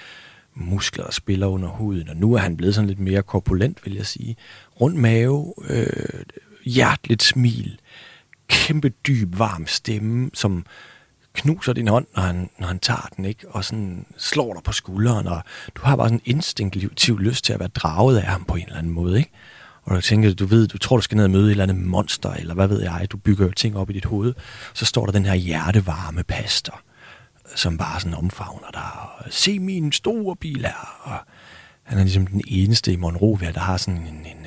muskler, 0.55 1.05
og 1.05 1.15
spiller 1.15 1.47
under 1.47 1.69
huden. 1.69 2.09
Og 2.09 2.17
nu 2.17 2.35
er 2.35 2.39
han 2.39 2.57
blevet 2.57 2.75
sådan 2.75 2.89
lidt 2.89 2.99
mere 2.99 3.23
korpulent, 3.23 3.85
vil 3.85 3.95
jeg 3.95 4.07
sige. 4.07 4.37
Rund 4.81 4.97
mave, 4.97 5.55
øh, 5.69 6.23
hjerteligt 6.65 7.23
smil 7.23 7.79
kæmpe 8.49 8.89
dyb, 8.89 9.39
varm 9.39 9.67
stemme, 9.67 10.31
som 10.35 10.67
knuser 11.35 11.73
din 11.73 11.89
hånd, 11.89 12.07
når 12.17 12.23
han, 12.23 12.51
når 12.59 12.67
han 12.67 12.79
tager 12.79 13.09
den, 13.17 13.25
ikke? 13.25 13.49
og 13.49 13.65
sådan 13.65 14.07
slår 14.19 14.53
dig 14.55 14.63
på 14.63 14.73
skulderen, 14.73 15.27
og 15.27 15.43
du 15.75 15.83
har 15.83 15.97
bare 15.97 16.09
sådan 16.09 16.21
en 16.25 16.35
instinktiv 16.35 17.19
lyst 17.19 17.45
til 17.45 17.53
at 17.53 17.61
være 17.61 17.69
draget 17.69 18.19
af 18.19 18.27
ham 18.27 18.45
på 18.45 18.55
en 18.55 18.63
eller 18.63 18.79
anden 18.79 18.93
måde, 18.93 19.19
ikke? 19.19 19.31
Og 19.83 19.97
du 19.97 20.01
tænker, 20.01 20.35
du 20.35 20.47
ved, 20.47 20.69
du 20.69 20.79
tror, 20.79 20.97
du 20.97 21.03
skal 21.03 21.17
ned 21.17 21.25
og 21.25 21.31
møde 21.31 21.47
et 21.47 21.51
eller 21.51 21.63
andet 21.63 21.77
monster, 21.77 22.31
eller 22.31 22.55
hvad 22.55 22.69
ved 22.69 22.83
jeg, 22.83 23.07
du 23.11 23.17
bygger 23.17 23.47
jo 23.47 23.53
ting 23.53 23.77
op 23.77 23.91
i 23.91 23.93
dit 23.93 24.05
hoved, 24.05 24.35
så 24.75 24.85
står 24.87 25.05
der 25.05 25.13
den 25.13 25.27
her 25.27 25.35
hjertevarme 25.35 26.23
pastor, 26.23 26.81
som 27.55 27.79
bare 27.79 28.01
sådan 28.01 28.19
omfavner 28.19 28.71
dig, 28.73 28.91
og 29.19 29.25
se 29.31 29.59
min 29.59 29.93
store 29.93 30.37
bil 30.37 30.61
her, 30.61 31.01
og 31.03 31.19
han 31.83 31.99
er 31.99 32.03
ligesom 32.03 32.27
den 32.27 32.43
eneste 32.49 32.93
i 32.93 32.97
Monrovia, 32.97 33.53
der 33.53 33.61
har 33.61 33.77
sådan 33.77 34.01
en, 34.01 34.07
en, 34.07 34.27
en 34.27 34.47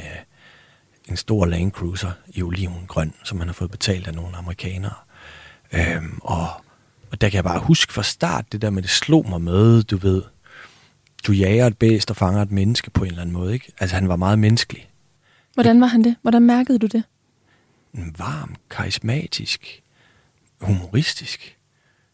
en 1.10 1.18
stor 1.18 1.46
Land 1.46 1.72
Cruiser 1.72 2.12
i 2.28 2.42
olivengrøn, 2.42 3.14
som 3.24 3.40
han 3.40 3.48
har 3.48 3.54
fået 3.54 3.72
betalt 3.72 4.08
af 4.08 4.14
nogle 4.14 4.38
amerikanere. 4.38 4.94
Øhm, 5.74 6.20
og, 6.22 6.48
og 7.12 7.22
der 7.22 7.30
kan 7.30 7.36
jeg 7.36 7.44
bare 7.44 7.60
huske 7.60 7.94
fra 7.94 8.04
start, 8.04 8.52
det 8.52 8.62
der 8.62 8.70
med, 8.70 8.82
det 8.82 8.92
slog 8.92 9.30
mig 9.30 9.42
med, 9.42 9.84
du 9.84 9.98
ved, 9.98 10.24
du 11.28 11.32
jager 11.32 11.68
et 11.68 11.78
bæst 11.78 12.10
og 12.10 12.16
fanger 12.16 12.42
et 12.42 12.52
menneske 12.52 12.90
på 12.90 13.04
en 13.04 13.10
eller 13.10 13.22
anden 13.22 13.34
måde, 13.34 13.54
ikke? 13.54 13.72
Altså 13.80 13.96
han 13.96 14.08
var 14.08 14.16
meget 14.16 14.40
menneskelig. 14.40 14.90
Hvordan 15.54 15.82
var 15.82 15.88
han 15.88 16.04
det? 16.04 16.16
Hvordan 16.22 16.42
mærkede 16.42 16.80
du 16.80 16.88
det? 16.88 17.04
varm, 17.94 18.56
karismatisk, 18.70 19.84
humoristisk, 20.62 21.58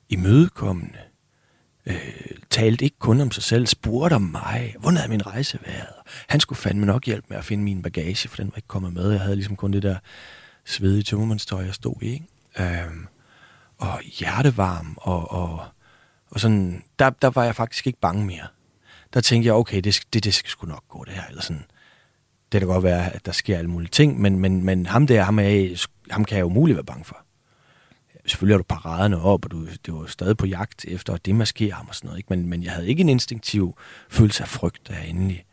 imødekommende, 0.10 0.98
øh, 1.86 2.14
talte 2.50 2.86
ikke 2.86 3.00
kun 3.00 3.22
om 3.22 3.32
sig 3.32 3.44
selv, 3.44 3.68
spurgte 3.68 4.14
om 4.14 4.22
mig, 4.22 4.76
hvordan 4.80 4.98
havde 4.98 5.10
min 5.10 5.28
rejse 5.28 5.60
været? 5.66 5.96
Han 6.28 6.40
skulle 6.40 6.60
fandme 6.60 6.86
nok 6.86 7.06
hjælpe 7.06 7.28
med 7.30 7.38
at 7.38 7.46
finde 7.46 7.64
min 7.64 7.82
bagage, 7.82 8.30
for 8.30 8.38
den 8.38 8.48
var 8.48 8.58
ikke 8.58 8.68
kommet 8.68 8.94
med. 8.94 9.12
Jeg 9.12 9.20
havde 9.20 9.36
ligesom 9.36 9.56
kun 9.56 9.74
det 9.74 9.84
der 9.84 9.98
svedige 10.66 11.04
tømmermandstøj, 11.04 11.66
jeg 11.66 11.74
stod 11.74 11.96
i. 12.02 12.06
Ikke? 12.06 12.26
Øhm, 12.60 13.08
og 13.84 14.02
hjertevarm, 14.20 14.98
og, 14.98 15.32
og, 15.32 15.66
og 16.32 16.40
sådan, 16.40 16.84
der, 17.00 17.10
der 17.10 17.30
var 17.30 17.44
jeg 17.44 17.56
faktisk 17.56 17.88
ikke 17.88 18.00
bange 18.00 18.26
mere. 18.26 18.48
Der 19.14 19.22
tænkte 19.22 19.48
jeg, 19.48 19.54
okay, 19.54 19.82
det, 19.82 20.02
det, 20.14 20.24
det 20.24 20.34
skal 20.34 20.50
sgu 20.50 20.68
nok 20.68 20.84
gå 20.90 21.04
det 21.04 21.14
her, 21.14 21.24
eller 21.30 21.42
sådan. 21.42 21.66
Det 22.52 22.62
kan 22.62 22.68
godt 22.68 22.84
være, 22.84 23.14
at 23.14 23.26
der 23.26 23.32
sker 23.32 23.58
alle 23.58 23.70
mulige 23.70 23.90
ting, 23.90 24.22
men, 24.22 24.40
men, 24.40 24.64
men 24.64 24.86
ham 24.86 25.08
der, 25.08 25.24
ham, 25.24 25.40
er, 25.40 25.86
ham 26.12 26.26
kan 26.26 26.38
jeg 26.38 26.44
jo 26.44 26.48
være 26.48 26.84
bange 26.84 27.06
for 27.06 27.24
selvfølgelig 28.26 28.54
har 28.54 28.58
du 28.58 28.64
paraderne 28.64 29.22
op, 29.22 29.46
og 29.46 29.52
du, 29.52 29.66
det 29.86 29.94
var 29.94 30.06
stadig 30.06 30.38
på 30.38 30.46
jagt 30.46 30.86
efter 30.86 31.14
at 31.14 31.26
demaskere 31.26 31.72
ham 31.72 31.88
og 31.88 31.96
sådan 31.96 32.08
noget. 32.08 32.18
Ikke? 32.18 32.28
Men, 32.30 32.50
men 32.50 32.64
jeg 32.64 32.72
havde 32.72 32.88
ikke 32.88 33.02
en 33.02 33.10
instinktiv 33.10 33.78
følelse 34.10 34.44
af 34.44 34.50
frygt, 34.50 34.88
da 34.88 34.94
jeg 34.94 35.10
endelig, 35.10 35.46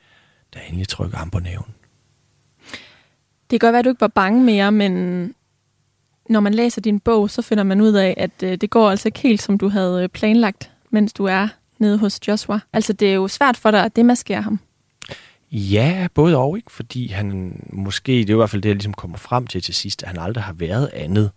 da 0.54 0.58
jeg 0.58 0.68
endelig 0.68 0.88
trykker 0.88 1.18
ham 1.18 1.30
på 1.30 1.38
næven. 1.38 1.74
Det 3.50 3.60
kan 3.60 3.66
godt 3.66 3.72
være, 3.72 3.78
at 3.78 3.84
du 3.84 3.90
ikke 3.90 4.00
var 4.00 4.08
bange 4.08 4.44
mere, 4.44 4.72
men 4.72 5.34
når 6.30 6.40
man 6.40 6.54
læser 6.54 6.80
din 6.80 7.00
bog, 7.00 7.30
så 7.30 7.42
finder 7.42 7.64
man 7.64 7.80
ud 7.80 7.92
af, 7.92 8.14
at 8.16 8.30
øh, 8.42 8.56
det 8.56 8.70
går 8.70 8.90
altså 8.90 9.08
ikke 9.08 9.18
helt, 9.18 9.42
som 9.42 9.58
du 9.58 9.68
havde 9.68 10.02
øh, 10.02 10.08
planlagt, 10.08 10.70
mens 10.90 11.12
du 11.12 11.24
er 11.24 11.48
nede 11.78 11.98
hos 11.98 12.20
Joshua. 12.28 12.60
Altså, 12.72 12.92
det 12.92 13.10
er 13.10 13.14
jo 13.14 13.28
svært 13.28 13.56
for 13.56 13.70
dig 13.70 13.84
at 13.84 13.96
demaskere 13.96 14.42
ham. 14.42 14.60
Ja, 15.52 16.08
både 16.14 16.36
og, 16.36 16.56
ikke? 16.56 16.72
Fordi 16.72 17.06
han 17.06 17.56
måske, 17.72 18.12
det 18.12 18.30
er 18.30 18.34
i 18.34 18.36
hvert 18.36 18.50
fald 18.50 18.62
det, 18.62 18.68
jeg 18.68 18.76
ligesom 18.76 18.94
kommer 18.94 19.16
frem 19.16 19.46
til 19.46 19.62
til 19.62 19.74
sidst, 19.74 20.02
at 20.02 20.08
han 20.08 20.18
aldrig 20.18 20.44
har 20.44 20.52
været 20.52 20.90
andet 20.94 21.30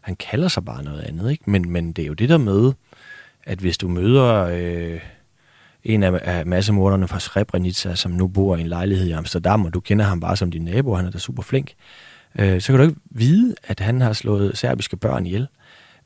han 0.00 0.16
kalder 0.16 0.48
sig 0.48 0.64
bare 0.64 0.84
noget 0.84 1.00
andet, 1.00 1.30
ikke? 1.30 1.50
Men, 1.50 1.70
men 1.70 1.92
det 1.92 2.02
er 2.02 2.06
jo 2.06 2.14
det 2.14 2.28
der 2.28 2.38
med, 2.38 2.72
at 3.44 3.58
hvis 3.58 3.78
du 3.78 3.88
møder 3.88 4.44
øh, 4.52 5.00
en 5.84 6.02
af, 6.02 6.20
af 6.22 6.46
massemorderne 6.46 7.08
fra 7.08 7.20
Srebrenica, 7.20 7.94
som 7.94 8.12
nu 8.12 8.28
bor 8.28 8.56
i 8.56 8.60
en 8.60 8.66
lejlighed 8.66 9.06
i 9.06 9.10
Amsterdam, 9.10 9.64
og 9.64 9.74
du 9.74 9.80
kender 9.80 10.04
ham 10.04 10.20
bare 10.20 10.36
som 10.36 10.50
din 10.50 10.62
nabo, 10.62 10.94
han 10.94 11.06
er 11.06 11.10
da 11.10 11.18
super 11.18 11.42
flink, 11.42 11.70
øh, 11.70 11.74
øh, 12.38 12.60
så 12.60 12.72
kan 12.72 12.80
du 12.80 12.82
ikke 12.88 13.00
vide, 13.04 13.54
at 13.62 13.80
han 13.80 14.00
har 14.00 14.12
slået 14.12 14.58
serbiske 14.58 14.96
børn 14.96 15.26
ihjel. 15.26 15.48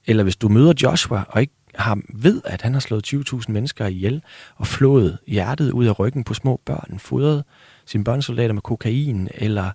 Eller 0.06 0.22
hvis 0.22 0.36
du 0.36 0.48
møder 0.48 0.72
Joshua, 0.82 1.24
og 1.28 1.40
ikke 1.40 1.54
har, 1.74 2.00
ved, 2.08 2.42
at 2.44 2.62
han 2.62 2.72
har 2.72 2.80
slået 2.80 3.14
20.000 3.14 3.44
mennesker 3.48 3.86
ihjel, 3.86 4.22
og 4.56 4.66
flået 4.66 5.18
hjertet 5.26 5.70
ud 5.70 5.86
af 5.86 5.98
ryggen 5.98 6.24
på 6.24 6.34
små 6.34 6.60
børn, 6.64 6.98
fodret 6.98 7.44
sine 7.86 8.04
børnesoldater 8.04 8.54
med 8.54 8.62
kokain, 8.62 9.28
eller 9.34 9.70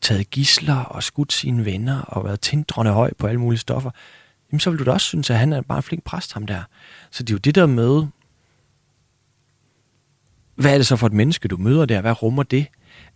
taget 0.00 0.30
gisler 0.30 0.76
og 0.76 1.02
skudt 1.02 1.32
sine 1.32 1.64
venner 1.64 2.00
og 2.00 2.24
været 2.24 2.40
tindrende 2.40 2.92
høj 2.92 3.12
på 3.18 3.26
alle 3.26 3.40
mulige 3.40 3.58
stoffer, 3.58 3.90
jamen 4.52 4.60
så 4.60 4.70
vil 4.70 4.78
du 4.78 4.84
da 4.84 4.90
også 4.90 5.06
synes, 5.06 5.30
at 5.30 5.38
han 5.38 5.52
er 5.52 5.60
bare 5.60 5.78
en 5.78 5.82
flink 5.82 6.04
præst, 6.04 6.32
ham 6.32 6.46
der. 6.46 6.62
Så 7.10 7.22
det 7.22 7.30
er 7.30 7.34
jo 7.34 7.38
det 7.38 7.54
der 7.54 7.66
med, 7.66 8.06
hvad 10.54 10.72
er 10.72 10.76
det 10.76 10.86
så 10.86 10.96
for 10.96 11.06
et 11.06 11.12
menneske, 11.12 11.48
du 11.48 11.56
møder 11.56 11.86
der? 11.86 12.00
Hvad 12.00 12.22
rummer 12.22 12.42
det? 12.42 12.66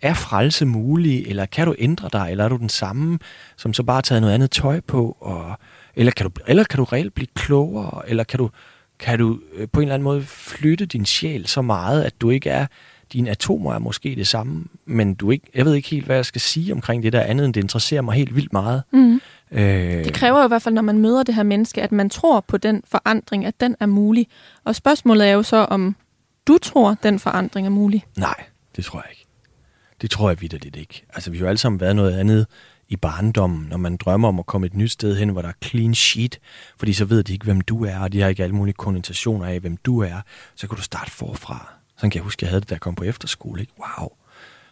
Er 0.03 0.15
frelse 0.15 0.67
mulig, 0.67 1.27
eller 1.27 1.47
kan 1.47 1.67
du 1.67 1.75
ændre 1.79 2.09
dig, 2.13 2.29
eller 2.31 2.45
er 2.45 2.49
du 2.49 2.57
den 2.57 2.69
samme, 2.69 3.19
som 3.57 3.73
så 3.73 3.83
bare 3.83 3.95
har 3.95 4.03
taget 4.03 4.23
noget 4.23 4.35
andet 4.35 4.51
tøj 4.51 4.81
på? 4.81 5.17
Og, 5.21 5.59
eller, 5.95 6.13
kan 6.13 6.27
du, 6.27 6.33
eller 6.47 6.65
kan 6.65 6.79
du 6.79 6.85
reelt 6.85 7.15
blive 7.15 7.29
klogere, 7.35 8.09
eller 8.09 8.25
kan 8.25 8.39
du, 8.39 8.51
kan 8.99 9.19
du 9.19 9.39
øh, 9.55 9.69
på 9.73 9.81
en 9.81 9.85
eller 9.85 9.95
anden 9.95 10.05
måde 10.05 10.23
flytte 10.23 10.87
din 10.87 11.07
sjæl 11.07 11.47
så 11.47 11.63
meget, 11.63 12.03
at 12.03 12.21
du 12.21 12.31
ikke 12.31 12.51
er 12.51 12.67
dine 13.13 13.31
atomer 13.31 13.75
er 13.75 13.79
måske 13.79 14.15
det 14.17 14.29
samme, 14.29 14.65
men 14.87 15.15
du 15.15 15.31
ikke, 15.31 15.47
jeg 15.55 15.65
ved 15.65 15.75
ikke 15.75 15.89
helt, 15.89 16.07
hvad 16.07 16.17
jeg 16.17 16.25
skal 16.25 16.41
sige 16.41 16.73
omkring 16.73 17.03
det 17.03 17.13
der 17.13 17.21
andet, 17.21 17.45
end 17.45 17.55
det 17.55 17.61
interesserer 17.61 18.03
mig 18.03 18.15
helt 18.15 18.37
vildt 18.37 18.53
meget. 18.53 18.83
Mm. 18.93 19.21
Øh, 19.51 20.05
det 20.05 20.15
kræver 20.15 20.39
jo 20.39 20.45
i 20.45 20.49
hvert 20.49 20.63
fald, 20.63 20.75
når 20.75 20.83
man 20.83 20.99
møder 20.99 21.23
det 21.23 21.35
her 21.35 21.43
menneske, 21.43 21.83
at 21.83 21.93
man 21.93 22.11
tror 22.11 22.41
på 22.41 22.57
den 22.57 22.83
forandring, 22.91 23.47
at 23.47 23.61
den 23.61 23.77
er 23.81 23.87
mulig. 23.87 24.27
Og 24.65 24.75
spørgsmålet 24.75 25.29
er 25.29 25.33
jo 25.33 25.43
så, 25.43 25.57
om 25.57 25.97
du 26.47 26.59
tror, 26.59 26.97
den 27.03 27.19
forandring 27.19 27.67
er 27.67 27.71
mulig. 27.71 28.05
Nej, 28.17 28.45
det 28.77 28.85
tror 28.85 28.99
jeg 28.99 29.11
ikke. 29.11 29.26
Det 30.01 30.11
tror 30.11 30.31
jeg 30.31 30.41
vidderligt 30.41 30.77
ikke. 30.77 31.07
Altså, 31.15 31.31
vi 31.31 31.37
har 31.37 31.45
jo 31.45 31.49
alle 31.49 31.59
sammen 31.59 31.81
været 31.81 31.97
noget 31.97 32.19
andet 32.19 32.47
i 32.89 32.97
barndommen, 32.97 33.69
når 33.69 33.77
man 33.77 33.97
drømmer 33.97 34.29
om 34.29 34.39
at 34.39 34.47
komme 34.47 34.67
et 34.67 34.75
nyt 34.75 34.91
sted 34.91 35.17
hen, 35.17 35.29
hvor 35.29 35.43
der 35.43 35.49
er 35.49 35.53
clean 35.65 35.95
sheet, 35.95 36.39
fordi 36.79 36.93
så 36.93 37.05
ved 37.05 37.23
de 37.23 37.33
ikke, 37.33 37.45
hvem 37.45 37.61
du 37.61 37.85
er, 37.85 37.99
og 37.99 38.13
de 38.13 38.21
har 38.21 38.29
ikke 38.29 38.43
alle 38.43 38.55
mulige 38.55 38.75
konnotationer 38.75 39.47
af, 39.47 39.61
hvem 39.61 39.77
du 39.77 40.01
er. 40.01 40.21
Så 40.55 40.69
kan 40.69 40.77
du 40.77 40.83
starte 40.83 41.11
forfra. 41.11 41.73
Sådan 41.97 42.11
kan 42.11 42.19
jeg 42.19 42.25
huske, 42.25 42.45
jeg 42.45 42.51
havde 42.51 42.61
det, 42.61 42.71
da 42.71 42.75
jeg 42.75 42.81
kom 42.81 42.95
på 42.95 43.05
efterskole. 43.05 43.61
Ikke? 43.61 43.73
Wow. 43.79 44.09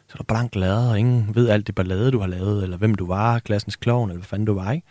Så 0.08 0.12
er 0.12 0.16
der 0.16 0.24
blank 0.24 0.54
lader, 0.54 0.90
og 0.90 0.98
ingen 0.98 1.34
ved 1.34 1.48
alt 1.48 1.66
det 1.66 1.74
ballade, 1.74 2.10
du 2.10 2.18
har 2.18 2.26
lavet, 2.26 2.62
eller 2.62 2.76
hvem 2.76 2.94
du 2.94 3.06
var, 3.06 3.38
klassens 3.38 3.76
klovn, 3.76 4.10
eller 4.10 4.18
hvad 4.18 4.26
fanden 4.26 4.46
du 4.46 4.54
var. 4.54 4.72
Ikke? 4.72 4.86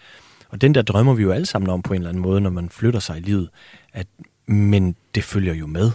Og 0.50 0.62
den 0.62 0.76
der 0.76 0.82
drømmer 0.82 1.14
vi 1.14 1.24
jo 1.24 1.32
alle 1.32 1.46
sammen 1.46 1.70
om 1.70 1.82
på 1.82 1.94
en 1.94 2.02
eller 2.02 2.10
anden 2.10 2.22
måde, 2.22 2.42
når 2.42 2.50
man 2.50 2.70
flytter 2.70 3.00
sig 3.00 3.18
i 3.18 3.22
livet. 3.22 3.50
At, 3.94 4.08
men 4.48 4.96
det 5.16 5.24
følger 5.24 5.54
jo 5.54 5.68
med. 5.68 5.92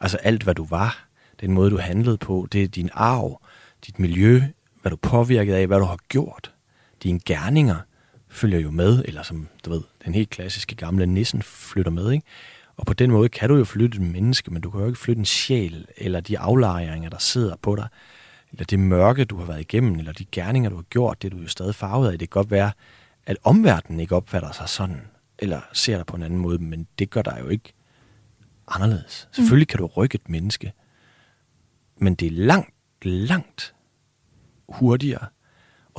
Altså 0.00 0.16
alt, 0.16 0.42
hvad 0.42 0.54
du 0.54 0.64
var, 0.64 1.06
den 1.40 1.52
måde, 1.52 1.70
du 1.70 1.78
handlede 1.78 2.16
på, 2.16 2.48
det 2.52 2.62
er 2.62 2.68
din 2.68 2.90
arv, 2.92 3.40
dit 3.86 3.98
miljø, 3.98 4.42
hvad 4.80 4.90
du 4.90 4.96
påvirket 4.96 5.54
af, 5.54 5.66
hvad 5.66 5.78
du 5.78 5.84
har 5.84 5.98
gjort. 6.08 6.52
Dine 7.02 7.20
gerninger 7.20 7.76
følger 8.28 8.58
jo 8.58 8.70
med, 8.70 9.04
eller 9.04 9.22
som 9.22 9.48
du 9.64 9.70
ved, 9.70 9.82
den 10.04 10.14
helt 10.14 10.30
klassiske 10.30 10.74
gamle 10.74 11.06
nissen 11.06 11.42
flytter 11.42 11.92
med. 11.92 12.12
Ikke? 12.12 12.26
Og 12.76 12.86
på 12.86 12.94
den 12.94 13.10
måde 13.10 13.28
kan 13.28 13.48
du 13.48 13.56
jo 13.56 13.64
flytte 13.64 13.96
et 13.96 14.02
menneske, 14.02 14.50
men 14.50 14.62
du 14.62 14.70
kan 14.70 14.80
jo 14.80 14.86
ikke 14.86 14.98
flytte 14.98 15.20
en 15.20 15.26
sjæl, 15.26 15.86
eller 15.96 16.20
de 16.20 16.38
aflejringer, 16.38 17.10
der 17.10 17.18
sidder 17.18 17.56
på 17.62 17.76
dig, 17.76 17.88
eller 18.52 18.64
det 18.64 18.78
mørke, 18.78 19.24
du 19.24 19.36
har 19.36 19.44
været 19.44 19.60
igennem, 19.60 19.98
eller 19.98 20.12
de 20.12 20.24
gerninger, 20.24 20.70
du 20.70 20.76
har 20.76 20.82
gjort, 20.82 21.22
det 21.22 21.32
du 21.32 21.38
er 21.38 21.42
jo 21.42 21.48
stadig 21.48 21.74
farvet 21.74 22.12
af. 22.12 22.18
Det 22.18 22.30
kan 22.30 22.40
godt 22.40 22.50
være, 22.50 22.72
at 23.26 23.36
omverdenen 23.42 24.00
ikke 24.00 24.16
opfatter 24.16 24.52
sig 24.52 24.68
sådan, 24.68 25.00
eller 25.38 25.60
ser 25.72 25.96
dig 25.96 26.06
på 26.06 26.16
en 26.16 26.22
anden 26.22 26.38
måde, 26.38 26.58
men 26.58 26.86
det 26.98 27.10
gør 27.10 27.22
dig 27.22 27.38
jo 27.40 27.48
ikke 27.48 27.72
anderledes. 28.68 29.28
Selvfølgelig 29.32 29.68
kan 29.68 29.78
du 29.78 29.86
rykke 29.86 30.14
et 30.14 30.28
menneske, 30.28 30.72
men 31.96 32.14
det 32.14 32.26
er 32.26 32.30
langt, 32.30 32.74
langt 33.02 33.74
hurtigere 34.68 35.26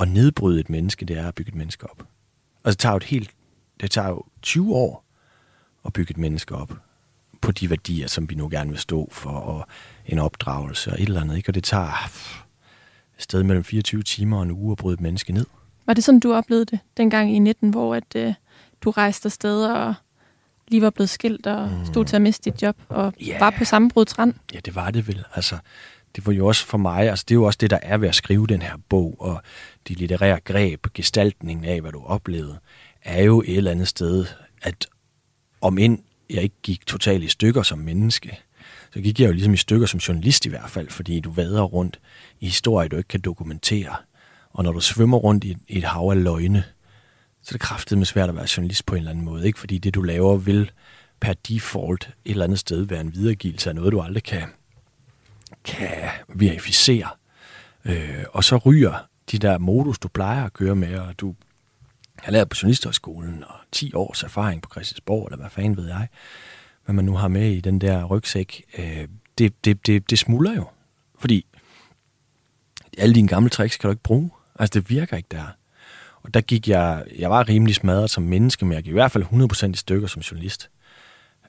at 0.00 0.08
nedbryde 0.08 0.60
et 0.60 0.70
menneske, 0.70 1.04
det 1.04 1.18
er 1.18 1.28
at 1.28 1.34
bygge 1.34 1.48
et 1.48 1.54
menneske 1.54 1.90
op. 1.90 2.02
Og 2.62 2.70
det 2.70 2.78
tager 2.78 2.92
jo 2.92 2.96
et 2.96 3.04
helt, 3.04 3.30
det 3.80 3.90
tager 3.90 4.08
jo 4.08 4.24
20 4.42 4.74
år 4.74 5.04
at 5.86 5.92
bygge 5.92 6.10
et 6.10 6.18
menneske 6.18 6.54
op 6.54 6.72
på 7.40 7.52
de 7.52 7.70
værdier, 7.70 8.06
som 8.06 8.30
vi 8.30 8.34
nu 8.34 8.48
gerne 8.48 8.70
vil 8.70 8.78
stå 8.78 9.08
for, 9.12 9.30
og 9.30 9.66
en 10.06 10.18
opdragelse 10.18 10.90
og 10.90 11.02
et 11.02 11.08
eller 11.08 11.20
andet. 11.20 11.36
Ikke? 11.36 11.50
Og 11.50 11.54
det 11.54 11.64
tager 11.64 12.04
et 13.16 13.22
sted 13.22 13.42
mellem 13.42 13.64
24 13.64 14.02
timer 14.02 14.36
og 14.36 14.42
en 14.42 14.50
uge 14.50 14.72
at 14.72 14.78
bryde 14.78 14.94
et 14.94 15.00
menneske 15.00 15.32
ned. 15.32 15.46
Var 15.86 15.94
det 15.94 16.04
sådan, 16.04 16.20
du 16.20 16.34
oplevede 16.34 16.64
det 16.64 16.78
dengang 16.96 17.36
i 17.36 17.38
19, 17.38 17.70
hvor 17.70 17.94
at, 17.94 18.16
øh, 18.16 18.34
du 18.80 18.90
rejste 18.90 19.26
afsted 19.26 19.66
og 19.66 19.94
lige 20.68 20.82
var 20.82 20.90
blevet 20.90 21.10
skilt 21.10 21.46
og 21.46 21.68
mm. 21.68 21.86
stod 21.86 22.04
til 22.04 22.16
at 22.16 22.22
miste 22.22 22.50
dit 22.50 22.62
job 22.62 22.76
og 22.88 23.12
yeah. 23.28 23.40
var 23.40 23.54
på 23.58 23.64
sammenbrudets 23.64 24.18
Ja, 24.54 24.60
det 24.64 24.74
var 24.74 24.90
det 24.90 25.08
vel. 25.08 25.24
Altså, 25.34 25.58
det 26.16 26.26
var 26.26 26.32
jo 26.32 26.46
også 26.46 26.66
for 26.66 26.78
mig, 26.78 27.10
altså 27.10 27.24
det 27.28 27.34
er 27.34 27.38
jo 27.38 27.44
også 27.44 27.58
det, 27.60 27.70
der 27.70 27.78
er 27.82 27.96
ved 27.96 28.08
at 28.08 28.14
skrive 28.14 28.46
den 28.46 28.62
her 28.62 28.76
bog, 28.88 29.16
og 29.18 29.42
de 29.88 29.94
litterære 29.94 30.40
greb, 30.40 30.86
gestaltningen 30.94 31.64
af, 31.64 31.80
hvad 31.80 31.92
du 31.92 32.02
oplevede, 32.04 32.58
er 33.02 33.22
jo 33.22 33.40
et 33.40 33.56
eller 33.56 33.70
andet 33.70 33.88
sted 33.88 34.26
at 34.62 34.86
om 35.60 35.78
end 35.78 35.98
jeg 36.30 36.42
ikke 36.42 36.56
gik 36.62 36.86
totalt 36.86 37.24
i 37.24 37.28
stykker 37.28 37.62
som 37.62 37.78
menneske, 37.78 38.38
så 38.92 39.00
gik 39.00 39.20
jeg 39.20 39.26
jo 39.26 39.32
ligesom 39.32 39.54
i 39.54 39.56
stykker 39.56 39.86
som 39.86 39.98
journalist 39.98 40.46
i 40.46 40.48
hvert 40.48 40.70
fald, 40.70 40.88
fordi 40.88 41.20
du 41.20 41.30
vader 41.30 41.62
rundt 41.62 42.00
i 42.40 42.46
historier, 42.46 42.88
du 42.88 42.96
ikke 42.96 43.08
kan 43.08 43.20
dokumentere. 43.20 43.96
Og 44.50 44.64
når 44.64 44.72
du 44.72 44.80
svømmer 44.80 45.18
rundt 45.18 45.44
i 45.44 45.56
et, 45.68 45.84
hav 45.84 46.10
af 46.10 46.22
løgne, 46.24 46.64
så 47.42 47.48
er 47.50 47.52
det 47.52 47.60
kraftigt 47.60 47.98
med 47.98 48.06
svært 48.06 48.28
at 48.28 48.36
være 48.36 48.48
journalist 48.56 48.86
på 48.86 48.94
en 48.94 48.98
eller 48.98 49.10
anden 49.10 49.24
måde. 49.24 49.46
Ikke? 49.46 49.58
Fordi 49.58 49.78
det, 49.78 49.94
du 49.94 50.02
laver, 50.02 50.36
vil 50.36 50.70
per 51.20 51.32
default 51.32 52.10
et 52.24 52.30
eller 52.30 52.44
andet 52.44 52.58
sted 52.58 52.82
være 52.82 53.00
en 53.00 53.14
videregivelse 53.14 53.68
af 53.70 53.74
noget, 53.74 53.92
du 53.92 54.00
aldrig 54.00 54.22
kan, 54.22 54.48
kan 55.64 56.08
verificere. 56.28 57.08
Øh, 57.84 58.24
og 58.32 58.44
så 58.44 58.56
ryger 58.56 59.06
de 59.30 59.38
der 59.38 59.58
modus, 59.58 59.98
du 59.98 60.08
plejer 60.08 60.44
at 60.44 60.52
køre 60.52 60.74
med, 60.74 60.98
og 60.98 61.20
du 61.20 61.34
har 62.18 62.32
lært 62.32 62.48
på 62.48 62.56
Journalisthøjskolen, 62.62 63.44
og 63.44 63.54
10 63.72 63.94
års 63.94 64.22
erfaring 64.22 64.62
på 64.62 64.70
Christiansborg, 64.72 65.26
eller 65.26 65.36
hvad 65.36 65.50
fanden 65.50 65.76
ved 65.76 65.86
jeg, 65.86 66.08
hvad 66.84 66.94
man 66.94 67.04
nu 67.04 67.16
har 67.16 67.28
med 67.28 67.50
i 67.50 67.60
den 67.60 67.80
der 67.80 68.04
rygsæk, 68.04 68.64
øh, 68.78 69.08
det, 69.38 69.64
det, 69.64 69.86
det, 69.86 70.10
det 70.10 70.18
smuldrer 70.18 70.54
jo. 70.54 70.66
Fordi 71.18 71.46
alle 72.98 73.14
dine 73.14 73.28
gamle 73.28 73.50
tricks 73.50 73.76
kan 73.76 73.88
du 73.88 73.92
ikke 73.92 74.02
bruge. 74.02 74.30
Altså, 74.58 74.80
det 74.80 74.90
virker 74.90 75.16
ikke 75.16 75.28
der. 75.30 75.46
Og 76.22 76.34
der 76.34 76.40
gik 76.40 76.68
jeg, 76.68 77.04
jeg 77.18 77.30
var 77.30 77.48
rimelig 77.48 77.74
smadret 77.74 78.10
som 78.10 78.22
menneske, 78.22 78.64
men 78.64 78.72
jeg 78.72 78.82
gik 78.82 78.90
i 78.90 78.92
hvert 78.92 79.12
fald 79.12 79.24
100% 79.24 79.72
i 79.72 79.76
stykker 79.76 80.08
som 80.08 80.22
journalist. 80.22 80.70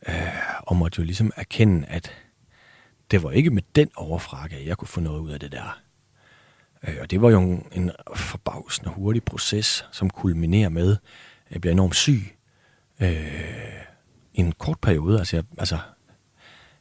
Øh, 0.07 0.13
og 0.59 0.75
måtte 0.75 0.99
jo 0.99 1.03
ligesom 1.03 1.31
erkende, 1.35 1.87
at 1.87 2.11
det 3.11 3.23
var 3.23 3.31
ikke 3.31 3.49
med 3.49 3.61
den 3.75 3.89
overfrakke, 3.95 4.55
at 4.55 4.65
jeg 4.65 4.77
kunne 4.77 4.87
få 4.87 4.99
noget 4.99 5.19
ud 5.19 5.31
af 5.31 5.39
det 5.39 5.51
der. 5.51 5.79
Øh, 6.87 6.97
og 7.01 7.11
det 7.11 7.21
var 7.21 7.29
jo 7.29 7.41
en, 7.41 7.65
en 7.71 7.91
forbavsende 8.15 8.89
hurtig 8.89 9.23
proces, 9.23 9.85
som 9.91 10.09
kulminerer 10.09 10.69
med, 10.69 10.91
at 11.47 11.51
jeg 11.51 11.61
bliver 11.61 11.73
enormt 11.73 11.95
syg 11.95 12.35
øh, 12.99 13.83
i 14.33 14.39
en 14.39 14.51
kort 14.51 14.79
periode. 14.79 15.19
Altså, 15.19 15.35
jeg, 15.35 15.43
altså 15.57 15.77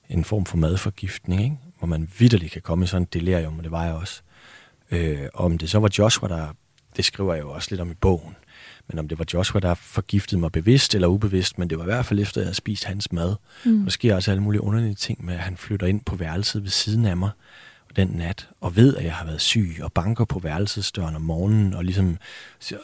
en 0.08 0.24
form 0.24 0.44
for 0.44 0.56
madforgiftning, 0.56 1.42
ikke? 1.42 1.58
hvor 1.78 1.86
man 1.86 2.10
vidderligt 2.18 2.52
kan 2.52 2.62
komme 2.62 2.84
i 2.84 2.86
sådan 2.86 3.02
et 3.02 3.14
delirium, 3.14 3.58
og 3.58 3.64
det 3.64 3.72
var 3.72 3.84
jeg 3.84 3.94
også. 3.94 4.22
Øh, 4.90 5.28
om 5.34 5.58
det 5.58 5.70
så 5.70 5.78
var 5.78 5.90
Joshua, 5.98 6.28
der 6.28 6.52
det 6.96 7.04
skriver 7.04 7.34
jeg 7.34 7.42
jo 7.42 7.50
også 7.50 7.68
lidt 7.70 7.80
om 7.80 7.90
i 7.90 7.94
bogen. 7.94 8.36
Men 8.88 8.98
om 8.98 9.08
det 9.08 9.18
var 9.18 9.24
Joshua, 9.34 9.60
der 9.60 9.74
forgiftede 9.74 10.40
mig 10.40 10.52
bevidst 10.52 10.94
eller 10.94 11.08
ubevidst, 11.08 11.58
men 11.58 11.70
det 11.70 11.78
var 11.78 11.84
i 11.84 11.92
hvert 11.92 12.06
fald 12.06 12.20
efter, 12.20 12.40
at 12.40 12.42
jeg 12.42 12.46
havde 12.46 12.54
spist 12.54 12.84
hans 12.84 13.12
mad. 13.12 13.36
Mm. 13.64 13.80
Og 13.80 13.84
der 13.84 13.90
sker 13.90 14.14
også 14.14 14.30
alle 14.30 14.42
mulige 14.42 14.62
underlige 14.62 14.94
ting 14.94 15.24
med, 15.24 15.34
at 15.34 15.40
han 15.40 15.56
flytter 15.56 15.86
ind 15.86 16.00
på 16.04 16.16
værelset 16.16 16.62
ved 16.62 16.70
siden 16.70 17.04
af 17.04 17.16
mig 17.16 17.30
den 17.96 18.08
nat, 18.08 18.48
og 18.60 18.76
ved, 18.76 18.96
at 18.96 19.04
jeg 19.04 19.14
har 19.14 19.24
været 19.24 19.40
syg, 19.40 19.78
og 19.82 19.92
banker 19.92 20.24
på 20.24 20.38
værelsesdøren 20.38 21.16
om 21.16 21.22
morgenen, 21.22 21.74
og 21.74 21.84
ligesom 21.84 22.18
siger, 22.58 22.78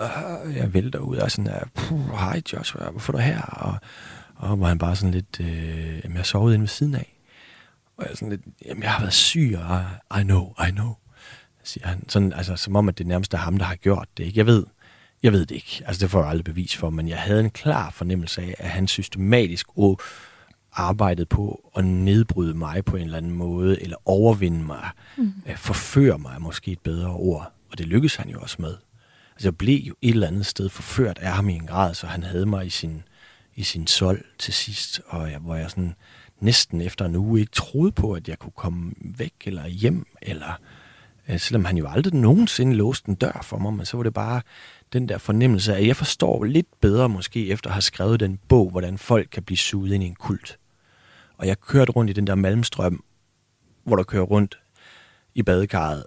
jeg 0.56 0.74
vælter 0.74 0.98
ud, 0.98 1.16
og 1.16 1.30
sådan, 1.30 1.52
hej 2.18 2.42
Joshua, 2.52 2.90
hvorfor 2.90 3.12
er 3.12 3.16
du 3.16 3.22
her? 3.22 3.40
Og, 3.42 3.76
og 4.36 4.56
hvor 4.56 4.66
han 4.66 4.78
bare 4.78 4.96
sådan 4.96 5.10
lidt, 5.10 5.40
øh, 5.40 6.00
jamen, 6.04 6.16
jeg 6.16 6.26
sovet 6.26 6.54
inde 6.54 6.62
ved 6.62 6.68
siden 6.68 6.94
af. 6.94 7.18
Og 7.96 8.06
jeg 8.08 8.16
sådan 8.16 8.28
lidt, 8.28 8.42
jamen, 8.66 8.82
jeg 8.82 8.92
har 8.92 9.00
været 9.00 9.14
syg, 9.14 9.58
og 9.68 10.20
I 10.20 10.22
know, 10.22 10.54
I 10.68 10.70
know, 10.70 10.94
siger 11.64 11.86
han. 11.88 12.08
Sådan, 12.08 12.32
altså, 12.32 12.56
som 12.56 12.76
om, 12.76 12.88
at 12.88 12.98
det 12.98 13.06
nærmest 13.06 13.34
er 13.34 13.38
ham, 13.38 13.56
der 13.56 13.64
har 13.64 13.76
gjort 13.76 14.08
det. 14.16 14.24
Ikke? 14.24 14.38
Jeg 14.38 14.46
ved, 14.46 14.64
jeg 15.24 15.32
ved 15.32 15.46
det 15.46 15.54
ikke. 15.54 15.82
Altså, 15.86 16.00
det 16.00 16.10
får 16.10 16.20
jeg 16.20 16.28
aldrig 16.28 16.44
bevis 16.44 16.76
for, 16.76 16.90
men 16.90 17.08
jeg 17.08 17.18
havde 17.18 17.40
en 17.40 17.50
klar 17.50 17.90
fornemmelse 17.90 18.42
af, 18.42 18.54
at 18.58 18.70
han 18.70 18.88
systematisk 18.88 19.66
og 19.76 20.00
arbejdede 20.72 21.26
på 21.26 21.70
at 21.76 21.84
nedbryde 21.84 22.54
mig 22.54 22.84
på 22.84 22.96
en 22.96 23.04
eller 23.04 23.18
anden 23.18 23.32
måde, 23.32 23.82
eller 23.82 23.96
overvinde 24.04 24.64
mig, 24.64 24.88
mm. 25.16 25.32
forføre 25.56 26.18
mig 26.18 26.42
måske 26.42 26.72
et 26.72 26.80
bedre 26.80 27.10
ord. 27.10 27.52
Og 27.72 27.78
det 27.78 27.86
lykkedes 27.86 28.16
han 28.16 28.28
jo 28.28 28.40
også 28.40 28.56
med. 28.58 28.76
Altså, 29.34 29.48
jeg 29.48 29.56
blev 29.56 29.78
jo 29.78 29.94
et 30.02 30.10
eller 30.10 30.26
andet 30.26 30.46
sted 30.46 30.68
forført 30.68 31.18
af 31.18 31.32
ham 31.32 31.48
i 31.48 31.54
en 31.54 31.66
grad, 31.66 31.94
så 31.94 32.06
han 32.06 32.22
havde 32.22 32.46
mig 32.46 32.66
i 32.66 32.70
sin, 32.70 33.02
i 33.54 33.62
sin 33.62 33.86
sol 33.86 34.24
til 34.38 34.54
sidst, 34.54 35.00
og 35.06 35.30
jeg, 35.30 35.38
hvor 35.38 35.54
jeg 35.54 35.70
sådan 35.70 35.94
næsten 36.40 36.80
efter 36.80 37.04
en 37.04 37.16
uge 37.16 37.40
ikke 37.40 37.52
troede 37.52 37.92
på, 37.92 38.12
at 38.12 38.28
jeg 38.28 38.38
kunne 38.38 38.52
komme 38.56 38.92
væk 39.18 39.34
eller 39.44 39.66
hjem, 39.66 40.06
eller 40.22 40.60
øh, 41.28 41.40
selvom 41.40 41.64
han 41.64 41.76
jo 41.76 41.88
aldrig 41.88 42.14
nogensinde 42.14 42.74
låste 42.74 43.08
en 43.08 43.14
dør 43.14 43.40
for 43.42 43.58
mig, 43.58 43.72
men 43.72 43.86
så 43.86 43.96
var 43.96 44.04
det 44.04 44.14
bare 44.14 44.42
den 44.94 45.08
der 45.08 45.18
fornemmelse 45.18 45.74
af, 45.74 45.80
at 45.80 45.86
jeg 45.86 45.96
forstår 45.96 46.44
lidt 46.44 46.80
bedre 46.80 47.08
måske 47.08 47.48
efter 47.48 47.70
at 47.70 47.74
have 47.74 47.82
skrevet 47.82 48.20
den 48.20 48.38
bog, 48.48 48.70
hvordan 48.70 48.98
folk 48.98 49.28
kan 49.32 49.42
blive 49.42 49.58
suget 49.58 49.92
ind 49.92 50.04
i 50.04 50.06
en 50.06 50.14
kult. 50.14 50.58
Og 51.38 51.46
jeg 51.46 51.60
kørte 51.60 51.92
rundt 51.92 52.10
i 52.10 52.12
den 52.12 52.26
der 52.26 52.34
malmstrøm, 52.34 53.04
hvor 53.84 53.96
der 53.96 54.02
kører 54.02 54.22
rundt 54.22 54.58
i 55.34 55.42
badekarret 55.42 56.04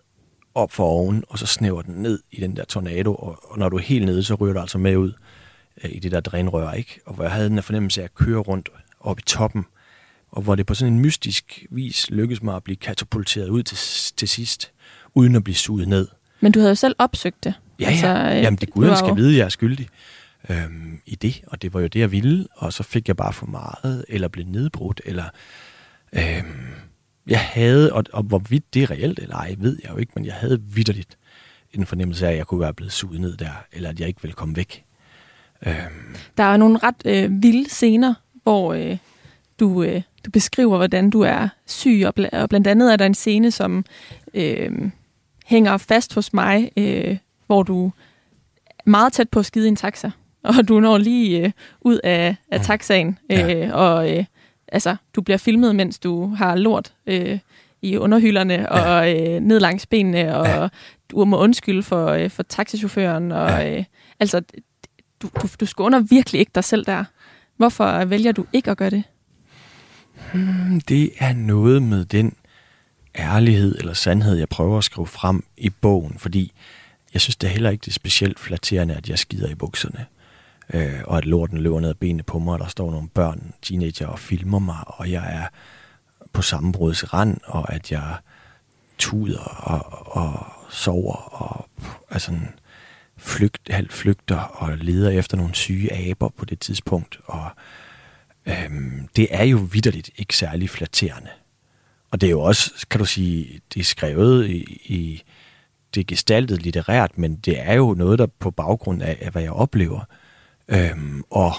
op 0.56 0.72
for 0.72 0.84
oven, 0.84 1.24
og 1.30 1.40
så 1.40 1.46
snæver 1.46 1.82
den 1.82 1.96
ned 1.96 2.20
i 2.32 2.42
den 2.42 2.56
der 2.56 2.66
tornado, 2.66 3.16
og, 3.16 3.52
og 3.52 3.60
når 3.60 3.70
du 3.70 3.78
er 3.78 3.82
helt 3.82 4.06
nede, 4.06 4.24
så 4.24 4.36
ryger 4.36 4.54
du 4.54 4.60
altså 4.60 4.78
med 4.78 4.98
ud 4.98 5.14
øh, 5.84 5.92
i 5.94 6.00
det 6.00 6.12
der 6.12 6.20
drænrør, 6.20 6.72
ikke? 6.72 7.00
Og 7.06 7.14
hvor 7.14 7.24
jeg 7.24 7.32
havde 7.32 7.50
den 7.50 7.56
der 7.56 7.62
fornemmelse 7.62 8.02
af 8.02 8.06
at 8.06 8.16
køre 8.16 8.40
rundt 8.40 8.70
op 9.00 9.20
i 9.20 9.22
toppen, 9.22 9.66
og 10.32 10.42
hvor 10.42 10.56
det 10.56 10.66
på 10.66 10.74
sådan 10.74 10.94
en 10.94 11.00
mystisk 11.00 11.66
vis 11.70 12.10
lykkedes 12.10 12.44
mig 12.44 12.56
at 12.56 12.64
blive 12.64 12.76
katapulteret 12.76 13.50
ud 13.50 13.64
til, 13.64 13.78
til 14.18 14.28
sidst, 14.28 14.72
uden 15.16 15.36
at 15.36 15.44
blive 15.44 15.56
suget 15.56 15.88
ned. 15.88 16.08
Men 16.42 16.52
du 16.52 16.60
havde 16.60 16.72
jo 16.72 16.76
selv 16.76 16.96
opsøgt 17.00 17.44
det. 17.44 17.54
Ja, 17.80 17.86
ja. 17.86 17.92
Altså, 17.92 18.08
øh, 18.08 18.44
Jamen, 18.44 18.58
det 18.58 18.70
guderne 18.70 18.98
skal 18.98 19.16
vide, 19.16 19.32
at 19.32 19.38
jeg 19.38 19.46
er 19.46 19.50
skyldig 19.50 19.88
øhm, 20.50 21.00
i 21.06 21.16
det, 21.16 21.42
og 21.48 21.62
det 21.62 21.74
var 21.74 21.80
jo 21.80 21.88
det, 21.88 22.00
jeg 22.00 22.12
ville, 22.12 22.48
og 22.56 22.74
så 22.74 22.84
fik 22.84 23.08
jeg 23.08 23.16
bare 23.16 23.34
for 23.34 23.46
meget, 23.46 24.06
eller 24.08 24.28
blev 24.28 24.46
nedbrudt, 24.46 25.02
eller 25.06 25.24
øhm, 26.14 26.68
jeg 27.28 27.40
havde, 27.40 27.94
og, 27.94 28.04
og 28.14 28.24
hvorvidt 28.24 28.74
det 28.74 28.84
er 28.84 28.92
reelt 28.92 29.20
eller 29.20 29.36
ej, 29.36 29.56
ved 29.58 29.78
jeg 29.84 29.92
jo 29.92 29.98
ikke, 29.98 30.12
men 30.16 30.26
jeg 30.26 30.34
havde 30.34 30.62
vidderligt 30.62 31.18
en 31.74 31.86
fornemmelse 31.86 32.28
af, 32.28 32.32
at 32.32 32.38
jeg 32.38 32.48
kunne 32.48 32.60
være 32.60 32.74
blevet 32.74 32.94
suget 32.94 33.22
ned 33.22 33.38
der, 33.38 33.66
eller 33.72 33.90
at 33.90 34.00
jeg 34.00 34.08
ikke 34.08 34.22
ville 34.22 34.36
komme 34.36 34.56
væk. 34.56 34.84
Øhm. 35.68 36.16
Der 36.38 36.44
er 36.44 36.58
nogle 36.58 36.78
ret 36.78 36.96
øh, 37.06 37.44
vilde 37.44 37.70
scener, 37.70 38.14
hvor 38.44 38.74
øh, 38.74 38.98
du, 39.60 39.84
øh, 39.84 40.02
du 40.26 40.32
beskriver, 40.32 40.78
hvordan 40.78 41.10
du 41.10 41.22
er 41.22 41.48
syg, 41.66 42.04
og, 42.06 42.14
bl- 42.20 42.38
og 42.38 42.50
blandt 42.50 42.68
andet 42.68 42.94
er 42.94 42.96
der 42.96 43.06
en 43.06 43.16
scene, 43.16 43.52
som 43.52 43.86
øh, 44.34 44.72
hænger 45.46 45.78
fast 45.78 46.14
hos 46.16 46.34
mig, 46.34 46.72
øh, 46.78 47.18
hvor 47.48 47.64
du 47.64 47.92
er 48.66 48.90
meget 48.90 49.14
tæt 49.14 49.30
på 49.30 49.40
at 49.40 49.46
skide 49.46 49.66
i 49.66 49.68
en 49.68 49.76
taxa 49.76 50.12
og 50.44 50.68
du 50.68 50.80
når 50.80 50.98
lige 50.98 51.46
øh, 51.46 51.52
ud 51.82 52.00
af, 52.04 52.36
af 52.52 52.60
mm. 52.60 52.64
taxaen, 52.64 53.20
øh, 53.32 53.40
ja. 53.40 53.74
og 53.74 54.18
øh, 54.18 54.26
altså, 54.68 54.96
du 55.16 55.22
bliver 55.22 55.38
filmet, 55.38 55.76
mens 55.76 56.00
du 56.00 56.28
har 56.28 56.56
lort 56.56 56.94
øh, 57.08 57.40
i 57.82 57.98
underhylderne 57.98 58.54
ja. 58.54 58.66
og 58.68 59.16
øh, 59.16 59.40
ned 59.40 59.60
langs 59.60 59.86
benene, 59.86 60.36
og 60.38 60.46
ja. 60.48 60.68
du 61.12 61.26
må 61.26 61.40
undskylde 61.40 61.84
for, 61.84 62.08
øh, 62.08 62.30
for 62.30 62.44
taxichaufføren, 62.44 63.32
og 63.32 63.50
ja. 63.50 63.78
øh, 63.78 63.84
altså, 64.20 64.42
du, 65.22 65.30
du, 65.42 65.48
du 65.60 65.66
skåner 65.66 66.00
virkelig 66.00 66.40
ikke 66.40 66.52
dig 66.56 66.64
selv 66.64 66.86
der. 66.86 67.04
Hvorfor 67.58 68.06
vælger 68.06 68.32
du 68.32 68.46
ikke 68.54 68.72
at 68.72 68.78
gøre 68.78 68.90
det? 68.90 69.04
Hmm, 70.34 70.82
det 70.82 71.12
er 71.20 71.34
noget 71.34 71.82
med 71.82 72.06
den 72.06 72.34
ærlighed 73.18 73.76
eller 73.80 73.94
sandhed, 73.94 74.36
jeg 74.36 74.50
prøver 74.50 74.78
at 74.78 74.84
skrive 74.84 75.08
frem 75.08 75.44
i 75.58 75.70
bogen, 75.70 76.18
fordi 76.18 76.54
jeg 77.18 77.22
synes 77.22 77.36
det 77.36 77.48
er 77.48 77.52
heller 77.52 77.70
ikke 77.70 77.86
det 77.86 77.94
specielt 77.94 78.40
flatterende, 78.40 78.96
at 78.96 79.10
jeg 79.10 79.20
skider 79.20 79.50
i 79.50 79.56
bukserne 79.56 80.06
øh, 80.74 81.02
og 81.06 81.18
at 81.18 81.26
lorten 81.26 81.58
løber 81.58 81.80
ned 81.80 81.90
ad 81.90 81.96
benene 81.96 82.24
på 82.24 82.40
mig, 82.40 82.54
og 82.54 82.60
der 82.60 82.68
står 82.68 82.92
nogle 82.92 83.10
børn, 83.10 83.54
teenager 83.62 84.08
og 84.08 84.20
filmer 84.20 84.60
mig, 84.60 84.84
og 84.88 85.12
jeg 85.12 85.34
er 85.34 85.48
på 86.34 86.42
sammenbrudets 86.42 87.14
rand, 87.14 87.38
og 87.46 87.74
at 87.74 87.92
jeg 87.92 88.18
tuder 88.98 89.44
og, 89.44 90.08
og 90.18 90.46
sover 90.70 91.16
og 91.16 91.70
altså 92.10 92.40
flygt, 93.18 93.70
halvt 93.70 93.94
flygter 93.94 94.40
og 94.40 94.78
leder 94.78 95.10
efter 95.10 95.38
nogle 95.38 95.56
syge 95.56 95.94
aber 95.94 96.30
på 96.30 96.46
det 96.46 96.60
tidspunkt. 96.60 97.20
Og 97.26 97.50
øhm, 98.46 99.08
det 99.16 99.28
er 99.32 99.44
jo 99.44 99.58
vidderligt 99.58 100.10
ikke 100.16 100.38
særlig 100.38 100.70
flatterende. 100.70 101.30
Og 102.12 102.22
det 102.22 102.28
er 102.28 102.32
jo 102.32 102.42
også, 102.42 102.88
kan 102.90 103.00
du 103.00 103.06
sige, 103.06 103.62
det 103.74 103.80
er 103.80 103.84
skrevet 103.84 104.50
i, 104.50 104.82
i 104.86 105.24
det 105.96 106.02
er 106.02 106.06
gestaltet 106.06 106.62
litterært, 106.62 107.18
men 107.18 107.36
det 107.36 107.60
er 107.60 107.74
jo 107.74 107.94
noget, 107.94 108.20
der 108.20 108.28
på 108.40 108.52
baggrund 108.52 109.02
af, 109.02 109.18
af 109.22 109.32
hvad 109.32 109.42
jeg 109.42 109.52
oplever, 109.52 110.04
Øhm, 110.68 111.24
og 111.30 111.54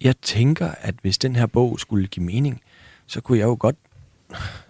jeg 0.00 0.14
tænker, 0.22 0.68
at 0.68 0.94
hvis 1.02 1.18
den 1.18 1.36
her 1.36 1.46
bog 1.46 1.80
skulle 1.80 2.06
give 2.06 2.26
mening, 2.26 2.60
så 3.06 3.20
kunne 3.20 3.38
jeg 3.38 3.44
jo 3.44 3.56
godt 3.60 3.76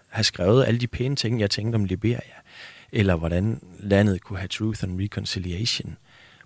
have 0.08 0.24
skrevet 0.24 0.64
alle 0.66 0.80
de 0.80 0.86
pæne 0.86 1.16
ting, 1.16 1.40
jeg 1.40 1.50
tænkte 1.50 1.76
om 1.76 1.84
Liberia, 1.84 2.20
eller 2.92 3.16
hvordan 3.16 3.60
landet 3.80 4.22
kunne 4.22 4.38
have 4.38 4.48
truth 4.48 4.84
and 4.84 5.00
reconciliation. 5.00 5.96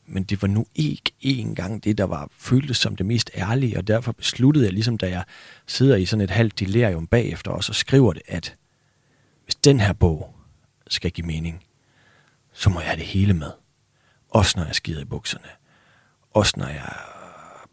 Men 0.07 0.25
det 0.25 0.43
var 0.43 0.49
nu 0.49 0.67
ikke 0.75 1.13
engang 1.21 1.85
det, 1.85 1.99
der 1.99 2.05
var 2.05 2.29
føltes 2.39 2.77
som 2.77 2.97
det 2.97 3.07
mest 3.07 3.31
ærlige, 3.35 3.79
og 3.79 3.87
derfor 3.87 4.13
besluttede 4.13 4.65
jeg, 4.65 4.73
ligesom 4.73 4.99
da 4.99 5.11
jeg 5.11 5.25
sidder 5.67 5.97
i 5.97 6.07
sådan 6.07 6.25
et 6.25 6.31
halvt 6.31 6.61
delirium 6.61 7.07
bagefter, 7.07 7.51
og 7.51 7.65
så 7.65 7.73
skriver 7.73 8.13
det, 8.13 8.23
at 8.27 8.55
hvis 9.45 9.55
den 9.55 9.81
her 9.81 9.93
bog 9.93 10.35
skal 10.89 11.11
give 11.11 11.27
mening, 11.27 11.63
så 12.57 12.71
må 12.71 12.81
jeg 12.81 12.89
have 12.89 12.99
det 12.99 13.07
hele 13.07 13.35
med. 13.35 13.51
Også 14.31 14.59
når 14.59 14.67
jeg 14.67 14.75
skider 14.75 15.01
i 15.01 15.05
bukserne. 15.05 15.49
Også 16.35 16.55
når 16.57 16.67
jeg 16.67 16.93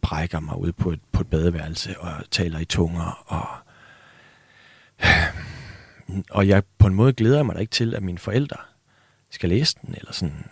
brækker 0.02 0.40
mig 0.40 0.58
ud 0.58 0.72
på 0.72 0.92
et, 0.92 1.00
på 1.12 1.22
et 1.22 1.28
badeværelse 1.28 2.00
og 2.00 2.12
taler 2.32 2.60
i 2.60 2.66
tunger. 2.66 3.24
Og, 3.26 3.48
og 6.38 6.48
jeg 6.48 6.64
på 6.78 6.88
en 6.88 6.94
måde 6.94 7.14
glæder 7.14 7.44
mig 7.44 7.56
da 7.56 7.60
ikke 7.60 7.72
til, 7.72 7.96
at 7.96 8.04
mine 8.04 8.18
forældre 8.18 8.58
skal 9.30 9.50
læse 9.50 9.78
den. 9.82 9.96
Eller 9.98 10.12
sådan. 10.12 10.46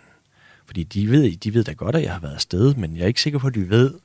Fordi 0.66 0.82
de 0.82 1.10
ved, 1.10 1.36
de 1.36 1.54
ved 1.54 1.64
da 1.64 1.72
godt, 1.72 1.96
at 1.96 2.02
jeg 2.02 2.12
har 2.12 2.20
været 2.20 2.34
afsted, 2.34 2.74
men 2.74 2.96
jeg 2.96 3.02
er 3.02 3.08
ikke 3.08 3.22
sikker 3.22 3.38
på, 3.38 3.46
at 3.46 3.54
de 3.54 3.70
ved, 3.70 3.98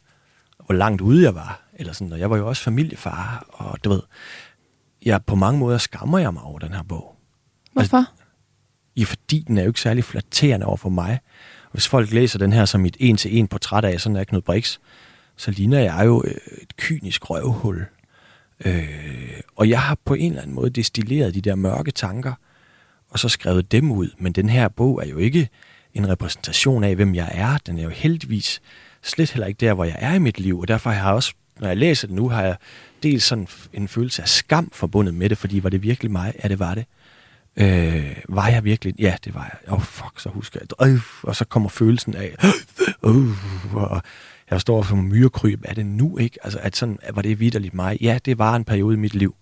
hvor 0.65 0.75
langt 0.75 1.01
ude 1.01 1.23
jeg 1.23 1.35
var. 1.35 1.61
Eller 1.73 1.93
sådan. 1.93 2.13
Og 2.13 2.19
jeg 2.19 2.29
var 2.29 2.37
jo 2.37 2.47
også 2.47 2.63
familiefar, 2.63 3.45
og 3.49 3.83
du 3.83 3.89
ved, 3.89 4.01
jeg, 5.05 5.25
på 5.25 5.35
mange 5.35 5.59
måder 5.59 5.77
skammer 5.77 6.19
jeg 6.19 6.33
mig 6.33 6.43
over 6.43 6.59
den 6.59 6.73
her 6.73 6.83
bog. 6.83 7.15
Hvorfor? 7.73 7.97
Altså, 7.97 8.11
i, 8.97 9.05
fordi 9.05 9.43
den 9.47 9.57
er 9.57 9.63
jo 9.63 9.69
ikke 9.69 9.81
særlig 9.81 10.03
flatterende 10.03 10.65
over 10.65 10.77
for 10.77 10.89
mig. 10.89 11.19
Hvis 11.71 11.87
folk 11.87 12.11
læser 12.11 12.39
den 12.39 12.53
her 12.53 12.65
som 12.65 12.85
et 12.85 12.97
en-til-en 12.99 13.47
portræt 13.47 13.85
af, 13.85 14.01
sådan 14.01 14.15
er 14.15 14.23
Knud 14.23 14.41
Brix, 14.41 14.77
så 15.35 15.51
ligner 15.51 15.79
jeg 15.79 16.01
jo 16.05 16.23
øh, 16.25 16.33
et 16.61 16.77
kynisk 16.77 17.29
røvhul. 17.29 17.85
Øh, 18.65 19.41
og 19.55 19.69
jeg 19.69 19.81
har 19.81 19.97
på 20.05 20.13
en 20.13 20.31
eller 20.31 20.41
anden 20.41 20.55
måde 20.55 20.69
destilleret 20.69 21.33
de 21.33 21.41
der 21.41 21.55
mørke 21.55 21.91
tanker, 21.91 22.33
og 23.09 23.19
så 23.19 23.29
skrevet 23.29 23.71
dem 23.71 23.91
ud. 23.91 24.09
Men 24.17 24.31
den 24.31 24.49
her 24.49 24.67
bog 24.67 25.01
er 25.03 25.07
jo 25.07 25.17
ikke 25.17 25.49
en 25.93 26.09
repræsentation 26.09 26.83
af, 26.83 26.95
hvem 26.95 27.15
jeg 27.15 27.31
er. 27.33 27.57
Den 27.57 27.77
er 27.79 27.83
jo 27.83 27.89
heldigvis 27.89 28.61
slet 29.03 29.31
heller 29.31 29.47
ikke 29.47 29.65
der, 29.65 29.73
hvor 29.73 29.83
jeg 29.83 29.97
er 29.99 30.13
i 30.13 30.19
mit 30.19 30.39
liv. 30.39 30.59
Og 30.59 30.67
derfor 30.67 30.89
har 30.89 31.05
jeg 31.07 31.15
også, 31.15 31.33
når 31.59 31.67
jeg 31.67 31.77
læser 31.77 32.07
det 32.07 32.15
nu, 32.15 32.29
har 32.29 32.43
jeg 32.43 32.55
dels 33.03 33.23
sådan 33.23 33.47
en 33.73 33.87
følelse 33.87 34.21
af 34.21 34.27
skam 34.27 34.69
forbundet 34.73 35.13
med 35.13 35.29
det, 35.29 35.37
fordi 35.37 35.63
var 35.63 35.69
det 35.69 35.83
virkelig 35.83 36.11
mig? 36.11 36.33
Ja, 36.43 36.47
det 36.47 36.59
var 36.59 36.75
det. 36.75 36.85
Øh, 37.57 38.15
var 38.29 38.47
jeg 38.47 38.63
virkelig? 38.63 38.93
Ja, 38.99 39.15
det 39.23 39.35
var 39.35 39.43
jeg. 39.43 39.71
Åh, 39.71 39.73
oh, 39.73 39.81
fuck, 39.81 40.19
så 40.19 40.29
husker 40.29 40.59
jeg. 40.61 40.87
Øh, 40.89 41.01
og 41.23 41.35
så 41.35 41.45
kommer 41.45 41.69
følelsen 41.69 42.15
af, 42.15 42.35
øh, 43.05 43.73
og 43.73 44.01
jeg 44.49 44.61
står 44.61 44.93
en 44.93 45.07
myrekryb. 45.09 45.61
Er 45.65 45.73
det 45.73 45.85
nu, 45.85 46.17
ikke? 46.17 46.37
Altså, 46.43 46.59
at 46.61 46.75
sådan, 46.75 46.99
var 47.13 47.21
det 47.21 47.39
vidderligt 47.39 47.73
mig? 47.73 47.97
Ja, 48.01 48.19
det 48.25 48.37
var 48.37 48.55
en 48.55 48.63
periode 48.63 48.93
i 48.93 48.99
mit 48.99 49.15
liv. 49.15 49.35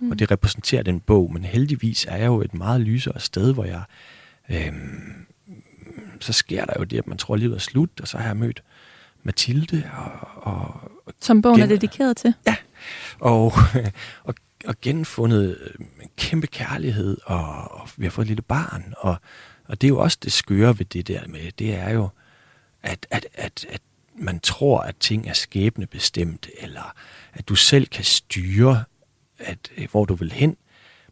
Mm. 0.00 0.10
Og 0.10 0.18
det 0.18 0.30
repræsenterer 0.30 0.82
den 0.82 1.00
bog. 1.00 1.32
Men 1.32 1.44
heldigvis 1.44 2.04
er 2.08 2.16
jeg 2.16 2.26
jo 2.26 2.40
et 2.42 2.54
meget 2.54 2.80
lysere 2.80 3.20
sted, 3.20 3.54
hvor 3.54 3.64
jeg... 3.64 3.82
Øh, 4.50 4.72
så 6.20 6.32
sker 6.32 6.64
der 6.64 6.72
jo 6.78 6.84
det, 6.84 6.98
at 6.98 7.06
man 7.06 7.18
tror, 7.18 7.34
at 7.34 7.40
livet 7.40 7.54
er 7.54 7.58
slut, 7.58 7.90
og 8.00 8.08
så 8.08 8.18
har 8.18 8.26
jeg 8.26 8.36
mødt 8.36 8.62
Mathilde. 9.22 9.90
Og, 9.96 10.28
og, 10.54 10.90
Som 11.20 11.42
bogen 11.42 11.56
gen- 11.60 11.62
er 11.70 11.74
dedikeret 11.74 12.16
til? 12.16 12.34
Ja, 12.46 12.56
og, 13.20 13.52
og 14.24 14.34
og 14.66 14.74
genfundet 14.82 15.58
øh, 15.60 15.86
en 16.02 16.10
kæmpe 16.16 16.46
kærlighed, 16.46 17.16
og, 17.24 17.70
og 17.80 17.88
vi 17.96 18.04
har 18.04 18.10
fået 18.10 18.24
et 18.24 18.28
lille 18.28 18.42
barn, 18.42 18.94
og, 18.98 19.16
Og 19.70 19.80
det 19.80 19.86
er 19.86 19.88
jo 19.88 19.98
også 19.98 20.18
det 20.22 20.32
skøre 20.32 20.78
ved 20.78 20.86
det 20.86 21.08
der 21.08 21.26
med, 21.26 21.52
det 21.58 21.74
er 21.74 21.90
jo, 21.90 22.08
at, 22.82 23.06
at, 23.10 23.26
at, 23.34 23.66
at 23.68 23.80
man 24.18 24.40
tror, 24.40 24.80
at 24.80 24.96
ting 25.00 25.28
er 25.28 25.32
skæbnebestemt, 25.32 26.48
eller 26.58 26.94
at 27.32 27.48
du 27.48 27.54
selv 27.54 27.86
kan 27.86 28.04
styre, 28.04 28.84
at, 29.38 29.70
øh, 29.76 29.88
hvor 29.90 30.04
du 30.04 30.14
vil 30.14 30.32
hen. 30.32 30.56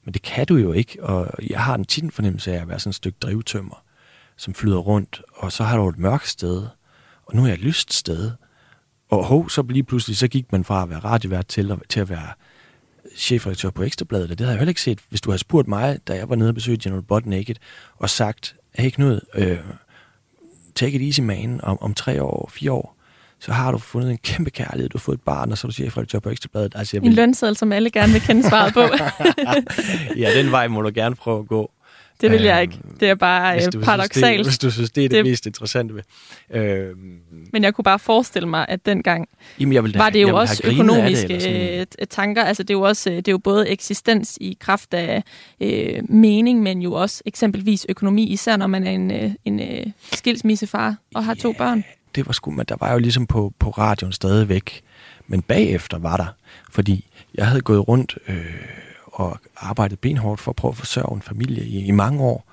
Men 0.05 0.15
det 0.15 0.23
kan 0.23 0.47
du 0.47 0.57
jo 0.57 0.73
ikke, 0.73 1.05
og 1.05 1.31
jeg 1.51 1.65
har 1.65 1.75
en 1.75 1.85
tit 1.85 2.05
en 2.05 2.11
fornemmelse 2.11 2.53
af 2.53 2.61
at 2.61 2.69
være 2.69 2.79
sådan 2.79 2.91
et 2.91 2.95
stykke 2.95 3.19
drivtømmer, 3.21 3.83
som 4.37 4.55
flyder 4.55 4.79
rundt, 4.79 5.23
og 5.35 5.53
så 5.53 5.65
har 5.65 5.77
du 5.77 5.89
et 5.89 5.99
mørkt 5.99 6.29
sted, 6.29 6.67
og 7.27 7.37
nu 7.37 7.43
er 7.43 7.47
jeg 7.47 7.55
et 7.55 7.61
lyst 7.61 7.93
sted. 7.93 8.31
Og 9.11 9.25
hov, 9.25 9.51
så 9.51 9.63
lige 9.63 9.85
pludselig, 9.85 10.17
så 10.17 10.29
gik 10.29 10.53
man 10.53 10.65
fra 10.65 10.83
at 10.83 10.91
være 10.91 10.99
radiovært 10.99 11.47
til, 11.47 11.79
til 11.89 12.01
at 12.01 12.09
være 12.09 12.33
chefredaktør 13.19 13.71
på 13.71 13.83
Ekstrabladet. 13.83 14.29
Det 14.29 14.41
havde 14.41 14.51
jeg 14.51 14.59
heller 14.59 14.71
ikke 14.71 14.81
set, 14.81 14.99
hvis 15.09 15.21
du 15.21 15.31
havde 15.31 15.39
spurgt 15.39 15.69
mig, 15.69 15.99
da 16.09 16.15
jeg 16.15 16.29
var 16.29 16.37
nede 16.37 16.49
og 16.49 16.55
besøgte 16.55 16.89
General 16.89 17.03
Butt 17.03 17.27
Naked, 17.27 17.55
og 17.97 18.11
sagt, 18.11 18.55
hey 18.75 18.91
Knud, 18.91 19.21
øh, 19.35 19.59
take 20.75 20.97
it 20.97 21.03
easy 21.03 21.21
man, 21.21 21.61
om, 21.63 21.79
om 21.83 21.95
tre 21.95 22.23
år, 22.23 22.51
fire 22.53 22.73
år, 22.73 22.99
så 23.41 23.53
har 23.53 23.73
du 23.73 23.79
fundet 23.79 24.11
en 24.11 24.19
kæmpe 24.19 24.51
kærlighed, 24.51 24.89
du 24.89 24.99
har 24.99 25.01
fået 25.01 25.17
et 25.17 25.23
barn, 25.23 25.53
og 25.53 25.59
så 25.59 25.67
er 25.67 25.69
du 25.69 25.73
chefredaktør 25.73 26.19
på 26.19 26.31
Ekstrabladet. 26.31 26.73
Altså, 26.77 26.97
jeg 26.97 27.03
vil... 27.03 27.09
En 27.09 27.15
lønseddel, 27.15 27.57
som 27.57 27.73
alle 27.73 27.91
gerne 27.91 28.13
vil 28.13 28.21
kende 28.21 28.49
svaret 28.49 28.75
på. 28.75 28.81
ja, 30.23 30.39
den 30.39 30.51
vej 30.51 30.69
må 30.69 30.83
du 30.83 30.91
gerne 30.95 31.15
prøve 31.15 31.41
at 31.41 31.49
gå. 31.49 31.71
Det 32.21 32.31
vil 32.31 32.43
jeg 32.43 32.63
ikke. 32.63 32.79
Det 33.01 33.09
er 33.09 33.15
bare 33.15 33.55
hvis 33.55 33.69
du 33.73 33.81
paradoxalt. 33.81 34.39
Det, 34.39 34.47
hvis 34.47 34.59
du 34.59 34.71
synes, 34.71 34.91
det 34.91 35.05
er 35.05 35.09
det, 35.09 35.17
det 35.17 35.25
mest 35.25 35.47
interessante 35.47 35.95
ved. 35.95 36.03
Øhm, 36.51 37.21
Men 37.53 37.65
jeg 37.65 37.75
kunne 37.75 37.83
bare 37.83 37.99
forestille 37.99 38.49
mig, 38.49 38.67
at 38.69 38.87
dengang 38.87 39.29
jamen, 39.61 39.73
jeg 39.73 39.85
vil 39.85 39.95
da, 39.95 39.99
var 39.99 40.11
det 40.11 40.23
jo 40.23 40.37
også 40.37 40.63
økonomiske 40.65 41.29
det, 41.29 41.87
øh, 42.01 42.07
tanker. 42.11 42.45
Altså 42.45 42.63
det 42.63 42.71
er 42.71 42.79
jo 42.79 42.83
også 42.83 43.11
det 43.11 43.29
er 43.29 43.33
jo 43.33 43.39
både 43.39 43.69
eksistens 43.69 44.39
i 44.41 44.57
kraft 44.61 44.95
af 44.95 45.23
øh, 45.61 46.03
mening, 46.09 46.63
men 46.63 46.83
jo 46.83 46.93
også 46.93 47.23
eksempelvis 47.27 47.87
økonomi, 47.89 48.27
især 48.27 48.57
når 48.57 48.67
man 48.67 48.87
er 48.87 48.91
en, 48.91 49.11
øh, 49.11 49.31
en 49.45 49.61
øh, 49.61 49.87
skilsmissefar 50.13 50.97
og 51.15 51.25
har 51.25 51.35
to 51.35 51.53
børn. 51.53 51.85
Det 52.15 52.27
var 52.27 52.33
sgu, 52.33 52.51
men 52.51 52.67
der 52.69 52.77
var 52.81 52.93
jo 52.93 52.99
ligesom 52.99 53.27
på, 53.27 53.53
på 53.59 53.71
radioen 53.71 54.13
stadigvæk. 54.13 54.81
Men 55.27 55.43
bagefter 55.43 55.99
var 55.99 56.17
der, 56.17 56.27
fordi 56.71 57.07
jeg 57.35 57.47
havde 57.47 57.61
gået 57.61 57.89
rundt... 57.89 58.19
Øh, 58.29 58.45
og 59.19 59.39
arbejdet 59.57 59.99
benhårdt 59.99 60.41
for 60.41 60.51
at 60.51 60.57
prøve 60.57 60.73
at 60.73 60.77
forsørge 60.77 61.17
en 61.17 61.23
familie 61.23 61.65
i, 61.65 61.85
i 61.85 61.91
mange 61.91 62.23
år. 62.23 62.53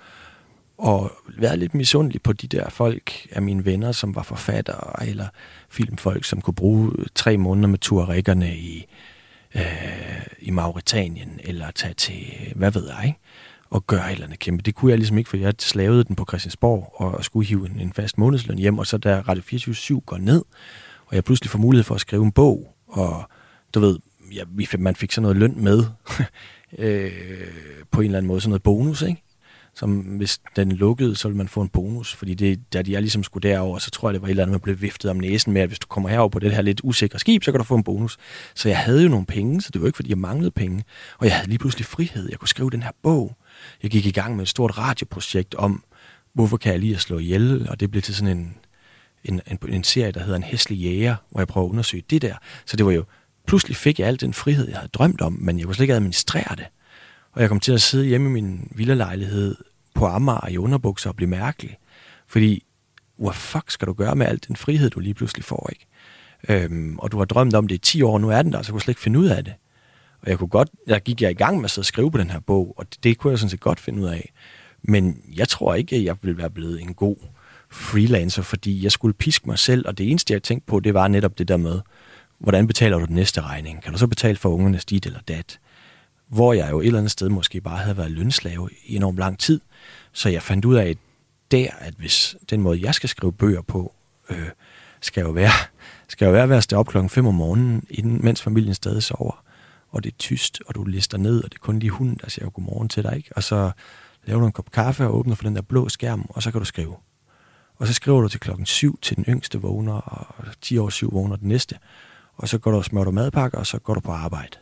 Og 0.78 1.12
været 1.38 1.60
lidt 1.60 1.74
misundelig 1.74 2.22
på 2.22 2.34
de 2.34 2.48
der 2.48 2.70
folk 2.70 3.28
af 3.32 3.42
mine 3.42 3.66
venner, 3.66 3.92
som 3.92 4.16
var 4.16 4.24
forfattere 4.24 5.08
eller 5.08 5.28
filmfolk, 5.70 6.24
som 6.24 6.42
kunne 6.42 6.54
bruge 6.54 6.92
tre 7.16 7.38
måneder 7.38 7.68
med 7.68 7.80
tuareggerne 7.80 8.56
i, 8.56 8.86
øh, 9.56 9.62
i 10.40 10.52
Mauritanien, 10.52 11.40
eller 11.44 11.72
tage 11.72 11.94
til, 11.94 12.26
hvad 12.56 12.72
ved 12.72 12.88
jeg, 12.88 13.06
ikke? 13.06 13.20
og 13.70 13.88
gøre 13.88 14.08
et 14.08 14.12
eller 14.12 14.26
andet 14.26 14.40
kæmpe. 14.40 14.64
Det 14.64 14.76
kunne 14.76 14.92
jeg 14.92 14.98
ligesom 14.98 15.18
ikke, 15.18 15.30
for 15.30 15.38
jeg 15.38 15.54
slavede 15.60 16.04
den 16.04 16.16
på 16.16 16.26
Christiansborg 16.30 16.94
og 16.96 17.26
skulle 17.26 17.48
hive 17.48 17.70
en, 17.70 17.80
en 17.80 17.94
fast 17.94 18.18
månedsløn 18.18 18.58
hjem, 18.58 18.80
og 18.80 18.88
så 18.88 18.98
da 18.98 19.24
Radio 19.28 19.44
24 19.44 20.02
går 20.02 20.18
ned, 20.18 20.44
og 21.06 21.16
jeg 21.16 21.24
pludselig 21.24 21.52
får 21.52 21.60
mulighed 21.60 21.84
for 21.84 21.96
at 21.96 22.02
skrive 22.02 22.24
en 22.24 22.32
bog, 22.32 22.76
og 22.88 23.30
du 23.74 23.80
ved, 23.80 24.00
ja, 24.34 24.44
vi, 24.50 24.68
man 24.80 24.96
fik 24.96 25.12
sådan 25.12 25.22
noget 25.22 25.38
løn 25.38 25.64
med, 25.64 25.84
øh, 26.78 27.12
på 27.92 28.02
en 28.02 28.06
eller 28.06 28.18
anden 28.18 28.28
måde, 28.28 28.42
sådan 28.42 28.50
noget 28.50 28.64
bonus, 28.64 29.02
ikke? 29.02 29.22
Som 29.78 29.96
hvis 30.00 30.42
den 30.56 30.72
lukkede, 30.72 31.16
så 31.16 31.28
ville 31.28 31.38
man 31.38 31.48
få 31.48 31.62
en 31.62 31.70
bonus, 31.70 32.16
fordi 32.16 32.34
det, 32.34 32.74
da 32.74 32.82
de 32.82 32.96
er 32.96 33.00
ligesom 33.00 33.24
skulle 33.24 33.50
derover, 33.50 33.80
så 33.80 33.92
tror 33.92 34.10
jeg, 34.10 34.14
det 34.14 34.22
var 34.22 34.28
et 34.28 34.30
eller 34.30 34.44
andet, 34.44 34.52
man 34.52 34.60
blev 34.60 34.82
viftet 34.82 35.12
om 35.12 35.18
næsen 35.18 35.54
med, 35.54 35.62
at 35.62 35.68
hvis 35.68 35.80
du 35.80 35.88
kommer 35.88 36.10
herover 36.10 36.30
på 36.30 36.40
det 36.40 36.52
her 36.52 36.62
lidt 36.62 36.82
usikre 36.84 37.20
skib, 37.20 37.44
så 37.44 37.52
kan 37.52 37.60
du 37.60 37.64
få 37.64 37.76
en 37.76 37.84
bonus. 37.84 38.18
Så 38.56 38.70
jeg 38.70 38.78
havde 38.78 39.04
jo 39.04 39.10
nogle 39.10 39.26
penge, 39.26 39.62
så 39.62 39.70
det 39.74 39.82
var 39.82 39.88
ikke, 39.88 39.96
fordi 39.96 40.10
jeg 40.10 40.18
manglede 40.18 40.52
penge. 40.52 40.84
Og 41.18 41.26
jeg 41.26 41.36
havde 41.36 41.48
lige 41.48 41.60
pludselig 41.60 41.86
frihed. 41.86 42.30
Jeg 42.30 42.40
kunne 42.40 42.48
skrive 42.48 42.70
den 42.70 42.84
her 42.84 42.92
bog. 43.04 43.38
Jeg 43.84 43.92
gik 43.92 44.06
i 44.06 44.12
gang 44.12 44.36
med 44.36 44.44
et 44.44 44.50
stort 44.50 44.78
radioprojekt 44.78 45.56
om, 45.56 45.84
hvorfor 46.34 46.58
kan 46.58 46.72
jeg 46.72 46.80
lige 46.80 46.96
at 46.96 47.02
slå 47.02 47.18
ihjel, 47.18 47.70
og 47.70 47.80
det 47.80 47.92
blev 47.92 48.04
til 48.04 48.16
sådan 48.16 48.38
en, 48.38 48.56
en, 49.24 49.42
en, 49.48 49.60
en 49.70 49.84
serie, 49.84 50.12
der 50.12 50.20
hedder 50.20 50.36
En 50.36 50.44
hæslig 50.44 50.78
jæger, 50.78 51.16
hvor 51.30 51.40
jeg 51.40 51.48
prøver 51.48 51.68
at 51.68 51.72
undersøge 51.72 52.04
det 52.10 52.22
der. 52.22 52.36
Så 52.66 52.78
det 52.78 52.86
var 52.86 52.92
jo 52.92 53.04
pludselig 53.48 53.78
fik 53.78 54.00
jeg 54.00 54.08
al 54.08 54.22
den 54.22 54.34
frihed, 54.34 54.68
jeg 54.68 54.78
havde 54.78 54.90
drømt 54.94 55.22
om, 55.22 55.38
men 55.42 55.58
jeg 55.58 55.66
kunne 55.66 55.76
slet 55.76 55.84
ikke 55.84 55.94
administrere 55.94 56.56
det. 56.56 56.66
Og 57.32 57.42
jeg 57.42 57.50
kom 57.50 57.60
til 57.60 57.72
at 57.72 57.82
sidde 57.82 58.06
hjemme 58.06 58.30
i 58.30 58.32
min 58.42 58.72
villalejlighed 58.76 59.56
på 59.96 60.06
Amager 60.06 60.50
i 60.50 60.58
underbukser 60.58 61.10
og 61.10 61.16
blive 61.16 61.30
mærkelig. 61.30 61.78
Fordi, 62.28 62.66
hvad 63.18 63.34
fuck 63.34 63.72
skal 63.72 63.88
du 63.88 63.94
gøre 63.94 64.16
med 64.16 64.26
al 64.26 64.40
den 64.48 64.56
frihed, 64.56 64.90
du 64.90 65.00
lige 65.00 65.14
pludselig 65.14 65.46
får, 65.46 65.70
ikke? 65.72 65.86
Øhm, 66.50 67.00
og 67.00 67.12
du 67.12 67.18
har 67.18 67.26
drømt 67.26 67.56
om 67.56 67.68
det 67.68 67.76
i 67.76 67.78
10 67.78 68.02
år, 68.02 68.20
nu 68.20 68.30
er 68.30 68.42
den 68.42 68.54
der, 68.54 68.62
så 68.62 68.70
jeg 68.70 68.72
kunne 68.72 68.82
slet 68.82 68.92
ikke 68.92 69.02
finde 69.02 69.20
ud 69.20 69.26
af 69.26 69.44
det. 69.44 69.54
Og 70.22 70.30
jeg 70.30 70.38
kunne 70.38 70.48
godt, 70.48 70.70
jeg 70.88 71.02
gik 71.02 71.22
jeg 71.22 71.32
i 71.32 71.34
gang 71.34 71.58
med 71.58 71.66
at 71.66 71.72
sidde 71.72 71.84
og 71.84 71.86
skrive 71.86 72.12
på 72.12 72.18
den 72.18 72.30
her 72.30 72.40
bog, 72.40 72.74
og 72.78 72.86
det, 72.92 73.04
det 73.04 73.18
kunne 73.18 73.32
jeg 73.32 73.40
sådan 73.40 73.50
set 73.50 73.60
godt 73.60 73.80
finde 73.80 74.02
ud 74.02 74.08
af. 74.08 74.34
Men 74.84 75.22
jeg 75.36 75.50
tror 75.50 75.76
ikke, 75.76 75.96
at 75.96 76.04
jeg 76.04 76.16
ville 76.22 76.38
være 76.38 76.50
blevet 76.50 76.82
en 76.82 76.94
god 76.94 77.18
freelancer, 77.72 78.42
fordi 78.42 78.84
jeg 78.84 78.92
skulle 78.92 79.14
piske 79.14 79.48
mig 79.48 79.60
selv, 79.60 79.88
og 79.88 79.98
det 79.98 80.10
eneste, 80.10 80.34
jeg 80.34 80.44
tænkte 80.44 80.68
på, 80.68 80.80
det 80.80 80.94
var 80.94 81.08
netop 81.08 81.38
det 81.38 81.48
der 81.48 81.58
med, 81.58 81.80
hvordan 82.40 82.68
betaler 82.68 83.00
du 83.00 83.06
den 83.06 83.16
næste 83.16 83.42
regning? 83.42 83.84
Kan 83.84 83.92
du 83.92 83.98
så 83.98 84.08
betale 84.08 84.38
for 84.38 84.50
ungernes 84.50 84.86
dit 84.86 85.06
eller 85.06 85.20
dat? 85.28 85.60
Hvor 86.28 86.54
jeg 86.54 86.72
jo 86.72 86.80
et 86.80 86.86
eller 86.86 87.00
andet 87.00 87.12
sted 87.12 87.30
måske 87.30 87.62
bare 87.62 87.78
havde 87.78 87.98
været 87.98 88.12
lønslave 88.12 88.70
i 88.86 88.96
enormt 88.96 89.18
lang 89.18 89.40
tid. 89.40 89.62
Så 90.14 90.30
jeg 90.30 90.42
fandt 90.42 90.66
ud 90.66 90.76
af 90.76 90.96
der, 91.52 91.68
at 91.80 91.94
hvis 91.94 92.36
den 92.50 92.62
måde, 92.62 92.82
jeg 92.82 92.96
skal 92.96 93.10
skrive 93.10 93.34
bøger 93.34 93.62
på, 93.62 93.94
øh, 94.30 94.50
skal 95.02 95.22
jo 95.22 95.30
være, 95.30 95.52
skal 96.10 96.26
jo 96.26 96.32
være 96.32 96.58
at 96.58 96.64
stå 96.64 96.78
op 96.78 96.88
klokken 96.88 97.10
5 97.10 97.28
om 97.28 97.36
morgenen, 97.36 97.84
inden, 97.90 98.20
mens 98.24 98.42
familien 98.42 98.74
stadig 98.74 99.04
sover. 99.04 99.44
Og 99.92 100.04
det 100.04 100.12
er 100.12 100.18
tyst, 100.18 100.62
og 100.66 100.76
du 100.76 100.84
lister 100.84 101.18
ned, 101.18 101.44
og 101.44 101.52
det 101.52 101.58
er 101.58 101.62
kun 101.62 101.80
lige 101.80 101.90
hunden, 101.90 102.20
der 102.22 102.30
siger 102.30 102.50
godmorgen 102.50 102.90
til 102.90 103.04
dig. 103.04 103.18
Ikke? 103.18 103.30
Og 103.36 103.44
så 103.44 103.72
laver 104.26 104.40
du 104.40 104.46
en 104.46 104.52
kop 104.52 104.72
kaffe 104.72 105.06
og 105.08 105.18
åbner 105.18 105.36
for 105.36 105.44
den 105.44 105.56
der 105.56 105.62
blå 105.62 105.90
skærm, 105.90 106.26
og 106.30 106.44
så 106.44 106.52
kan 106.52 106.60
du 106.60 106.66
skrive. 106.66 106.96
Og 107.78 107.88
så 107.88 107.94
skriver 107.94 108.22
du 108.22 108.28
til 108.28 108.40
klokken 108.40 108.66
7 108.66 109.00
til 109.02 109.16
den 109.16 109.26
yngste 109.30 109.62
vågner, 109.62 109.94
og 109.94 110.46
10 110.62 110.78
år 110.78 110.90
7 110.90 111.10
vågner 111.14 111.36
den 111.36 111.48
næste 111.48 111.78
og 112.38 112.50
så 112.50 112.58
går 112.58 112.72
du 112.72 112.78
og 112.78 112.86
smører 112.86 113.06
du 113.06 113.12
madpakker, 113.12 113.58
og 113.58 113.68
så 113.68 113.80
går 113.80 113.94
du 113.94 114.00
på 114.00 114.12
arbejde. 114.12 114.58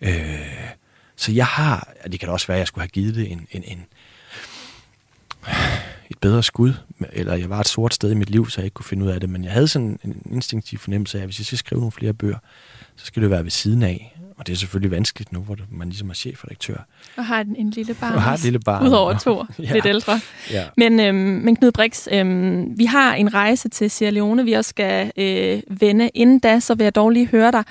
Øh, 0.00 0.72
så 1.16 1.32
jeg 1.32 1.46
har, 1.46 1.88
og 2.04 2.12
det 2.12 2.20
kan 2.20 2.26
da 2.26 2.32
også 2.32 2.46
være, 2.46 2.56
at 2.56 2.60
jeg 2.60 2.66
skulle 2.66 2.82
have 2.82 2.88
givet 2.88 3.14
det 3.14 3.32
en, 3.32 3.46
en, 3.50 3.62
en, 3.66 3.86
et 6.10 6.18
bedre 6.20 6.42
skud, 6.42 6.74
eller 7.12 7.34
jeg 7.34 7.50
var 7.50 7.60
et 7.60 7.68
sort 7.68 7.94
sted 7.94 8.10
i 8.10 8.14
mit 8.14 8.30
liv, 8.30 8.50
så 8.50 8.60
jeg 8.60 8.64
ikke 8.64 8.74
kunne 8.74 8.84
finde 8.84 9.04
ud 9.04 9.10
af 9.10 9.20
det, 9.20 9.30
men 9.30 9.44
jeg 9.44 9.52
havde 9.52 9.68
sådan 9.68 9.98
en 10.04 10.22
instinktiv 10.30 10.78
fornemmelse 10.78 11.18
af, 11.18 11.22
at 11.22 11.26
hvis 11.26 11.38
jeg 11.38 11.46
skal 11.46 11.58
skrive 11.58 11.80
nogle 11.80 11.92
flere 11.92 12.12
bøger, 12.12 12.38
så 12.96 13.06
skal 13.06 13.22
det 13.22 13.30
være 13.30 13.44
ved 13.44 13.50
siden 13.50 13.82
af. 13.82 14.16
Og 14.36 14.46
det 14.46 14.52
er 14.52 14.56
selvfølgelig 14.56 14.90
vanskeligt 14.90 15.32
nu, 15.32 15.40
hvor 15.40 15.56
man 15.70 15.88
ligesom 15.88 16.10
er 16.10 16.14
chefredaktør. 16.14 16.76
Og 17.16 17.26
har 17.26 17.40
en, 17.40 17.56
en 17.56 17.70
lille 17.70 17.94
barn. 17.94 18.14
Og 18.14 18.22
har 18.22 18.34
et 18.34 18.42
lille 18.42 18.60
barn. 18.60 18.86
Udover 18.86 19.18
to, 19.18 19.44
ja. 19.58 19.72
lidt 19.72 19.86
ældre. 19.86 20.20
Ja. 20.50 20.64
Men, 20.76 21.00
øhm, 21.00 21.16
men 21.16 21.56
Knud 21.56 21.72
Brix, 21.72 22.08
øhm, 22.12 22.78
vi 22.78 22.84
har 22.84 23.14
en 23.14 23.34
rejse 23.34 23.68
til 23.68 23.90
Sierra 23.90 24.10
Leone, 24.10 24.44
vi 24.44 24.52
også 24.52 24.68
skal 24.68 25.12
øh, 25.16 25.80
vende. 25.80 26.08
Inden 26.14 26.38
da, 26.38 26.60
så 26.60 26.74
vil 26.74 26.84
jeg 26.84 26.94
dog 26.94 27.10
lige 27.10 27.26
høre 27.26 27.52
dig. 27.52 27.64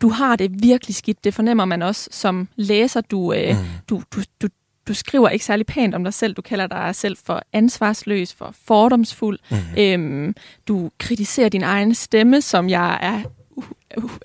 Du 0.00 0.08
har 0.08 0.36
det 0.36 0.62
virkelig 0.62 0.94
skidt. 0.94 1.24
Det 1.24 1.34
fornemmer 1.34 1.64
man 1.64 1.82
også 1.82 2.08
som 2.12 2.48
læser. 2.56 3.00
Du, 3.00 3.32
øh, 3.32 3.50
mm. 3.50 3.64
du, 3.88 4.02
du, 4.14 4.22
du, 4.42 4.48
du 4.88 4.94
skriver 4.94 5.28
ikke 5.28 5.44
særlig 5.44 5.66
pænt 5.66 5.94
om 5.94 6.04
dig 6.04 6.14
selv. 6.14 6.34
Du 6.34 6.42
kalder 6.42 6.66
dig 6.66 6.94
selv 6.94 7.16
for 7.24 7.42
ansvarsløs, 7.52 8.34
for 8.34 8.54
fordomsfuld. 8.66 9.38
Mm. 9.50 9.56
Øhm, 9.78 10.34
du 10.68 10.90
kritiserer 10.98 11.48
din 11.48 11.62
egen 11.62 11.94
stemme, 11.94 12.40
som 12.40 12.68
jeg 12.68 12.98
er 13.02 13.22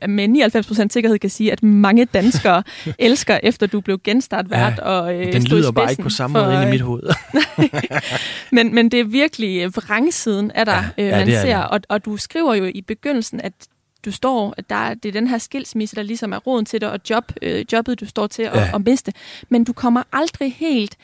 med 0.07 0.85
99% 0.85 0.87
sikkerhed 0.89 1.19
kan 1.19 1.29
sige, 1.29 1.51
at 1.51 1.63
mange 1.63 2.05
danskere 2.05 2.63
elsker, 2.99 3.39
efter 3.43 3.67
du 3.67 3.81
blev 3.81 3.99
genstartvært. 4.03 4.73
Ja, 4.77 4.83
og, 4.83 5.15
øh, 5.15 5.33
den 5.33 5.43
lyder 5.43 5.71
bare 5.71 5.91
ikke 5.91 6.03
på 6.03 6.09
samme 6.09 6.39
måde 6.39 6.53
ind 6.53 6.63
i 6.63 6.71
mit 6.71 6.81
hoved. 6.81 7.03
men, 8.55 8.75
men 8.75 8.91
det 8.91 8.99
er 8.99 9.03
virkelig 9.03 9.75
vrangsiden 9.75 10.51
af 10.51 10.65
dig, 10.65 10.89
ja, 10.97 11.03
øh, 11.03 11.11
man 11.11 11.27
ja, 11.27 11.41
ser. 11.41 11.57
Og, 11.57 11.79
og 11.89 12.05
du 12.05 12.17
skriver 12.17 12.53
jo 12.53 12.65
i 12.75 12.81
begyndelsen, 12.81 13.41
at 13.41 13.53
du 14.05 14.11
står, 14.11 14.53
at 14.57 14.69
der, 14.69 14.93
det 14.93 15.09
er 15.09 15.13
den 15.13 15.27
her 15.27 15.37
skilsmisse, 15.37 15.95
der 15.95 16.03
ligesom 16.03 16.33
er 16.33 16.37
roden 16.37 16.65
til 16.65 16.81
dig, 16.81 16.91
og 16.91 16.99
job, 17.09 17.31
øh, 17.41 17.65
jobbet, 17.73 17.99
du 17.99 18.05
står 18.05 18.27
til 18.27 18.43
at, 18.43 18.55
ja. 18.55 18.75
at 18.75 18.85
miste. 18.85 19.13
Men 19.49 19.63
du 19.63 19.73
kommer 19.73 20.03
aldrig 20.13 20.53
helt 20.53 20.97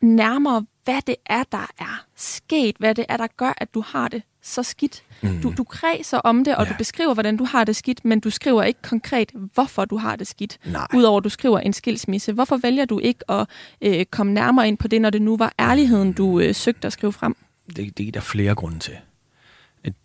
nærmere, 0.00 0.64
hvad 0.84 1.02
det 1.06 1.16
er, 1.26 1.42
der 1.52 1.70
er 1.78 2.04
sket, 2.16 2.76
hvad 2.78 2.94
det 2.94 3.04
er, 3.08 3.16
der 3.16 3.26
gør, 3.36 3.54
at 3.56 3.74
du 3.74 3.84
har 3.86 4.08
det 4.08 4.22
så 4.42 4.62
skidt. 4.62 5.02
Mm. 5.22 5.42
Du, 5.42 5.54
du 5.56 5.64
kredser 5.64 6.18
om 6.18 6.44
det, 6.44 6.56
og 6.56 6.64
ja. 6.64 6.72
du 6.72 6.74
beskriver, 6.78 7.14
hvordan 7.14 7.36
du 7.36 7.44
har 7.44 7.64
det 7.64 7.76
skidt, 7.76 8.04
men 8.04 8.20
du 8.20 8.30
skriver 8.30 8.62
ikke 8.62 8.82
konkret, 8.82 9.30
hvorfor 9.34 9.84
du 9.84 9.96
har 9.96 10.16
det 10.16 10.26
skidt. 10.26 10.58
Udover 10.94 11.18
at 11.18 11.24
du 11.24 11.28
skriver 11.28 11.58
en 11.58 11.72
skilsmisse. 11.72 12.32
Hvorfor 12.32 12.56
vælger 12.56 12.84
du 12.84 12.98
ikke 12.98 13.30
at 13.30 13.46
øh, 13.80 14.04
komme 14.04 14.32
nærmere 14.32 14.68
ind 14.68 14.78
på 14.78 14.88
det, 14.88 15.00
når 15.00 15.10
det 15.10 15.22
nu 15.22 15.36
var 15.36 15.54
ærligheden, 15.58 16.12
du 16.12 16.40
øh, 16.40 16.54
søgte 16.54 16.86
at 16.86 16.92
skrive 16.92 17.12
frem? 17.12 17.36
Det, 17.76 17.98
det 17.98 18.08
er 18.08 18.12
der 18.12 18.20
flere 18.20 18.54
grunde 18.54 18.78
til. 18.78 18.96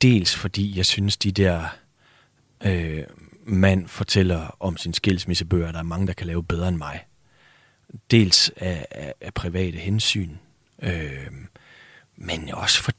Dels 0.02 0.36
fordi 0.36 0.78
jeg 0.78 0.86
synes, 0.86 1.18
de 1.18 1.32
der 1.32 1.64
øh, 2.66 3.04
mand 3.46 3.88
fortæller 3.88 4.56
om 4.60 4.78
sin 4.78 4.94
skilsmissebøger, 4.94 5.72
der 5.72 5.80
er 5.80 5.84
mange, 5.84 6.08
der 6.08 6.14
kan 6.14 6.28
lave 6.28 6.44
bedre 6.44 6.68
end 6.68 6.78
mig. 6.78 7.06
Dels 8.12 8.52
af, 8.58 8.86
af, 8.92 9.14
af 9.22 9.34
private 9.34 9.78
hensyn, 9.78 10.32
øh, 10.82 11.28
men 12.16 12.50
også 12.54 12.84
fordi 12.84 12.98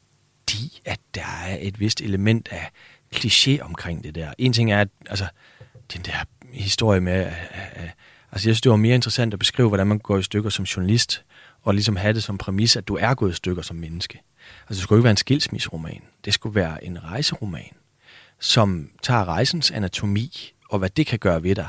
fordi, 0.49 0.81
at 0.85 1.01
der 1.15 1.45
er 1.47 1.59
et 1.61 1.81
vist 1.81 2.01
element 2.01 2.49
af 2.51 2.71
kliché 3.17 3.61
omkring 3.61 4.05
det 4.05 4.15
der. 4.15 4.33
En 4.39 4.53
ting 4.53 4.73
er, 4.73 4.81
at 4.81 4.89
altså, 5.07 5.27
den 5.93 6.03
der 6.03 6.25
historie 6.53 7.01
med, 7.01 7.13
at, 7.13 7.33
altså 7.53 7.95
jeg 8.33 8.41
synes, 8.41 8.61
det 8.61 8.71
var 8.71 8.77
mere 8.77 8.95
interessant 8.95 9.33
at 9.33 9.39
beskrive, 9.39 9.69
hvordan 9.69 9.87
man 9.87 9.99
går 9.99 10.19
i 10.19 10.23
stykker 10.23 10.51
som 10.51 10.65
journalist, 10.65 11.25
og 11.63 11.75
ligesom 11.75 11.97
have 11.97 12.13
det 12.13 12.23
som 12.23 12.39
præmis, 12.39 12.77
at 12.77 12.89
du 12.89 12.97
er 12.97 13.15
gået 13.15 13.31
i 13.31 13.35
stykker 13.35 13.63
som 13.63 13.77
menneske. 13.77 14.21
Altså, 14.61 14.75
det 14.75 14.79
skulle 14.79 14.99
ikke 14.99 15.05
være 15.05 15.11
en 15.11 15.17
skilsmisseroman. 15.17 16.03
Det 16.25 16.35
skulle 16.35 16.55
være 16.55 16.85
en 16.85 17.05
rejseroman, 17.05 17.73
som 18.41 18.91
tager 19.03 19.25
rejsens 19.25 19.71
anatomi, 19.71 20.53
og 20.71 20.79
hvad 20.79 20.91
det 20.91 21.07
kan 21.07 21.19
gøre 21.19 21.43
ved 21.43 21.55
dig. 21.55 21.69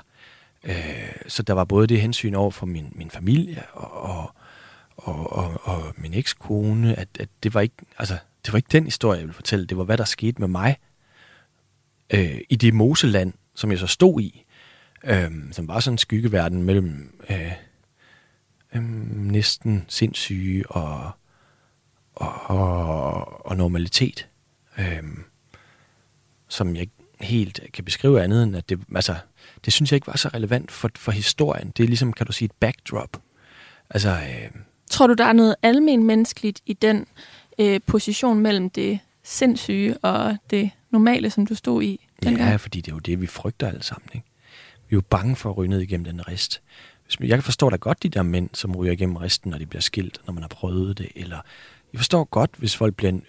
Øh, 0.63 1.11
så 1.27 1.43
der 1.43 1.53
var 1.53 1.63
både 1.63 1.87
det 1.87 2.01
hensyn 2.01 2.33
over 2.33 2.51
for 2.51 2.65
min, 2.65 2.93
min 2.95 3.11
familie 3.11 3.63
og, 3.73 3.91
og, 3.91 4.33
og, 4.97 5.33
og, 5.33 5.61
og 5.63 5.93
min 5.97 6.13
ekskone, 6.13 6.99
at, 6.99 7.07
at 7.19 7.29
det 7.43 7.53
var 7.53 7.61
ikke, 7.61 7.75
altså, 7.97 8.17
det 8.45 8.53
var 8.53 8.57
ikke 8.57 8.69
den 8.71 8.85
historie, 8.85 9.17
jeg 9.17 9.23
ville 9.23 9.33
fortælle. 9.33 9.65
Det 9.65 9.77
var, 9.77 9.83
hvad 9.83 9.97
der 9.97 10.05
skete 10.05 10.39
med 10.39 10.47
mig 10.47 10.77
øh, 12.13 12.41
i 12.49 12.55
det 12.55 12.73
moseland, 12.73 13.33
som 13.55 13.71
jeg 13.71 13.79
så 13.79 13.87
stod 13.87 14.21
i, 14.21 14.45
øh, 15.03 15.31
som 15.51 15.67
var 15.67 15.79
sådan 15.79 15.93
en 15.93 15.97
skyggeverden 15.97 16.63
mellem 16.63 17.19
øh, 17.29 17.51
øh, 18.75 18.81
næsten 19.31 19.85
sindssyge 19.87 20.71
og, 20.71 21.11
og, 22.15 22.49
og, 22.49 23.45
og 23.45 23.57
normalitet, 23.57 24.27
øh, 24.79 25.03
som 26.47 26.75
jeg 26.75 26.81
ikke 26.81 26.93
helt 27.21 27.59
kan 27.73 27.85
beskrive 27.85 28.21
andet 28.21 28.43
end, 28.43 28.55
at 28.55 28.69
det, 28.69 28.79
altså, 28.95 29.15
det 29.65 29.73
synes 29.73 29.91
jeg 29.91 29.95
ikke 29.95 30.07
var 30.07 30.17
så 30.17 30.27
relevant 30.27 30.71
for, 30.71 30.89
for 30.95 31.11
historien. 31.11 31.73
Det 31.77 31.83
er 31.83 31.87
ligesom, 31.87 32.13
kan 32.13 32.25
du 32.25 32.31
sige, 32.31 32.45
et 32.45 32.51
backdrop. 32.59 33.21
Altså, 33.89 34.09
øh, 34.09 34.61
Tror 34.89 35.07
du, 35.07 35.13
der 35.13 35.25
er 35.25 35.33
noget 35.33 35.55
almen 35.61 36.03
menneskeligt 36.03 36.61
i 36.65 36.73
den 36.73 37.05
øh, 37.59 37.79
position 37.87 38.39
mellem 38.39 38.69
det 38.69 38.99
sindssyge 39.23 39.97
og 39.97 40.37
det 40.49 40.71
normale, 40.91 41.29
som 41.29 41.45
du 41.45 41.55
stod 41.55 41.83
i 41.83 42.07
dengang? 42.23 42.49
Ja, 42.49 42.55
fordi 42.55 42.81
det 42.81 42.91
er 42.91 42.95
jo 42.95 42.99
det, 42.99 43.21
vi 43.21 43.27
frygter 43.27 43.67
alle 43.67 43.83
sammen. 43.83 44.09
Ikke? 44.13 44.25
Vi 44.89 44.93
er 44.93 44.97
jo 44.97 45.01
bange 45.09 45.35
for 45.35 45.49
at 45.49 45.57
ryge 45.57 45.69
ned 45.69 45.79
igennem 45.79 46.05
den 46.05 46.27
rist. 46.27 46.61
Jeg 47.19 47.29
kan 47.29 47.43
forstå 47.43 47.69
da 47.69 47.75
godt 47.75 48.03
de 48.03 48.09
der 48.09 48.23
mænd, 48.23 48.49
som 48.53 48.75
ryger 48.75 48.93
igennem 48.93 49.15
risten, 49.15 49.51
når 49.51 49.57
de 49.57 49.65
bliver 49.65 49.81
skilt, 49.81 50.21
når 50.25 50.33
man 50.33 50.43
har 50.43 50.47
prøvet 50.47 50.97
det. 50.97 51.07
Eller 51.15 51.37
jeg 51.93 51.99
forstår 51.99 52.23
godt, 52.23 52.51
hvis 52.57 52.75
folk 52.75 52.95
bliver 52.95 53.19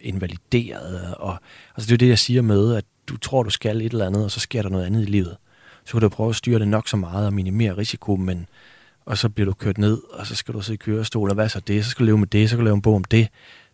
invalideret. 0.00 1.14
Og, 1.14 1.36
altså 1.76 1.88
det 1.88 1.92
er 1.92 1.98
det, 1.98 2.08
jeg 2.08 2.18
siger 2.18 2.42
med, 2.42 2.74
at 2.74 2.84
du 3.08 3.16
tror, 3.16 3.42
du 3.42 3.50
skal 3.50 3.82
et 3.82 3.92
eller 3.92 4.06
andet, 4.06 4.24
og 4.24 4.30
så 4.30 4.40
sker 4.40 4.62
der 4.62 4.68
noget 4.68 4.86
andet 4.86 5.02
i 5.02 5.10
livet. 5.10 5.36
Så 5.84 5.92
kan 5.92 6.00
du 6.00 6.08
prøve 6.08 6.28
at 6.28 6.36
styre 6.36 6.58
det 6.58 6.68
nok 6.68 6.88
så 6.88 6.96
meget 6.96 7.26
og 7.26 7.32
minimere 7.32 7.76
risiko, 7.76 8.16
men 8.16 8.46
og 9.06 9.18
så 9.18 9.28
bliver 9.28 9.44
du 9.44 9.52
kørt 9.52 9.78
ned, 9.78 9.98
og 10.12 10.26
så 10.26 10.34
skal 10.34 10.54
du 10.54 10.60
sidde 10.60 10.74
i 10.74 10.76
kørestol, 10.76 11.28
og 11.28 11.34
hvad 11.34 11.48
så 11.48 11.60
det? 11.60 11.84
Så 11.84 11.90
skal 11.90 12.04
du 12.04 12.06
leve 12.06 12.18
med 12.18 12.26
det, 12.26 12.50
så 12.50 12.56
kan 12.56 12.58
du 12.58 12.64
lave 12.64 12.74
en 12.74 12.82
bog 12.82 12.94
om 12.94 13.04
det. 13.04 13.28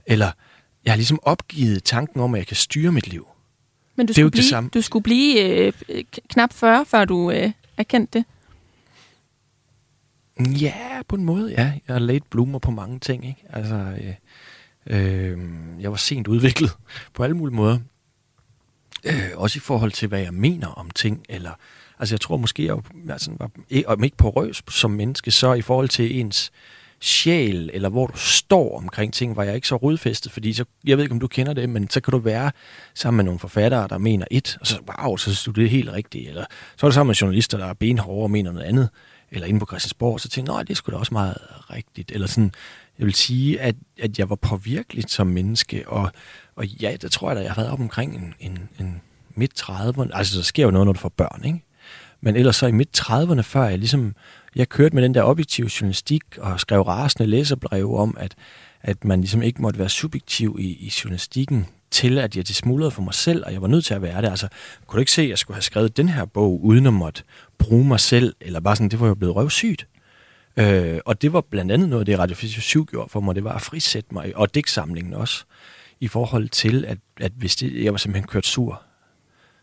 Eller, 0.06 0.30
jeg 0.84 0.92
har 0.92 0.96
ligesom 0.96 1.18
opgivet 1.22 1.84
tanken 1.84 2.20
om, 2.20 2.34
at 2.34 2.38
jeg 2.38 2.46
kan 2.46 2.56
styre 2.56 2.92
mit 2.92 3.08
liv. 3.08 3.28
Men 3.96 4.06
du 4.06 4.08
det 4.08 4.16
skulle 4.16 4.22
er 4.22 4.24
jo 4.24 4.30
blive, 4.30 4.42
det 4.42 4.50
samme. 4.50 4.70
Du 4.74 4.82
skulle 4.82 5.02
blive 5.02 5.40
øh, 5.40 5.72
knap 6.28 6.52
40, 6.52 6.84
før 6.86 7.04
du 7.04 7.30
øh, 7.30 7.50
erkendte 7.76 8.18
det. 8.18 8.24
Ja, 10.60 11.02
på 11.08 11.16
en 11.16 11.24
måde, 11.24 11.50
ja. 11.50 11.72
Jeg 11.88 11.94
har 11.94 11.98
late 11.98 12.24
bloomer 12.30 12.58
på 12.58 12.70
mange 12.70 12.98
ting, 12.98 13.26
ikke? 13.26 13.44
Altså, 13.50 13.74
øh, 13.74 14.14
øh, 14.86 15.38
jeg 15.80 15.90
var 15.90 15.96
sent 15.96 16.28
udviklet 16.28 16.70
på 17.14 17.22
alle 17.22 17.36
mulige 17.36 17.56
måder. 17.56 17.78
Øh, 19.04 19.30
også 19.34 19.56
i 19.56 19.60
forhold 19.60 19.92
til, 19.92 20.08
hvad 20.08 20.20
jeg 20.20 20.34
mener 20.34 20.66
om 20.66 20.90
ting, 20.90 21.24
eller... 21.28 21.50
Altså, 21.98 22.14
jeg 22.14 22.20
tror 22.20 22.36
måske, 22.36 22.64
jeg 22.64 22.76
altså, 23.10 23.30
var, 23.38 23.50
om 23.86 24.04
ikke 24.04 24.16
porøs 24.16 24.62
som 24.70 24.90
menneske, 24.90 25.30
så 25.30 25.52
i 25.52 25.62
forhold 25.62 25.88
til 25.88 26.20
ens 26.20 26.52
sjæl, 27.02 27.70
eller 27.72 27.88
hvor 27.88 28.06
du 28.06 28.16
står 28.16 28.78
omkring 28.78 29.14
ting, 29.14 29.36
var 29.36 29.42
jeg 29.42 29.54
ikke 29.54 29.68
så 29.68 29.76
rodfæstet, 29.76 30.32
fordi 30.32 30.52
så, 30.52 30.64
jeg 30.84 30.96
ved 30.96 31.04
ikke, 31.04 31.12
om 31.12 31.20
du 31.20 31.26
kender 31.26 31.52
det, 31.52 31.68
men 31.68 31.90
så 31.90 32.00
kan 32.00 32.12
du 32.12 32.18
være 32.18 32.50
sammen 32.94 33.16
med 33.16 33.24
nogle 33.24 33.40
forfattere, 33.40 33.88
der 33.88 33.98
mener 33.98 34.26
et, 34.30 34.56
og 34.60 34.66
så, 34.66 34.78
wow, 34.98 35.16
så 35.16 35.24
synes 35.24 35.42
du 35.42 35.50
det 35.50 35.64
er 35.64 35.68
helt 35.68 35.92
rigtigt, 35.92 36.28
eller 36.28 36.44
så 36.76 36.86
er 36.86 36.90
du 36.90 36.94
sammen 36.94 37.08
med 37.08 37.14
journalister, 37.14 37.58
der 37.58 37.66
er 37.66 37.74
benhårde 37.74 38.22
og 38.22 38.30
mener 38.30 38.52
noget 38.52 38.66
andet, 38.66 38.88
eller 39.30 39.46
inde 39.46 39.60
på 39.60 39.66
Christiansborg, 39.66 40.20
så 40.20 40.28
tænkte 40.28 40.52
jeg, 40.52 40.56
nej, 40.56 40.62
det 40.62 40.70
er 40.70 40.74
sgu 40.74 40.92
da 40.92 40.96
også 40.96 41.14
meget 41.14 41.36
rigtigt, 41.70 42.10
eller 42.10 42.26
sådan, 42.26 42.52
jeg 42.98 43.06
vil 43.06 43.14
sige, 43.14 43.60
at, 43.60 43.74
at 43.98 44.18
jeg 44.18 44.30
var 44.30 44.36
påvirkeligt 44.36 45.10
som 45.10 45.26
menneske, 45.26 45.88
og, 45.88 46.10
og 46.56 46.66
ja, 46.66 46.96
der 47.02 47.08
tror 47.08 47.30
jeg, 47.30 47.36
da, 47.36 47.42
jeg 47.42 47.50
har 47.50 47.62
været 47.62 47.72
op 47.72 47.80
omkring 47.80 48.16
en, 48.16 48.34
en, 48.40 48.68
en 48.80 49.00
midt 49.34 49.62
30'erne, 49.62 50.08
altså 50.12 50.36
der 50.36 50.42
sker 50.42 50.64
jo 50.64 50.70
noget, 50.70 50.86
når 50.86 50.92
du 50.92 50.98
får 50.98 51.08
børn, 51.08 51.44
ikke? 51.44 51.62
Men 52.20 52.36
ellers 52.36 52.56
så 52.56 52.66
i 52.66 52.72
midt 52.72 53.00
30'erne, 53.00 53.40
før 53.40 53.64
jeg 53.64 53.78
ligesom, 53.78 54.14
jeg 54.56 54.68
kørte 54.68 54.94
med 54.94 55.02
den 55.02 55.14
der 55.14 55.22
objektive 55.22 55.70
journalistik 55.80 56.22
og 56.38 56.60
skrev 56.60 56.80
rasende 56.82 57.30
læserbreve 57.30 57.98
om, 57.98 58.16
at, 58.20 58.34
at 58.80 59.04
man 59.04 59.20
ligesom 59.20 59.42
ikke 59.42 59.62
måtte 59.62 59.78
være 59.78 59.88
subjektiv 59.88 60.56
i, 60.60 60.66
i 60.66 60.92
journalistikken 61.04 61.66
til, 61.90 62.18
at 62.18 62.36
jeg 62.36 62.48
det 62.48 62.56
smuldrede 62.56 62.90
for 62.90 63.02
mig 63.02 63.14
selv, 63.14 63.42
og 63.46 63.52
jeg 63.52 63.62
var 63.62 63.68
nødt 63.68 63.84
til 63.84 63.94
at 63.94 64.02
være 64.02 64.22
det. 64.22 64.28
Altså, 64.28 64.48
kunne 64.86 64.96
du 64.96 65.00
ikke 65.00 65.12
se, 65.12 65.22
at 65.22 65.28
jeg 65.28 65.38
skulle 65.38 65.54
have 65.54 65.62
skrevet 65.62 65.96
den 65.96 66.08
her 66.08 66.24
bog, 66.24 66.64
uden 66.64 66.86
at 66.86 66.92
måtte 66.92 67.22
bruge 67.58 67.84
mig 67.84 68.00
selv, 68.00 68.34
eller 68.40 68.60
bare 68.60 68.76
sådan, 68.76 68.88
det 68.88 69.00
var 69.00 69.06
jo 69.06 69.14
blevet 69.14 69.36
røvsygt. 69.36 69.86
Øh, 70.56 70.98
og 71.04 71.22
det 71.22 71.32
var 71.32 71.40
blandt 71.40 71.72
andet 71.72 71.88
noget 71.88 72.00
af 72.00 72.06
det, 72.06 72.18
Radio 72.18 72.36
7 72.36 72.86
gjorde 72.86 73.08
for 73.08 73.20
mig, 73.20 73.34
det 73.34 73.44
var 73.44 73.52
at 73.52 73.62
frisætte 73.62 74.14
mig, 74.14 74.36
og 74.36 74.54
digtsamlingen 74.54 75.14
også, 75.14 75.44
i 76.00 76.08
forhold 76.08 76.48
til, 76.48 76.84
at, 76.84 76.98
at 77.20 77.32
hvis 77.36 77.56
det, 77.56 77.84
jeg 77.84 77.92
var 77.92 77.98
simpelthen 77.98 78.28
kørt 78.28 78.46
sur 78.46 78.82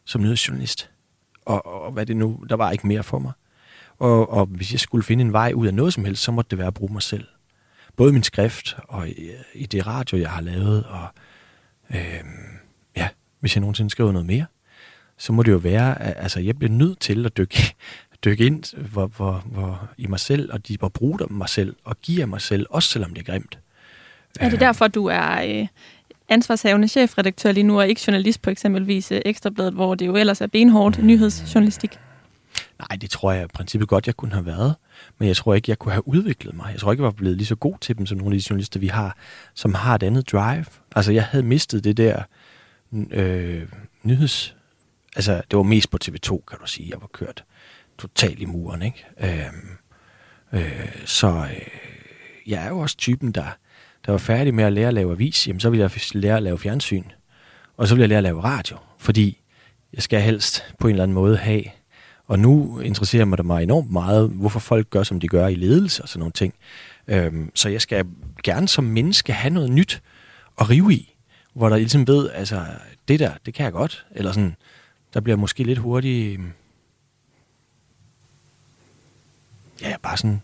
som 0.05 0.21
nyhedsjournalist 0.21 0.89
og, 1.45 1.65
og 1.65 1.91
hvad 1.91 2.05
det 2.05 2.17
nu, 2.17 2.43
der 2.49 2.55
var 2.55 2.71
ikke 2.71 2.87
mere 2.87 3.03
for 3.03 3.19
mig. 3.19 3.31
Og, 3.99 4.33
og 4.33 4.45
hvis 4.45 4.71
jeg 4.71 4.79
skulle 4.79 5.03
finde 5.03 5.21
en 5.21 5.33
vej 5.33 5.51
ud 5.55 5.67
af 5.67 5.73
noget 5.73 5.93
som 5.93 6.05
helst, 6.05 6.23
så 6.23 6.31
måtte 6.31 6.49
det 6.49 6.57
være 6.57 6.67
at 6.67 6.73
bruge 6.73 6.93
mig 6.93 7.01
selv. 7.01 7.27
Både 7.95 8.13
min 8.13 8.23
skrift 8.23 8.77
og 8.87 9.09
i, 9.09 9.29
i 9.53 9.65
det 9.65 9.87
radio, 9.87 10.17
jeg 10.17 10.29
har 10.29 10.41
lavet, 10.41 10.83
og 10.83 11.07
øh, 11.95 12.23
ja, 12.97 13.07
hvis 13.39 13.55
jeg 13.55 13.61
nogensinde 13.61 13.89
skriver 13.89 14.11
noget 14.11 14.25
mere, 14.25 14.45
så 15.17 15.33
må 15.33 15.43
det 15.43 15.51
jo 15.51 15.57
være, 15.57 16.01
at 16.01 16.13
altså, 16.17 16.39
jeg 16.39 16.57
bliver 16.57 16.71
nødt 16.71 16.99
til 16.99 17.25
at 17.25 17.37
dykke, 17.37 17.75
dykke 18.25 18.45
ind 18.45 18.77
hvor, 18.89 19.07
hvor, 19.07 19.43
hvor, 19.45 19.89
i 19.97 20.07
mig 20.07 20.19
selv, 20.19 20.53
og 20.53 20.67
de 20.67 20.77
hvor 20.77 20.89
bruger 20.89 21.27
mig 21.29 21.49
selv, 21.49 21.75
og 21.83 22.01
giver 22.01 22.25
mig 22.25 22.41
selv, 22.41 22.65
også 22.69 22.89
selvom 22.89 23.13
det 23.13 23.19
er 23.27 23.31
grimt. 23.31 23.59
Er 24.39 24.49
det 24.49 24.59
derfor, 24.59 24.87
du 24.87 25.05
er 25.05 25.59
øh, 25.61 25.67
ansvarshavende 26.29 26.87
chefredaktør 26.87 27.51
lige 27.51 27.63
nu, 27.63 27.79
og 27.79 27.87
ikke 27.87 28.01
journalist 28.07 28.41
på 28.41 28.49
eksempelvis 28.49 29.11
øh, 29.11 29.21
Ekstrabladet, 29.25 29.73
hvor 29.73 29.95
det 29.95 30.07
jo 30.07 30.15
ellers 30.15 30.41
er 30.41 30.47
benhårdt 30.47 30.99
mm. 30.99 31.07
nyhedsjournalistik? 31.07 31.99
Nej, 32.79 32.97
det 33.01 33.09
tror 33.09 33.31
jeg 33.31 33.43
i 33.43 33.47
princippet 33.47 33.89
godt, 33.89 34.07
jeg 34.07 34.17
kunne 34.17 34.33
have 34.33 34.45
været. 34.45 34.75
Men 35.17 35.27
jeg 35.27 35.35
tror 35.35 35.53
ikke, 35.53 35.69
jeg 35.69 35.79
kunne 35.79 35.91
have 35.91 36.07
udviklet 36.07 36.55
mig. 36.55 36.69
Jeg 36.71 36.79
tror 36.79 36.91
ikke, 36.91 37.01
jeg 37.01 37.05
var 37.05 37.11
blevet 37.11 37.37
lige 37.37 37.47
så 37.47 37.55
god 37.55 37.77
til 37.81 37.97
dem, 37.97 38.05
som 38.05 38.17
nogle 38.17 38.35
af 38.35 38.39
de 38.39 38.45
journalister, 38.49 38.79
vi 38.79 38.87
har, 38.87 39.17
som 39.53 39.73
har 39.73 39.95
et 39.95 40.03
andet 40.03 40.31
drive. 40.31 40.65
Altså, 40.95 41.11
jeg 41.11 41.23
havde 41.23 41.43
mistet 41.43 41.83
det 41.83 41.97
der 41.97 42.23
øh, 43.11 43.67
nyheds... 44.03 44.55
Altså, 45.15 45.41
det 45.51 45.57
var 45.57 45.63
mest 45.63 45.91
på 45.91 45.97
TV2, 46.05 46.29
kan 46.29 46.57
du 46.61 46.67
sige. 46.67 46.89
Jeg 46.89 47.01
var 47.01 47.07
kørt 47.13 47.43
totalt 47.97 48.39
i 48.39 48.45
muren, 48.45 48.81
ikke? 48.81 49.05
Øh, 49.21 50.61
øh, 50.61 51.05
så 51.05 51.27
øh, 51.27 51.67
jeg 52.47 52.65
er 52.65 52.69
jo 52.69 52.79
også 52.79 52.97
typen, 52.97 53.31
der 53.31 53.51
der 54.05 54.11
var 54.11 54.19
færdig 54.19 54.53
med 54.53 54.63
at 54.63 54.73
lære 54.73 54.87
at 54.87 54.93
lave 54.93 55.11
avis, 55.11 55.47
jamen 55.47 55.59
så 55.59 55.69
ville 55.69 55.83
jeg 55.83 56.01
lære 56.13 56.37
at 56.37 56.43
lave 56.43 56.59
fjernsyn. 56.59 57.03
Og 57.77 57.87
så 57.87 57.95
ville 57.95 58.01
jeg 58.01 58.09
lære 58.09 58.17
at 58.17 58.23
lave 58.23 58.43
radio, 58.43 58.77
fordi 58.97 59.41
jeg 59.93 60.03
skal 60.03 60.21
helst 60.21 60.65
på 60.79 60.87
en 60.87 60.91
eller 60.91 61.03
anden 61.03 61.15
måde 61.15 61.37
have. 61.37 61.63
Og 62.29 62.39
nu 62.39 62.79
interesserer 62.79 63.25
mig 63.25 63.37
det 63.37 63.45
mig 63.45 63.63
enormt 63.63 63.91
meget, 63.91 64.29
hvorfor 64.29 64.59
folk 64.59 64.89
gør, 64.89 65.03
som 65.03 65.19
de 65.19 65.27
gør 65.27 65.47
i 65.47 65.55
ledelse 65.55 66.03
og 66.03 66.09
sådan 66.09 66.19
nogle 66.19 66.31
ting. 66.31 66.53
Øhm, 67.07 67.51
så 67.55 67.69
jeg 67.69 67.81
skal 67.81 68.05
gerne 68.43 68.67
som 68.67 68.83
menneske 68.83 69.33
have 69.33 69.53
noget 69.53 69.71
nyt 69.71 70.01
at 70.59 70.69
rive 70.69 70.93
i, 70.93 71.15
hvor 71.53 71.69
der 71.69 71.77
ligesom 71.77 72.07
ved, 72.07 72.29
altså 72.29 72.65
det 73.07 73.19
der, 73.19 73.31
det 73.45 73.53
kan 73.53 73.63
jeg 73.63 73.71
godt. 73.71 74.05
Eller 74.11 74.31
sådan, 74.31 74.55
der 75.13 75.19
bliver 75.19 75.35
måske 75.35 75.63
lidt 75.63 75.79
hurtigt, 75.79 76.39
øhm, 76.39 76.51
ja, 79.81 79.95
bare 80.03 80.17
sådan 80.17 80.41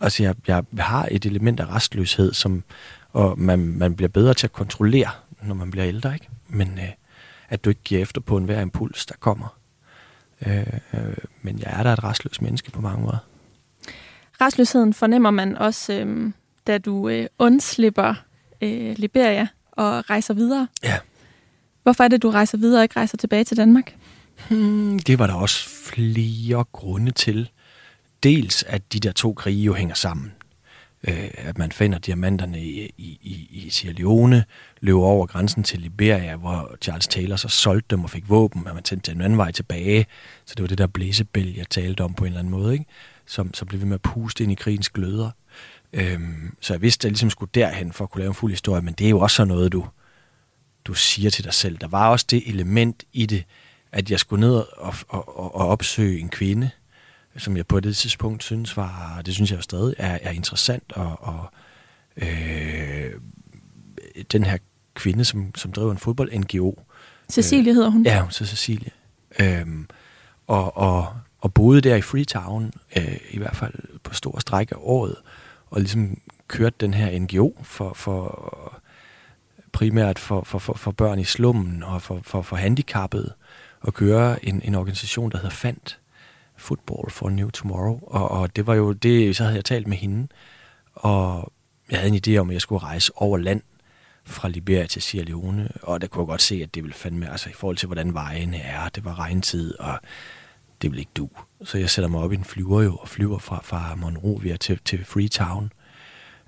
Altså, 0.00 0.22
jeg, 0.22 0.34
jeg 0.46 0.64
har 0.78 1.08
et 1.10 1.26
element 1.26 1.60
af 1.60 1.66
restløshed, 1.66 2.32
som, 2.32 2.64
og 3.12 3.38
man, 3.38 3.58
man 3.58 3.96
bliver 3.96 4.08
bedre 4.08 4.34
til 4.34 4.46
at 4.46 4.52
kontrollere, 4.52 5.10
når 5.42 5.54
man 5.54 5.70
bliver 5.70 5.86
ældre, 5.86 6.14
ikke? 6.14 6.28
Men 6.48 6.78
øh, 6.78 6.88
at 7.48 7.64
du 7.64 7.70
ikke 7.70 7.80
giver 7.84 8.02
efter 8.02 8.20
på 8.20 8.36
enhver 8.36 8.60
impuls, 8.60 9.06
der 9.06 9.14
kommer. 9.20 9.58
Øh, 10.46 10.66
øh, 10.92 11.16
men 11.42 11.58
jeg 11.58 11.78
er 11.78 11.82
da 11.82 11.92
et 11.92 12.04
restløst 12.04 12.42
menneske 12.42 12.70
på 12.70 12.80
mange 12.80 13.02
måder. 13.02 13.18
Restløsheden 14.40 14.94
fornemmer 14.94 15.30
man 15.30 15.56
også, 15.56 15.92
øh, 15.92 16.32
da 16.66 16.78
du 16.78 17.08
øh, 17.08 17.26
undslipper 17.38 18.14
øh, 18.60 18.94
Liberia 18.98 19.48
og 19.72 20.10
rejser 20.10 20.34
videre. 20.34 20.68
Ja. 20.82 20.98
Hvorfor 21.82 22.04
er 22.04 22.08
det, 22.08 22.22
du 22.22 22.30
rejser 22.30 22.58
videre 22.58 22.80
og 22.80 22.82
ikke 22.82 22.96
rejser 22.96 23.16
tilbage 23.16 23.44
til 23.44 23.56
Danmark? 23.56 23.96
Hmm, 24.48 24.98
det 24.98 25.18
var 25.18 25.26
der 25.26 25.34
også 25.34 25.68
flere 25.68 26.64
grunde 26.72 27.10
til 27.10 27.50
dels, 28.22 28.62
at 28.62 28.92
de 28.92 29.00
der 29.00 29.12
to 29.12 29.32
krige 29.32 29.64
jo 29.64 29.74
hænger 29.74 29.94
sammen. 29.94 30.32
Øh, 31.08 31.30
at 31.34 31.58
man 31.58 31.72
finder 31.72 31.98
diamanterne 31.98 32.60
i, 32.60 32.92
i, 32.98 33.18
i, 33.22 33.48
i 33.50 33.70
Sierra 33.70 33.94
Leone, 33.98 34.44
løber 34.80 35.02
over 35.02 35.26
grænsen 35.26 35.62
til 35.62 35.80
Liberia, 35.80 36.36
hvor 36.36 36.76
Charles 36.82 37.08
Taylor 37.08 37.36
så 37.36 37.48
solgte 37.48 37.96
dem 37.96 38.04
og 38.04 38.10
fik 38.10 38.28
våben, 38.28 38.66
og 38.66 38.74
man 38.74 38.82
tændte 38.82 39.12
en 39.12 39.20
anden 39.20 39.38
vej 39.38 39.52
tilbage. 39.52 40.06
Så 40.44 40.54
det 40.54 40.62
var 40.62 40.68
det 40.68 40.78
der 40.78 40.86
blæsebæl, 40.86 41.54
jeg 41.56 41.68
talte 41.70 42.04
om 42.04 42.14
på 42.14 42.24
en 42.24 42.26
eller 42.26 42.38
anden 42.38 42.50
måde, 42.50 42.72
ikke? 42.72 42.84
Som, 43.26 43.54
som 43.54 43.68
blev 43.68 43.80
ved 43.80 43.86
med 43.86 43.94
at 43.94 44.02
puste 44.02 44.42
ind 44.42 44.52
i 44.52 44.54
krigens 44.54 44.88
gløder. 44.88 45.30
Øhm, 45.92 46.56
så 46.60 46.74
jeg 46.74 46.82
vidste, 46.82 47.00
at 47.00 47.04
jeg 47.04 47.12
ligesom 47.12 47.30
skulle 47.30 47.50
derhen 47.54 47.92
for 47.92 48.04
at 48.04 48.10
kunne 48.10 48.20
lave 48.20 48.28
en 48.28 48.34
fuld 48.34 48.52
historie, 48.52 48.82
men 48.82 48.94
det 48.94 49.04
er 49.04 49.10
jo 49.10 49.20
også 49.20 49.36
sådan 49.36 49.48
noget, 49.48 49.72
du, 49.72 49.86
du 50.84 50.94
siger 50.94 51.30
til 51.30 51.44
dig 51.44 51.54
selv. 51.54 51.78
Der 51.78 51.88
var 51.88 52.08
også 52.08 52.26
det 52.30 52.42
element 52.48 53.04
i 53.12 53.26
det, 53.26 53.44
at 53.92 54.10
jeg 54.10 54.18
skulle 54.18 54.40
ned 54.40 54.54
og, 54.54 54.66
og, 55.08 55.38
og, 55.38 55.54
og 55.54 55.68
opsøge 55.68 56.20
en 56.20 56.28
kvinde, 56.28 56.70
som 57.36 57.56
jeg 57.56 57.66
på 57.66 57.80
det 57.80 57.96
tidspunkt 57.96 58.42
synes 58.42 58.76
var, 58.76 59.22
det 59.26 59.34
synes 59.34 59.52
jeg 59.52 59.62
stadig 59.62 59.94
er, 59.98 60.18
er 60.22 60.30
interessant, 60.30 60.92
og, 60.92 61.22
og 61.22 61.46
øh, 62.16 63.10
den 64.32 64.44
her 64.44 64.58
kvinde, 64.94 65.24
som, 65.24 65.54
som 65.54 65.72
driver 65.72 65.92
en 65.92 65.98
fodbold-NGO. 65.98 66.74
Cecilie 67.32 67.74
hedder 67.74 67.90
hun. 67.90 68.02
Ja, 68.02 68.20
hun 68.20 68.30
så 68.30 68.46
Cecilie. 68.46 68.90
Øhm, 69.40 69.88
og, 70.46 70.76
og, 70.76 71.14
og 71.40 71.54
boede 71.54 71.80
der 71.80 71.96
i 71.96 72.02
Freetown, 72.02 72.72
øh, 72.96 73.16
i 73.30 73.38
hvert 73.38 73.56
fald 73.56 73.74
på 74.02 74.14
store 74.14 74.40
stræk 74.40 74.70
af 74.70 74.76
året, 74.78 75.16
og 75.70 75.80
ligesom 75.80 76.18
kørte 76.48 76.76
den 76.80 76.94
her 76.94 77.18
NGO 77.18 77.52
for, 77.62 77.92
for 77.94 78.80
primært 79.72 80.18
for, 80.18 80.42
for, 80.44 80.58
for, 80.58 80.74
for 80.74 80.90
børn 80.90 81.18
i 81.18 81.24
slummen 81.24 81.82
og 81.82 82.02
for, 82.02 82.20
for, 82.22 82.42
for 82.42 82.56
handicappede, 82.56 83.32
og 83.80 83.94
køre 83.94 84.44
en, 84.44 84.62
en 84.64 84.74
organisation, 84.74 85.30
der 85.30 85.36
hedder 85.36 85.50
FANT, 85.50 85.98
Football 86.56 87.10
for 87.10 87.30
New 87.30 87.50
Tomorrow. 87.50 87.98
Og, 88.02 88.30
og 88.30 88.56
det 88.56 88.66
var 88.66 88.74
jo 88.74 88.92
det, 88.92 89.36
så 89.36 89.42
havde 89.42 89.56
jeg 89.56 89.64
talt 89.64 89.86
med 89.86 89.96
hende, 89.96 90.28
og 90.94 91.52
jeg 91.90 91.98
havde 91.98 92.14
en 92.14 92.22
idé 92.26 92.36
om, 92.36 92.50
at 92.50 92.54
jeg 92.54 92.60
skulle 92.60 92.82
rejse 92.82 93.12
over 93.16 93.38
land 93.38 93.62
fra 94.24 94.48
Liberia 94.48 94.86
til 94.86 95.02
Sierra 95.02 95.26
Leone, 95.26 95.68
og 95.82 96.00
der 96.00 96.06
kunne 96.06 96.22
jeg 96.22 96.26
godt 96.26 96.42
se, 96.42 96.62
at 96.62 96.74
det 96.74 96.82
ville 96.82 96.94
fandme, 96.94 97.30
altså 97.30 97.50
i 97.50 97.52
forhold 97.52 97.76
til, 97.76 97.86
hvordan 97.86 98.14
vejene 98.14 98.58
er, 98.58 98.88
det 98.88 99.04
var 99.04 99.18
regntid, 99.18 99.78
og 99.78 100.00
det 100.82 100.90
ville 100.90 101.00
ikke 101.00 101.12
du. 101.16 101.28
Så 101.64 101.78
jeg 101.78 101.90
sætter 101.90 102.08
mig 102.08 102.20
op 102.20 102.32
i 102.32 102.36
en 102.36 102.44
flyver 102.44 102.82
jo, 102.82 102.96
og 102.96 103.08
flyver 103.08 103.38
fra, 103.38 103.60
fra 103.64 103.94
Monrovia 103.94 104.56
til, 104.56 104.78
til 104.84 105.04
Freetown. 105.04 105.72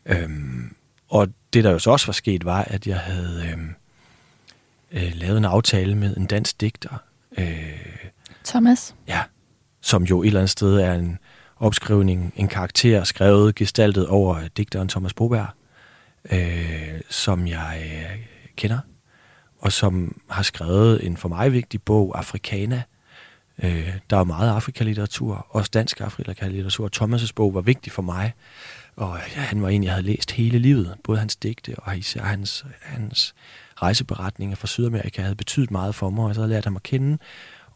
Øhm, 0.07 0.77
og 1.09 1.29
det, 1.53 1.65
der 1.65 1.71
jo 1.71 1.79
så 1.79 1.91
også 1.91 2.07
var 2.07 2.13
sket, 2.13 2.45
var, 2.45 2.63
at 2.63 2.87
jeg 2.87 2.99
havde 2.99 3.49
øhm, 3.53 3.75
øh, 4.93 5.13
lavet 5.15 5.39
en 5.39 5.45
aftale 5.45 5.95
med 5.95 6.17
en 6.17 6.27
dansk 6.27 6.61
digter. 6.61 6.97
Øh, 7.39 8.07
Thomas? 8.45 8.95
Ja, 9.09 9.23
som 9.87 10.03
jo 10.03 10.23
et 10.23 10.27
eller 10.27 10.41
andet 10.41 10.51
sted 10.51 10.79
er 10.79 10.95
en 10.95 11.19
opskrivning, 11.57 12.33
en 12.37 12.49
karakter 12.49 13.05
skrevet, 13.05 13.55
gestaltet 13.55 14.09
over 14.09 14.49
digteren 14.57 14.89
Thomas 14.89 15.15
Boberg, 15.15 15.47
øh, 16.33 17.01
som 17.11 17.47
jeg 17.47 17.83
øh, 17.85 18.19
kender, 18.57 18.79
og 19.59 19.73
som 19.73 20.21
har 20.31 20.43
skrevet 20.43 21.07
en 21.07 21.17
for 21.17 21.29
mig 21.29 21.53
vigtig 21.53 21.83
bog, 21.83 22.19
Afrikana. 22.19 22.83
Øh, 23.63 23.93
der 24.11 24.17
er 24.17 24.25
meget 24.25 24.51
afrikalitteratur, 24.51 25.47
også 25.51 25.71
dansk 25.75 26.01
afrikalitteratur. 26.01 26.91
Thomas' 26.97 27.33
bog 27.37 27.55
var 27.55 27.61
vigtig 27.61 27.93
for 27.93 28.03
mig, 28.03 28.33
og 28.97 29.19
ja, 29.37 29.41
han 29.41 29.63
var 29.63 29.69
en, 29.69 29.85
jeg 29.85 29.93
havde 29.93 30.07
læst 30.07 30.31
hele 30.31 30.59
livet. 30.59 30.95
Både 31.05 31.19
hans 31.19 31.37
digte 31.37 31.75
og 31.79 31.99
især 31.99 32.23
hans, 32.23 32.65
hans 32.81 33.35
rejseberetninger 33.83 34.57
fra 34.57 34.67
Sydamerika 34.67 35.23
havde 35.23 35.37
betydet 35.37 35.71
meget 35.71 35.95
for 35.95 36.11
mig, 36.11 36.25
og 36.25 36.35
så 36.35 36.41
havde 36.41 36.53
jeg 36.53 36.57
lært 36.57 36.65
ham 36.65 36.77
at 36.77 36.83
kende. 36.83 37.19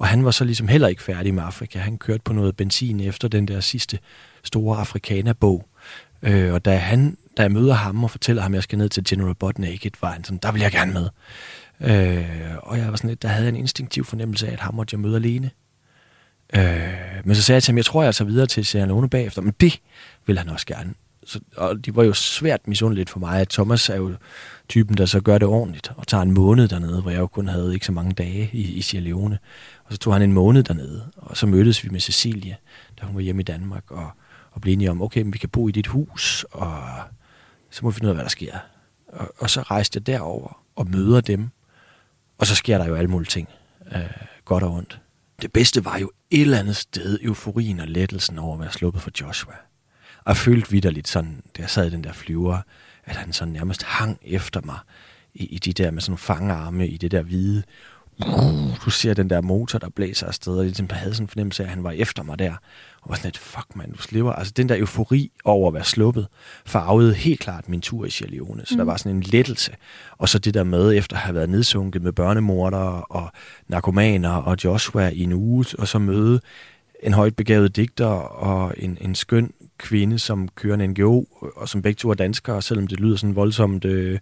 Og 0.00 0.08
han 0.08 0.24
var 0.24 0.30
så 0.30 0.44
ligesom 0.44 0.68
heller 0.68 0.88
ikke 0.88 1.02
færdig 1.02 1.34
med 1.34 1.42
Afrika. 1.42 1.78
Han 1.78 1.98
kørte 1.98 2.22
på 2.24 2.32
noget 2.32 2.56
benzin 2.56 3.00
efter 3.00 3.28
den 3.28 3.48
der 3.48 3.60
sidste 3.60 3.98
store 4.44 4.78
afrikanerbog. 4.78 5.68
Øh, 6.22 6.52
og 6.52 6.64
da, 6.64 6.76
han, 6.76 7.16
da 7.36 7.42
jeg 7.42 7.52
møder 7.52 7.74
ham 7.74 8.04
og 8.04 8.10
fortæller 8.10 8.42
ham, 8.42 8.52
at 8.52 8.56
jeg 8.56 8.62
skal 8.62 8.78
ned 8.78 8.88
til 8.88 9.04
General 9.04 9.34
Butt 9.34 9.58
Naked, 9.58 9.90
var 10.00 10.10
han 10.10 10.24
sådan, 10.24 10.38
der 10.42 10.52
vil 10.52 10.62
jeg 10.62 10.72
gerne 10.72 10.92
med. 10.92 11.08
Øh, 11.80 12.56
og 12.62 12.78
jeg 12.78 12.88
var 12.90 12.96
sådan 12.96 13.10
lidt, 13.10 13.22
der 13.22 13.28
havde 13.28 13.48
en 13.48 13.56
instinktiv 13.56 14.04
fornemmelse 14.04 14.48
af, 14.48 14.52
at 14.52 14.60
ham 14.60 14.74
måtte 14.74 14.94
jeg 14.94 15.00
møde 15.00 15.16
alene. 15.16 15.50
Øh, 16.56 16.62
men 17.24 17.36
så 17.36 17.42
sagde 17.42 17.56
jeg 17.56 17.62
til 17.62 17.72
ham, 17.72 17.76
jeg 17.76 17.84
tror, 17.84 18.02
jeg 18.02 18.14
tager 18.14 18.28
videre 18.28 18.46
til 18.46 18.64
Sierra 18.64 18.86
Leone 18.86 19.08
bagefter, 19.08 19.42
men 19.42 19.54
det 19.60 19.80
vil 20.26 20.38
han 20.38 20.48
også 20.48 20.66
gerne. 20.66 20.94
Så, 21.26 21.40
og 21.56 21.86
det 21.86 21.96
var 21.96 22.02
jo 22.02 22.12
svært 22.12 22.68
misundeligt 22.68 23.10
for 23.10 23.18
mig, 23.18 23.40
at 23.40 23.48
Thomas 23.48 23.88
er 23.88 23.96
jo 23.96 24.14
typen, 24.68 24.96
der 24.96 25.06
så 25.06 25.20
gør 25.20 25.38
det 25.38 25.48
ordentligt, 25.48 25.92
og 25.96 26.06
tager 26.06 26.22
en 26.22 26.30
måned 26.30 26.68
dernede, 26.68 27.02
hvor 27.02 27.10
jeg 27.10 27.18
jo 27.18 27.26
kun 27.26 27.48
havde 27.48 27.74
ikke 27.74 27.86
så 27.86 27.92
mange 27.92 28.12
dage 28.12 28.50
i, 28.52 28.72
i 28.72 28.82
Sierra 28.82 29.04
Leone. 29.04 29.38
Og 29.90 29.94
så 29.94 29.98
tog 29.98 30.12
han 30.12 30.22
en 30.22 30.32
måned 30.32 30.62
dernede, 30.62 31.10
og 31.16 31.36
så 31.36 31.46
mødtes 31.46 31.84
vi 31.84 31.88
med 31.88 32.00
Cecilie, 32.00 32.56
da 33.00 33.06
hun 33.06 33.14
var 33.14 33.20
hjemme 33.20 33.40
i 33.40 33.44
Danmark, 33.44 33.90
og, 33.90 34.10
og 34.50 34.60
blev 34.60 34.72
enige 34.72 34.90
om, 34.90 35.02
okay, 35.02 35.22
men 35.22 35.32
vi 35.32 35.38
kan 35.38 35.48
bo 35.48 35.68
i 35.68 35.72
dit 35.72 35.86
hus, 35.86 36.46
og 36.50 36.82
så 37.70 37.80
må 37.82 37.90
vi 37.90 37.94
finde 37.94 38.06
ud 38.06 38.10
af, 38.10 38.16
hvad 38.16 38.24
der 38.24 38.30
sker. 38.30 38.58
Og, 39.08 39.32
og 39.38 39.50
så 39.50 39.62
rejste 39.62 39.96
jeg 39.96 40.06
derover 40.06 40.62
og 40.76 40.90
møder 40.90 41.20
dem, 41.20 41.48
og 42.38 42.46
så 42.46 42.54
sker 42.54 42.78
der 42.78 42.86
jo 42.86 42.94
alle 42.94 43.10
mulige 43.10 43.28
ting, 43.28 43.48
øh, 43.94 44.00
godt 44.44 44.64
og 44.64 44.72
ondt. 44.72 45.00
Det 45.42 45.52
bedste 45.52 45.84
var 45.84 45.98
jo 45.98 46.10
et 46.30 46.40
eller 46.40 46.58
andet 46.58 46.76
sted 46.76 47.18
euforien 47.22 47.80
og 47.80 47.88
lettelsen 47.88 48.38
over 48.38 48.54
at 48.54 48.60
være 48.60 48.72
sluppet 48.72 49.02
for 49.02 49.10
Joshua. 49.20 49.54
Og 50.18 50.28
jeg 50.28 50.36
følte 50.36 50.70
vidderligt 50.70 51.08
sådan, 51.08 51.42
da 51.56 51.62
jeg 51.62 51.70
sad 51.70 51.86
i 51.86 51.90
den 51.90 52.04
der 52.04 52.12
flyver, 52.12 52.58
at 53.04 53.16
han 53.16 53.32
sådan 53.32 53.52
nærmest 53.52 53.82
hang 53.82 54.18
efter 54.22 54.60
mig 54.64 54.78
i, 55.34 55.44
i 55.44 55.58
de 55.58 55.72
der 55.72 55.90
med 55.90 56.02
sådan 56.02 56.18
fangarme, 56.18 56.88
i 56.88 56.96
det 56.96 57.10
der 57.10 57.22
hvide. 57.22 57.62
Du 58.84 58.90
ser 58.90 59.14
den 59.14 59.30
der 59.30 59.40
motor, 59.40 59.78
der 59.78 59.88
blæser 59.88 60.26
afsted, 60.26 60.58
og 60.58 60.64
ligesom, 60.64 60.86
jeg 60.90 60.96
havde 60.96 61.14
sådan 61.14 61.24
en 61.24 61.28
fornemmelse 61.28 61.62
af, 61.62 61.66
at 61.66 61.74
han 61.74 61.84
var 61.84 61.90
efter 61.90 62.22
mig 62.22 62.38
der. 62.38 62.52
Og 63.02 63.10
var 63.10 63.14
sådan 63.14 63.26
lidt, 63.26 63.38
fuck 63.38 63.76
man, 63.76 63.90
du 63.90 63.98
slipper. 63.98 64.32
Altså 64.32 64.52
den 64.56 64.68
der 64.68 64.78
eufori 64.78 65.32
over 65.44 65.68
at 65.68 65.74
være 65.74 65.84
sluppet, 65.84 66.26
farvede 66.66 67.14
helt 67.14 67.40
klart 67.40 67.68
min 67.68 67.80
tur 67.80 68.04
i 68.04 68.10
Sierra 68.10 68.30
Leone. 68.32 68.62
Så 68.66 68.74
mm. 68.74 68.78
der 68.78 68.84
var 68.84 68.96
sådan 68.96 69.16
en 69.16 69.22
lettelse. 69.22 69.72
Og 70.18 70.28
så 70.28 70.38
det 70.38 70.54
der 70.54 70.64
med, 70.64 70.94
efter 70.94 71.16
at 71.16 71.22
have 71.22 71.34
været 71.34 71.48
nedsunket 71.48 72.02
med 72.02 72.12
børnemorder 72.12 73.12
og 73.12 73.32
narkomaner 73.68 74.34
og 74.34 74.56
Joshua 74.64 75.08
i 75.08 75.22
en 75.22 75.32
uge, 75.32 75.64
og 75.78 75.88
så 75.88 75.98
møde 75.98 76.40
en 77.02 77.12
højt 77.12 77.36
begavet 77.36 77.76
digter 77.76 78.06
og 78.06 78.74
en, 78.76 78.98
en 79.00 79.14
skøn 79.14 79.52
kvinde, 79.78 80.18
som 80.18 80.48
kører 80.48 80.74
en 80.76 80.90
NGO, 80.90 81.24
og 81.56 81.68
som 81.68 81.82
begge 81.82 81.96
to 81.96 82.10
er 82.10 82.14
danskere, 82.14 82.56
og 82.56 82.62
selvom 82.62 82.86
det 82.86 83.00
lyder 83.00 83.16
sådan 83.16 83.36
voldsomt 83.36 83.84
øh, 83.84 84.18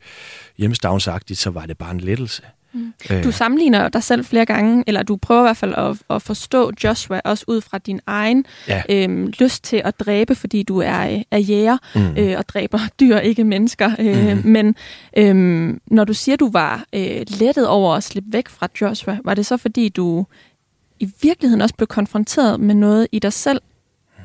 hjemstavnsagtigt, 0.57 1.39
så 1.39 1.51
var 1.51 1.67
det 1.67 1.79
bare 1.79 1.91
en 1.91 2.01
lettelse. 2.01 2.43
Mm. 2.73 2.93
Øh. 3.11 3.25
Du 3.25 3.33
sammenligner 3.33 3.89
dig 3.89 4.03
selv 4.03 4.25
flere 4.25 4.45
gange, 4.45 4.85
eller 4.87 5.03
du 5.03 5.17
prøver 5.17 5.41
i 5.41 5.45
hvert 5.45 5.57
fald 5.57 5.75
at, 5.75 5.97
at 6.11 6.23
forstå 6.23 6.73
Joshua 6.85 7.21
også 7.25 7.45
ud 7.49 7.61
fra 7.61 7.79
din 7.79 8.01
egen 8.07 8.45
ja. 8.69 8.83
øhm, 8.89 9.27
lyst 9.27 9.65
til 9.65 9.83
at 9.85 10.01
dræbe, 10.01 10.35
fordi 10.35 10.63
du 10.63 10.79
er, 10.79 11.23
er 11.31 11.39
jæger 11.39 11.77
mm. 11.95 12.17
øh, 12.17 12.39
og 12.39 12.49
dræber 12.49 12.79
dyr, 13.01 13.19
ikke 13.19 13.45
mennesker. 13.45 13.91
Øh, 13.99 14.37
mm. 14.37 14.51
Men 14.51 14.75
øhm, 15.17 15.81
når 15.87 16.05
du 16.05 16.15
siger, 16.15 16.37
du 16.37 16.51
var 16.51 16.85
øh, 16.93 17.23
lettet 17.29 17.69
over 17.69 17.95
at 17.95 18.05
slippe 18.05 18.33
væk 18.33 18.49
fra 18.49 18.69
Joshua, 18.81 19.19
var 19.25 19.35
det 19.35 19.47
så 19.47 19.57
fordi 19.57 19.89
du 19.89 20.27
i 21.01 21.11
virkeligheden 21.23 21.61
også 21.61 21.75
blev 21.75 21.87
konfronteret 21.87 22.61
med 22.61 22.75
noget 22.75 23.09
i 23.13 23.19
dig 23.19 23.33
selv, 23.33 23.61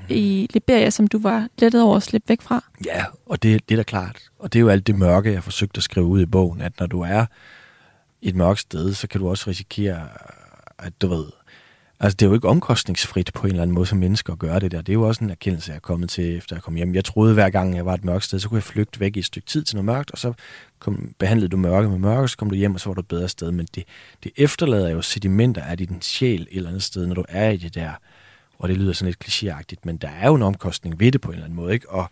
i 0.09 0.47
Liberia, 0.53 0.89
som 0.89 1.07
du 1.07 1.19
var 1.19 1.47
lettet 1.59 1.81
over 1.81 1.95
at 1.95 2.03
slippe 2.03 2.29
væk 2.29 2.41
fra? 2.41 2.63
Ja, 2.85 3.05
og 3.25 3.43
det, 3.43 3.69
det 3.69 3.75
er 3.75 3.77
da 3.77 3.83
klart. 3.83 4.19
Og 4.39 4.53
det 4.53 4.59
er 4.59 4.61
jo 4.61 4.69
alt 4.69 4.87
det 4.87 4.95
mørke, 4.95 5.29
jeg 5.29 5.37
har 5.37 5.41
forsøgt 5.41 5.77
at 5.77 5.83
skrive 5.83 6.05
ud 6.05 6.21
i 6.21 6.25
bogen, 6.25 6.61
at 6.61 6.79
når 6.79 6.87
du 6.87 7.01
er 7.01 7.25
et 8.24 8.36
mørkt 8.36 8.59
sted, 8.59 8.93
så 8.93 9.07
kan 9.07 9.21
du 9.21 9.30
også 9.30 9.49
risikere, 9.49 10.07
at 10.80 11.01
du 11.01 11.07
ved, 11.07 11.26
altså 11.99 12.15
det 12.15 12.26
er 12.26 12.30
jo 12.30 12.34
ikke 12.34 12.47
omkostningsfrit 12.47 13.32
på 13.34 13.41
en 13.41 13.49
eller 13.49 13.61
anden 13.61 13.76
måde 13.76 13.86
som 13.86 13.97
mennesker 13.97 14.34
at 14.34 14.39
gøre 14.39 14.59
det 14.59 14.71
der. 14.71 14.82
Det 14.82 14.89
er 14.89 14.93
jo 14.93 15.07
også 15.07 15.24
en 15.24 15.30
erkendelse, 15.30 15.71
jeg 15.71 15.76
er 15.76 15.80
kommet 15.80 16.09
til, 16.09 16.38
efter 16.38 16.55
jeg 16.55 16.63
kom 16.63 16.76
hjem. 16.76 16.95
Jeg 16.95 17.05
troede 17.05 17.34
hver 17.34 17.49
gang, 17.49 17.76
jeg 17.76 17.86
var 17.86 17.93
et 17.93 18.05
mørkt 18.05 18.24
sted, 18.24 18.39
så 18.39 18.49
kunne 18.49 18.57
jeg 18.57 18.63
flygte 18.63 18.99
væk 18.99 19.15
i 19.15 19.19
et 19.19 19.26
stykke 19.26 19.47
tid 19.47 19.63
til 19.63 19.76
noget 19.76 19.86
mørkt, 19.86 20.11
og 20.11 20.17
så 20.17 20.34
kom, 20.80 21.13
behandlede 21.19 21.49
du 21.49 21.57
mørke 21.57 21.89
med 21.89 21.97
mørke, 21.97 22.28
så 22.28 22.38
kom 22.38 22.49
du 22.49 22.55
hjem, 22.55 22.74
og 22.74 22.80
så 22.80 22.89
var 22.89 22.93
du 22.93 22.99
et 22.99 23.07
bedre 23.07 23.30
sted. 23.30 23.51
Men 23.51 23.67
det, 23.76 23.84
det 24.24 24.32
efterlader 24.38 24.89
jo 24.89 25.01
sedimenter 25.01 25.63
af 25.63 25.78
din 25.78 26.01
sjæl 26.01 26.41
et 26.41 26.47
eller 26.51 26.69
andet 26.69 26.84
sted, 26.84 27.05
når 27.05 27.15
du 27.15 27.26
er 27.30 27.49
i 27.49 27.57
det 27.57 27.76
der 27.76 27.91
og 28.63 28.69
det 28.69 28.78
lyder 28.78 28.93
sådan 28.93 29.07
lidt 29.07 29.26
klichéagtigt, 29.26 29.80
men 29.84 29.97
der 29.97 30.07
er 30.07 30.28
jo 30.28 30.36
en 30.36 30.41
omkostning 30.41 30.99
ved 30.99 31.11
det 31.11 31.21
på 31.21 31.30
en 31.30 31.34
eller 31.34 31.45
anden 31.45 31.55
måde, 31.55 31.74
ikke? 31.74 31.89
Og 31.89 32.09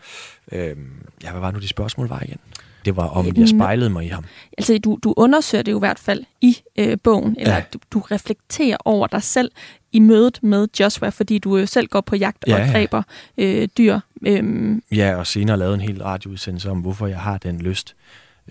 øhm, 0.52 1.06
ja, 1.24 1.32
hvad 1.32 1.42
var 1.42 1.52
nu 1.52 1.60
de 1.60 1.68
spørgsmål 1.68 2.08
var 2.08 2.22
igen? 2.22 2.40
Det 2.86 2.96
var 2.96 3.08
om, 3.08 3.26
jeg 3.38 3.50
spejlede 3.50 3.90
mig 3.90 4.06
i 4.06 4.08
ham. 4.08 4.26
Altså, 4.58 4.78
du, 4.78 5.00
du 5.04 5.14
undersøger 5.18 5.62
det 5.62 5.72
jo 5.72 5.78
i 5.78 5.80
hvert 5.80 6.00
fald 6.00 6.24
i 6.42 6.58
øh, 6.78 6.98
bogen, 7.04 7.36
eller 7.40 7.56
ja. 7.56 7.64
du, 7.74 7.80
du 7.92 8.00
reflekterer 8.00 8.78
over 8.86 9.08
dig 9.08 9.24
selv 9.24 9.52
i 9.92 10.00
mødet 10.00 10.40
med 10.44 10.68
Joshua, 10.80 11.10
fordi 11.10 11.38
du 11.38 11.58
jo 11.58 11.66
selv 11.66 11.88
går 11.88 12.02
på 12.02 12.16
jagt 12.16 12.44
ja, 12.48 12.62
og 12.62 12.74
dræber 12.74 13.04
øh, 13.38 13.68
dyr. 13.78 14.00
Øhm. 14.28 14.84
Ja, 14.92 15.16
og 15.16 15.28
senere 15.28 15.58
lavede 15.58 15.76
en 15.76 15.82
hel 15.82 16.04
radioudsendelse 16.04 16.70
om, 16.70 16.80
hvorfor 16.80 17.08
jeg 17.08 17.20
har 17.20 17.38
den 17.38 17.62
lyst. 17.62 17.96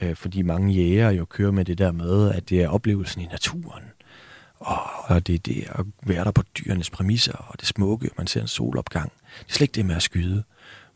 Øh, 0.03 0.17
fordi 0.17 0.43
mange 0.43 0.75
jæger 0.75 1.11
jo 1.11 1.25
kører 1.25 1.51
med 1.51 1.65
det 1.65 1.79
der 1.79 1.93
med, 1.93 2.35
at 2.35 2.49
det 2.49 2.63
er 2.63 2.69
oplevelsen 2.69 3.23
i 3.23 3.27
naturen 3.27 3.83
og 4.61 5.27
det 5.27 5.35
er 5.35 5.39
det 5.39 5.67
at 5.69 5.85
være 6.03 6.25
der 6.25 6.31
på 6.31 6.43
dyrenes 6.43 6.91
præmisser, 6.91 7.33
og 7.33 7.61
det 7.61 7.69
smukke, 7.69 8.11
man 8.17 8.27
ser 8.27 8.41
en 8.41 8.49
solopgang. 8.49 9.13
Det 9.39 9.49
er 9.49 9.53
slet 9.53 9.61
ikke 9.61 9.75
det 9.75 9.87
med 9.87 9.97
at 9.97 10.03
skyde. 10.03 10.43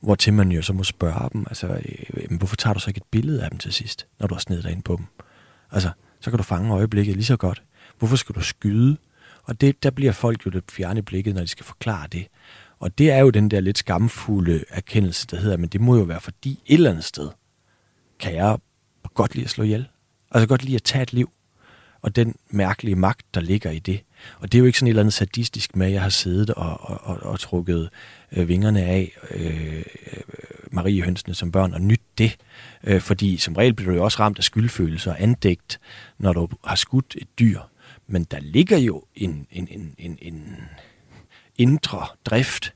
Hvor 0.04 0.14
til 0.14 0.32
man 0.32 0.52
jo 0.52 0.62
så 0.62 0.72
må 0.72 0.84
spørge 0.84 1.30
dem, 1.32 1.46
altså, 1.48 1.66
øh, 1.66 2.36
hvorfor 2.38 2.56
tager 2.56 2.74
du 2.74 2.80
så 2.80 2.90
ikke 2.90 2.98
et 2.98 3.10
billede 3.10 3.44
af 3.44 3.50
dem 3.50 3.58
til 3.58 3.72
sidst, 3.72 4.06
når 4.20 4.26
du 4.26 4.34
har 4.34 4.40
snedet 4.40 4.64
dig 4.64 4.72
ind 4.72 4.82
på 4.82 4.96
dem? 4.96 5.06
Altså, 5.70 5.90
så 6.20 6.30
kan 6.30 6.36
du 6.36 6.42
fange 6.42 6.72
øjeblikket 6.72 7.16
lige 7.16 7.24
så 7.24 7.36
godt. 7.36 7.62
Hvorfor 7.98 8.16
skal 8.16 8.34
du 8.34 8.40
skyde? 8.40 8.96
Og 9.44 9.60
det, 9.60 9.82
der 9.82 9.90
bliver 9.90 10.12
folk 10.12 10.46
jo 10.46 10.50
det 10.50 10.64
fjerne 10.70 11.02
blikket, 11.02 11.34
når 11.34 11.40
de 11.40 11.48
skal 11.48 11.64
forklare 11.64 12.06
det. 12.12 12.26
Og 12.78 12.98
det 12.98 13.10
er 13.10 13.18
jo 13.18 13.30
den 13.30 13.50
der 13.50 13.60
lidt 13.60 13.78
skamfulde 13.78 14.64
erkendelse, 14.68 15.26
der 15.26 15.36
hedder, 15.36 15.56
men 15.56 15.68
det 15.68 15.80
må 15.80 15.96
jo 15.96 16.02
være 16.02 16.20
fordi 16.20 16.60
et 16.66 16.74
eller 16.74 16.90
andet 16.90 17.04
sted, 17.04 17.30
kan 18.18 18.34
jeg 18.34 18.58
godt 19.14 19.34
lide 19.34 19.44
at 19.44 19.50
slå 19.50 19.64
ihjel. 19.64 19.88
Altså 20.30 20.48
godt 20.48 20.64
lide 20.64 20.76
at 20.76 20.82
tage 20.82 21.02
et 21.02 21.12
liv 21.12 21.30
og 22.02 22.16
den 22.16 22.34
mærkelige 22.50 22.96
magt, 22.96 23.34
der 23.34 23.40
ligger 23.40 23.70
i 23.70 23.78
det. 23.78 24.00
Og 24.38 24.52
det 24.52 24.58
er 24.58 24.60
jo 24.60 24.66
ikke 24.66 24.78
sådan 24.78 24.86
et 24.86 24.90
eller 24.90 25.02
andet 25.02 25.14
sadistisk 25.14 25.76
med, 25.76 25.86
at 25.86 25.92
jeg 25.92 26.02
har 26.02 26.08
siddet 26.08 26.50
og, 26.50 26.80
og, 26.80 27.00
og, 27.02 27.22
og 27.22 27.40
trukket 27.40 27.88
øh, 28.32 28.48
vingerne 28.48 28.82
af 28.82 29.16
øh, 29.30 29.76
øh 29.76 30.22
Marie-hønsene 30.72 31.34
som 31.34 31.52
børn 31.52 31.74
og 31.74 31.80
nyt 31.80 32.00
det. 32.18 32.36
Øh, 32.84 33.00
fordi 33.00 33.36
som 33.36 33.56
regel 33.56 33.74
bliver 33.74 33.90
du 33.90 33.96
jo 33.96 34.04
også 34.04 34.18
ramt 34.20 34.38
af 34.38 34.44
skyldfølelse 34.44 35.10
og 35.10 35.22
andægt, 35.22 35.80
når 36.18 36.32
du 36.32 36.48
har 36.64 36.76
skudt 36.76 37.16
et 37.18 37.28
dyr. 37.38 37.60
Men 38.06 38.24
der 38.24 38.40
ligger 38.40 38.78
jo 38.78 39.04
en, 39.14 39.46
en, 39.50 39.68
en, 39.70 39.94
en, 39.98 40.18
en 40.22 40.56
indre 41.58 42.06
drift 42.24 42.74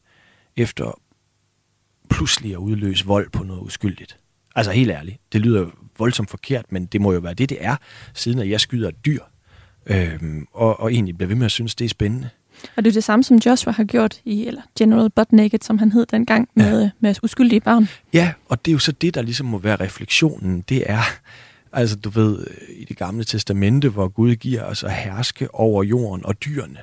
efter 0.56 1.00
pludselig 2.10 2.52
at 2.52 2.58
udløse 2.58 3.06
vold 3.06 3.30
på 3.30 3.42
noget 3.42 3.62
uskyldigt. 3.62 4.18
Altså 4.54 4.72
helt 4.72 4.90
ærligt, 4.90 5.18
det 5.32 5.40
lyder 5.40 5.66
voldsomt 5.98 6.30
forkert, 6.30 6.72
men 6.72 6.86
det 6.86 7.00
må 7.00 7.12
jo 7.12 7.20
være 7.20 7.34
det, 7.34 7.48
det 7.48 7.58
er, 7.60 7.76
siden 8.14 8.38
at 8.38 8.50
jeg 8.50 8.60
skyder 8.60 8.88
et 8.88 9.06
dyr. 9.06 9.22
Øhm, 9.86 10.46
og, 10.52 10.80
og 10.80 10.92
egentlig 10.92 11.16
bliver 11.16 11.28
ved 11.28 11.36
med 11.36 11.46
at 11.46 11.52
synes, 11.52 11.74
det 11.74 11.84
er 11.84 11.88
spændende. 11.88 12.30
Og 12.76 12.84
det 12.84 12.90
er 12.90 12.92
det 12.94 13.04
samme, 13.04 13.24
som 13.24 13.36
Joshua 13.36 13.72
har 13.72 13.84
gjort 13.84 14.20
i, 14.24 14.46
eller 14.46 14.62
General 14.78 15.10
Butt 15.10 15.32
Naked, 15.32 15.58
som 15.62 15.78
han 15.78 15.92
hed 15.92 16.06
dengang, 16.06 16.48
med, 16.54 16.82
ja. 16.82 16.90
med 17.00 17.14
uskyldige 17.22 17.60
barn. 17.60 17.88
Ja, 18.12 18.32
og 18.48 18.64
det 18.64 18.70
er 18.70 18.72
jo 18.72 18.78
så 18.78 18.92
det, 18.92 19.14
der 19.14 19.22
ligesom 19.22 19.46
må 19.46 19.58
være 19.58 19.76
refleksionen. 19.76 20.64
Det 20.68 20.90
er, 20.90 21.02
altså 21.72 21.96
du 21.96 22.10
ved, 22.10 22.46
i 22.68 22.84
det 22.84 22.96
gamle 22.96 23.24
testamente, 23.24 23.88
hvor 23.88 24.08
Gud 24.08 24.34
giver 24.34 24.62
os 24.64 24.84
at 24.84 24.92
herske 24.92 25.54
over 25.54 25.82
jorden 25.82 26.26
og 26.26 26.42
dyrene, 26.44 26.78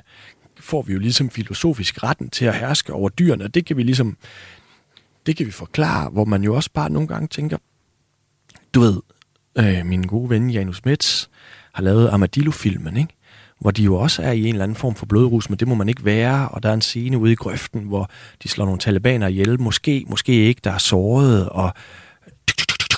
får 0.60 0.82
vi 0.82 0.92
jo 0.92 0.98
ligesom 0.98 1.30
filosofisk 1.30 2.02
retten 2.02 2.30
til 2.30 2.44
at 2.44 2.58
herske 2.58 2.92
over 2.92 3.08
dyrene, 3.08 3.44
og 3.44 3.54
det 3.54 3.66
kan 3.66 3.76
vi 3.76 3.82
ligesom, 3.82 4.16
det 5.26 5.36
kan 5.36 5.46
vi 5.46 5.50
forklare, 5.50 6.10
hvor 6.10 6.24
man 6.24 6.42
jo 6.42 6.54
også 6.54 6.70
bare 6.74 6.90
nogle 6.90 7.08
gange 7.08 7.28
tænker, 7.28 7.58
du 8.74 8.80
ved, 8.80 9.00
øh, 9.58 9.86
min 9.86 10.02
gode 10.02 10.30
ven 10.30 10.50
Janus 10.50 10.84
Metz 10.84 11.26
har 11.76 11.82
lavet 11.82 12.08
Armadillo-filmen, 12.08 12.96
ikke? 12.96 13.12
hvor 13.60 13.70
de 13.70 13.82
jo 13.82 13.96
også 13.96 14.22
er 14.22 14.32
i 14.32 14.40
en 14.40 14.54
eller 14.54 14.62
anden 14.62 14.76
form 14.76 14.94
for 14.94 15.06
blodrus, 15.06 15.50
men 15.50 15.58
det 15.58 15.68
må 15.68 15.74
man 15.74 15.88
ikke 15.88 16.04
være, 16.04 16.48
og 16.48 16.62
der 16.62 16.68
er 16.68 16.74
en 16.74 16.82
scene 16.82 17.18
ude 17.18 17.32
i 17.32 17.34
grøften, 17.34 17.82
hvor 17.82 18.10
de 18.42 18.48
slår 18.48 18.64
nogle 18.64 18.80
talibaner 18.80 19.26
ihjel, 19.26 19.60
måske, 19.60 20.04
måske 20.08 20.32
ikke, 20.32 20.60
der 20.64 20.70
er 20.70 20.78
såret, 20.78 21.48
og 21.48 21.72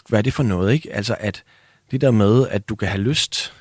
hvad 0.08 0.18
er 0.18 0.22
det 0.22 0.32
for 0.32 0.42
noget, 0.42 0.72
ikke? 0.72 0.92
Altså, 0.92 1.16
at 1.20 1.42
det 1.90 2.00
der 2.00 2.10
med, 2.10 2.48
at 2.50 2.68
du 2.68 2.74
kan 2.74 2.88
have 2.88 3.02
lyst, 3.02 3.52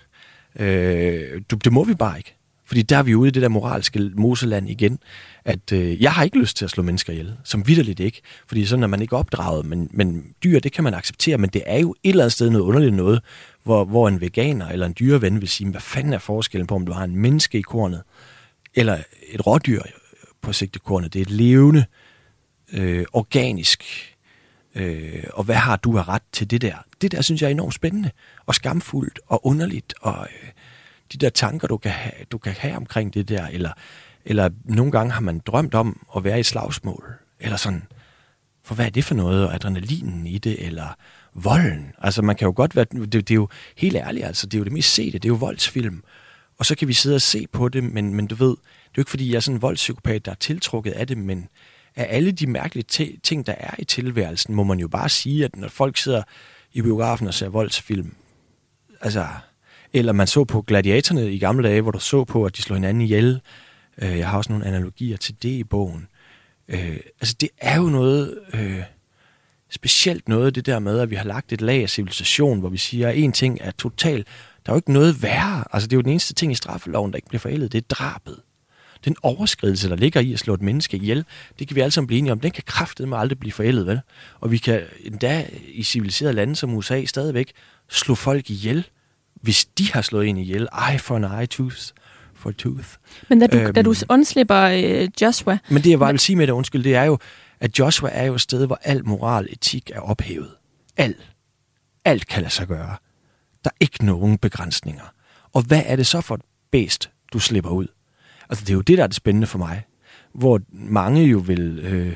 øh, 0.59 1.41
du, 1.51 1.55
det 1.55 1.73
må 1.73 1.83
vi 1.83 1.93
bare 1.93 2.17
ikke. 2.17 2.33
Fordi 2.65 2.81
der 2.81 2.97
er 2.97 3.03
vi 3.03 3.15
ude 3.15 3.27
i 3.27 3.31
det 3.31 3.41
der 3.41 3.49
moralske 3.49 4.11
moseland 4.15 4.69
igen, 4.69 4.99
at 5.45 5.71
øh, 5.73 6.01
jeg 6.01 6.11
har 6.11 6.23
ikke 6.23 6.39
lyst 6.39 6.57
til 6.57 6.65
at 6.65 6.71
slå 6.71 6.83
mennesker 6.83 7.13
ihjel, 7.13 7.33
som 7.43 7.67
vidderligt 7.67 7.99
ikke. 7.99 8.21
Fordi 8.47 8.65
sådan 8.65 8.83
er 8.83 8.87
man 8.87 9.01
ikke 9.01 9.17
opdraget, 9.17 9.65
men, 9.65 9.89
men 9.91 10.25
dyr, 10.43 10.59
det 10.59 10.71
kan 10.71 10.83
man 10.83 10.93
acceptere, 10.93 11.37
men 11.37 11.49
det 11.49 11.63
er 11.65 11.79
jo 11.79 11.95
et 12.03 12.09
eller 12.09 12.23
andet 12.23 12.33
sted 12.33 12.49
noget 12.49 12.65
underligt 12.65 12.93
noget, 12.93 13.21
hvor, 13.67 13.85
hvor 13.85 14.07
en 14.07 14.21
veganer 14.21 14.67
eller 14.69 14.85
en 14.85 14.95
dyreven 14.99 15.41
vil 15.41 15.49
sige, 15.49 15.71
hvad 15.71 15.81
fanden 15.81 16.13
er 16.13 16.19
forskellen 16.19 16.67
på, 16.67 16.75
om 16.75 16.85
du 16.85 16.91
har 16.91 17.03
en 17.03 17.15
menneske 17.15 17.57
i 17.57 17.61
kornet, 17.61 18.03
eller 18.75 18.97
et 19.29 19.47
rådyr 19.47 19.81
på 20.41 20.53
sigtekornet. 20.53 21.13
Det 21.13 21.19
er 21.19 21.23
et 21.23 21.31
levende, 21.31 21.85
øh, 22.73 23.05
organisk, 23.13 23.83
øh, 24.75 25.23
og 25.33 25.43
hvad 25.43 25.55
har 25.55 25.75
du 25.75 25.97
af 25.97 26.07
ret 26.07 26.21
til 26.31 26.51
det 26.51 26.61
der? 26.61 26.75
Det 27.01 27.11
der 27.11 27.21
synes 27.21 27.41
jeg 27.41 27.47
er 27.47 27.51
enormt 27.51 27.73
spændende, 27.73 28.11
og 28.45 28.55
skamfuldt, 28.55 29.19
og 29.27 29.45
underligt, 29.45 29.93
og 30.01 30.27
øh, 30.43 30.49
de 31.13 31.17
der 31.17 31.29
tanker, 31.29 31.67
du 31.67 31.77
kan, 31.77 31.91
have, 31.91 32.13
du 32.31 32.37
kan 32.37 32.53
have 32.53 32.75
omkring 32.75 33.13
det 33.13 33.29
der, 33.29 33.47
eller, 33.47 33.71
eller 34.25 34.49
nogle 34.65 34.91
gange 34.91 35.11
har 35.11 35.21
man 35.21 35.41
drømt 35.45 35.73
om 35.73 36.07
at 36.15 36.23
være 36.23 36.39
i 36.39 36.43
slagsmål, 36.43 37.13
eller 37.39 37.57
sådan, 37.57 37.83
for 38.63 38.75
hvad 38.75 38.85
er 38.85 38.89
det 38.89 39.03
for 39.03 39.15
noget, 39.15 39.47
og 39.47 39.53
adrenalinen 39.55 40.27
i 40.27 40.37
det, 40.37 40.65
eller 40.65 40.95
volden. 41.43 41.91
Altså 41.97 42.21
man 42.21 42.35
kan 42.35 42.45
jo 42.45 42.53
godt 42.55 42.75
være, 42.75 42.85
det, 42.91 43.13
det 43.13 43.31
er 43.31 43.35
jo 43.35 43.47
helt 43.77 43.95
ærligt, 43.95 44.25
altså 44.25 44.47
det 44.47 44.53
er 44.53 44.57
jo 44.59 44.63
det 44.63 44.73
mest 44.73 44.93
sete, 44.93 45.11
det 45.11 45.25
er 45.25 45.29
jo 45.29 45.35
voldsfilm. 45.35 46.03
Og 46.57 46.65
så 46.65 46.75
kan 46.75 46.87
vi 46.87 46.93
sidde 46.93 47.15
og 47.15 47.21
se 47.21 47.47
på 47.47 47.69
det, 47.69 47.83
men, 47.83 48.13
men 48.13 48.27
du 48.27 48.35
ved, 48.35 48.49
det 48.49 48.55
er 48.55 48.97
jo 48.97 49.01
ikke 49.01 49.09
fordi, 49.09 49.29
jeg 49.29 49.35
er 49.35 49.39
sådan 49.39 49.55
en 49.55 49.61
voldspsykopat, 49.61 50.25
der 50.25 50.31
er 50.31 50.35
tiltrukket 50.35 50.91
af 50.91 51.07
det, 51.07 51.17
men 51.17 51.47
af 51.95 52.07
alle 52.09 52.31
de 52.31 52.47
mærkelige 52.47 53.17
ting, 53.23 53.47
der 53.47 53.55
er 53.57 53.75
i 53.79 53.85
tilværelsen, 53.85 54.55
må 54.55 54.63
man 54.63 54.79
jo 54.79 54.87
bare 54.87 55.09
sige, 55.09 55.45
at 55.45 55.55
når 55.55 55.67
folk 55.67 55.97
sidder 55.97 56.23
i 56.73 56.81
biografen 56.81 57.27
og 57.27 57.33
ser 57.33 57.49
voldsfilm, 57.49 58.15
altså, 59.01 59.27
eller 59.93 60.13
man 60.13 60.27
så 60.27 60.43
på 60.43 60.61
gladiatorne 60.61 61.33
i 61.33 61.39
gamle 61.39 61.67
dage, 61.67 61.81
hvor 61.81 61.91
du 61.91 61.99
så 61.99 62.23
på, 62.23 62.45
at 62.45 62.57
de 62.57 62.61
slår 62.61 62.75
hinanden 62.75 63.01
ihjel. 63.01 63.41
Øh, 64.01 64.17
jeg 64.17 64.29
har 64.29 64.37
også 64.37 64.51
nogle 64.51 64.65
analogier 64.65 65.17
til 65.17 65.35
det 65.43 65.49
i 65.49 65.63
bogen. 65.63 66.07
Øh, 66.67 66.97
altså 67.21 67.35
det 67.41 67.49
er 67.57 67.77
jo 67.77 67.83
noget... 67.89 68.39
Øh, 68.53 68.83
specielt 69.69 70.29
noget 70.29 70.55
det 70.55 70.65
der 70.65 70.79
med, 70.79 70.99
at 70.99 71.09
vi 71.09 71.15
har 71.15 71.25
lagt 71.25 71.53
et 71.53 71.61
lag 71.61 71.81
af 71.81 71.89
civilisation, 71.89 72.59
hvor 72.59 72.69
vi 72.69 72.77
siger, 72.77 73.09
at 73.09 73.17
en 73.17 73.31
ting 73.31 73.57
er 73.61 73.71
total. 73.71 74.25
Der 74.65 74.71
er 74.71 74.73
jo 74.73 74.77
ikke 74.77 74.93
noget 74.93 75.23
værre. 75.23 75.63
Altså, 75.71 75.87
det 75.87 75.93
er 75.93 75.97
jo 75.97 76.01
den 76.01 76.11
eneste 76.11 76.33
ting 76.33 76.51
i 76.51 76.55
straffeloven, 76.55 77.11
der 77.11 77.15
ikke 77.15 77.27
bliver 77.27 77.39
forældet. 77.39 77.71
Det 77.71 77.77
er 77.77 77.95
drabet. 77.95 78.39
Den 79.05 79.15
overskridelse, 79.23 79.89
der 79.89 79.95
ligger 79.95 80.21
i 80.21 80.33
at 80.33 80.39
slå 80.39 80.53
et 80.53 80.61
menneske 80.61 80.97
ihjel, 80.97 81.25
det 81.59 81.67
kan 81.67 81.75
vi 81.75 81.81
alle 81.81 81.91
sammen 81.91 82.07
blive 82.07 82.17
enige 82.19 82.31
om. 82.31 82.39
Den 82.39 82.51
kan 82.51 82.63
kraftedeme 82.65 83.17
aldrig 83.17 83.39
blive 83.39 83.51
forældet, 83.51 83.87
vel? 83.87 83.99
Og 84.39 84.51
vi 84.51 84.57
kan 84.57 84.81
endda 85.03 85.45
i 85.73 85.83
civiliserede 85.83 86.33
lande 86.33 86.55
som 86.55 86.73
USA 86.73 87.05
stadigvæk 87.05 87.51
slå 87.89 88.15
folk 88.15 88.49
ihjel, 88.49 88.87
hvis 89.41 89.65
de 89.65 89.91
har 89.93 90.01
slået 90.01 90.27
en 90.27 90.37
ihjel. 90.37 90.67
Eye 90.91 90.99
for 90.99 91.15
an 91.15 91.23
eye, 91.23 91.45
tooth 91.45 91.77
for 92.35 92.51
tooth. 92.51 92.87
Men 93.29 93.39
da 93.39 93.47
du, 93.47 93.57
øhm, 93.57 93.73
da 93.73 93.81
du 93.81 93.89
øhm. 93.89 93.97
undslipper 94.09 94.61
øh, 94.61 95.07
Joshua... 95.21 95.57
Men 95.69 95.83
det, 95.83 95.89
jeg 95.89 95.99
bare 95.99 96.13
vil 96.13 96.19
sige 96.19 96.35
med 96.35 96.47
det, 96.47 96.53
undskyld, 96.53 96.83
det 96.83 96.95
er 96.95 97.03
jo, 97.03 97.17
at 97.59 97.79
Joshua 97.79 98.09
er 98.13 98.23
jo 98.23 98.33
et 98.33 98.41
sted, 98.41 98.65
hvor 98.65 98.79
al 98.83 99.05
moral 99.05 99.47
etik 99.49 99.91
er 99.93 99.99
ophævet. 99.99 100.51
Alt. 100.97 101.31
Alt 102.05 102.27
kan 102.27 102.41
lade 102.41 102.53
sig 102.53 102.67
gøre. 102.67 102.95
Der 103.63 103.69
er 103.69 103.75
ikke 103.79 104.05
nogen 104.05 104.37
begrænsninger. 104.37 105.13
Og 105.53 105.61
hvad 105.61 105.83
er 105.85 105.95
det 105.95 106.07
så 106.07 106.21
for 106.21 106.35
et 106.35 106.41
bedst, 106.71 107.09
du 107.33 107.39
slipper 107.39 107.69
ud? 107.69 107.87
Altså, 108.49 108.65
det 108.65 108.69
er 108.69 108.75
jo 108.75 108.81
det, 108.81 108.97
der 108.97 109.03
er 109.03 109.07
det 109.07 109.15
spændende 109.15 109.47
for 109.47 109.57
mig. 109.57 109.85
Hvor 110.33 110.59
mange 110.69 111.23
jo 111.23 111.37
vil... 111.37 111.79
Øh, 111.79 112.15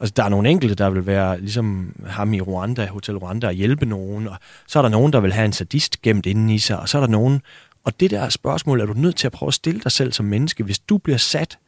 altså, 0.00 0.12
der 0.16 0.24
er 0.24 0.28
nogle 0.28 0.50
enkelte, 0.50 0.74
der 0.74 0.90
vil 0.90 1.06
være 1.06 1.40
ligesom 1.40 1.96
ham 2.06 2.34
i 2.34 2.40
Rwanda, 2.40 2.86
Hotel 2.86 3.16
Rwanda, 3.16 3.46
og 3.46 3.52
hjælpe 3.52 3.86
nogen. 3.86 4.28
Og 4.28 4.38
så 4.66 4.78
er 4.78 4.82
der 4.82 4.88
nogen, 4.88 5.12
der 5.12 5.20
vil 5.20 5.32
have 5.32 5.44
en 5.44 5.52
sadist 5.52 6.02
gemt 6.02 6.26
inden 6.26 6.50
i 6.50 6.58
sig. 6.58 6.80
Og 6.80 6.88
så 6.88 6.98
er 6.98 7.02
der 7.02 7.08
nogen... 7.08 7.42
Og 7.84 8.00
det 8.00 8.10
der 8.10 8.28
spørgsmål 8.28 8.80
er 8.80 8.86
du 8.86 8.92
nødt 8.92 9.16
til 9.16 9.26
at 9.26 9.32
prøve 9.32 9.48
at 9.48 9.54
stille 9.54 9.80
dig 9.80 9.92
selv 9.92 10.12
som 10.12 10.26
menneske, 10.26 10.64
hvis 10.64 10.78
du 10.78 10.98
bliver 10.98 11.18
sat 11.18 11.58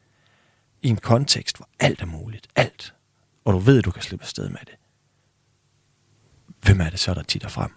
i 0.83 0.89
en 0.89 0.97
kontekst, 0.97 1.57
hvor 1.57 1.69
alt 1.81 2.01
er 2.01 2.07
muligt. 2.07 2.47
Alt 2.57 2.95
og 3.45 3.53
du 3.53 3.59
ved, 3.59 3.79
at 3.79 3.85
du 3.85 3.91
kan 3.91 4.03
slippe 4.03 4.23
afsted 4.23 4.49
med 4.49 4.59
det, 4.61 4.75
hvem 6.63 6.81
er 6.81 6.91
det 6.91 6.99
så, 6.99 7.15
der 7.15 7.23
titter 7.23 7.49
frem? 7.49 7.71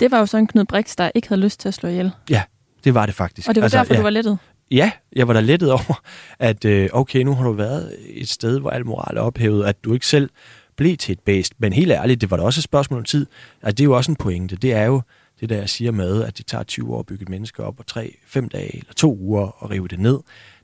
Det 0.00 0.10
var 0.10 0.18
jo 0.18 0.26
så 0.26 0.36
en 0.36 0.46
Knud 0.46 0.64
Brix, 0.64 0.96
der 0.96 1.10
ikke 1.14 1.28
havde 1.28 1.40
lyst 1.40 1.60
til 1.60 1.68
at 1.68 1.74
slå 1.74 1.88
ihjel. 1.88 2.10
Ja, 2.30 2.42
det 2.84 2.94
var 2.94 3.06
det 3.06 3.14
faktisk. 3.14 3.48
Og 3.48 3.54
det 3.54 3.60
var 3.60 3.64
altså, 3.64 3.78
derfor, 3.78 3.94
ja, 3.94 3.98
du 3.98 4.02
var 4.02 4.10
lettet? 4.10 4.38
Ja, 4.70 4.90
jeg 5.16 5.28
var 5.28 5.34
da 5.34 5.40
lettet 5.40 5.72
over, 5.78 6.02
at 6.38 6.64
øh, 6.64 6.88
okay, 6.92 7.22
nu 7.22 7.34
har 7.34 7.44
du 7.44 7.52
været 7.52 7.96
et 8.08 8.28
sted, 8.28 8.60
hvor 8.60 8.70
al 8.70 8.86
moral 8.86 9.16
er 9.16 9.20
ophævet, 9.20 9.64
at 9.64 9.84
du 9.84 9.92
ikke 9.92 10.06
selv 10.06 10.30
blev 10.76 10.96
til 10.96 11.12
et 11.12 11.20
bæst. 11.20 11.52
Men 11.58 11.72
helt 11.72 11.92
ærligt, 11.92 12.20
det 12.20 12.30
var 12.30 12.36
da 12.36 12.42
også 12.42 12.58
et 12.58 12.64
spørgsmål 12.64 12.98
om 12.98 13.04
tid. 13.04 13.26
Altså, 13.62 13.74
det 13.74 13.80
er 13.80 13.84
jo 13.84 13.96
også 13.96 14.12
en 14.12 14.16
pointe. 14.16 14.56
Det 14.56 14.72
er 14.72 14.84
jo 14.84 15.02
det, 15.40 15.48
der 15.48 15.56
jeg 15.56 15.68
siger 15.68 15.90
med, 15.90 16.22
at 16.22 16.38
det 16.38 16.46
tager 16.46 16.64
20 16.64 16.94
år 16.94 16.98
at 16.98 17.06
bygge 17.06 17.22
et 17.22 17.28
menneske 17.28 17.64
op, 17.64 17.78
og 17.78 17.86
3, 17.86 18.16
5 18.26 18.48
dage 18.48 18.78
eller 18.78 18.92
2 18.96 19.18
uger 19.20 19.64
at 19.64 19.70
rive 19.70 19.88
det 19.88 19.98
ned 19.98 20.18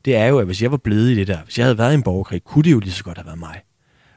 det 0.04 0.16
er 0.16 0.26
jo, 0.26 0.38
at 0.38 0.46
hvis 0.46 0.62
jeg 0.62 0.70
var 0.70 0.76
blevet 0.76 1.10
i 1.10 1.14
det 1.14 1.26
der, 1.26 1.38
hvis 1.44 1.58
jeg 1.58 1.66
havde 1.66 1.78
været 1.78 1.92
i 1.92 1.94
en 1.94 2.02
borgerkrig, 2.02 2.44
kunne 2.44 2.64
det 2.64 2.72
jo 2.72 2.78
lige 2.78 2.92
så 2.92 3.04
godt 3.04 3.18
have 3.18 3.26
været 3.26 3.38
mig. 3.38 3.60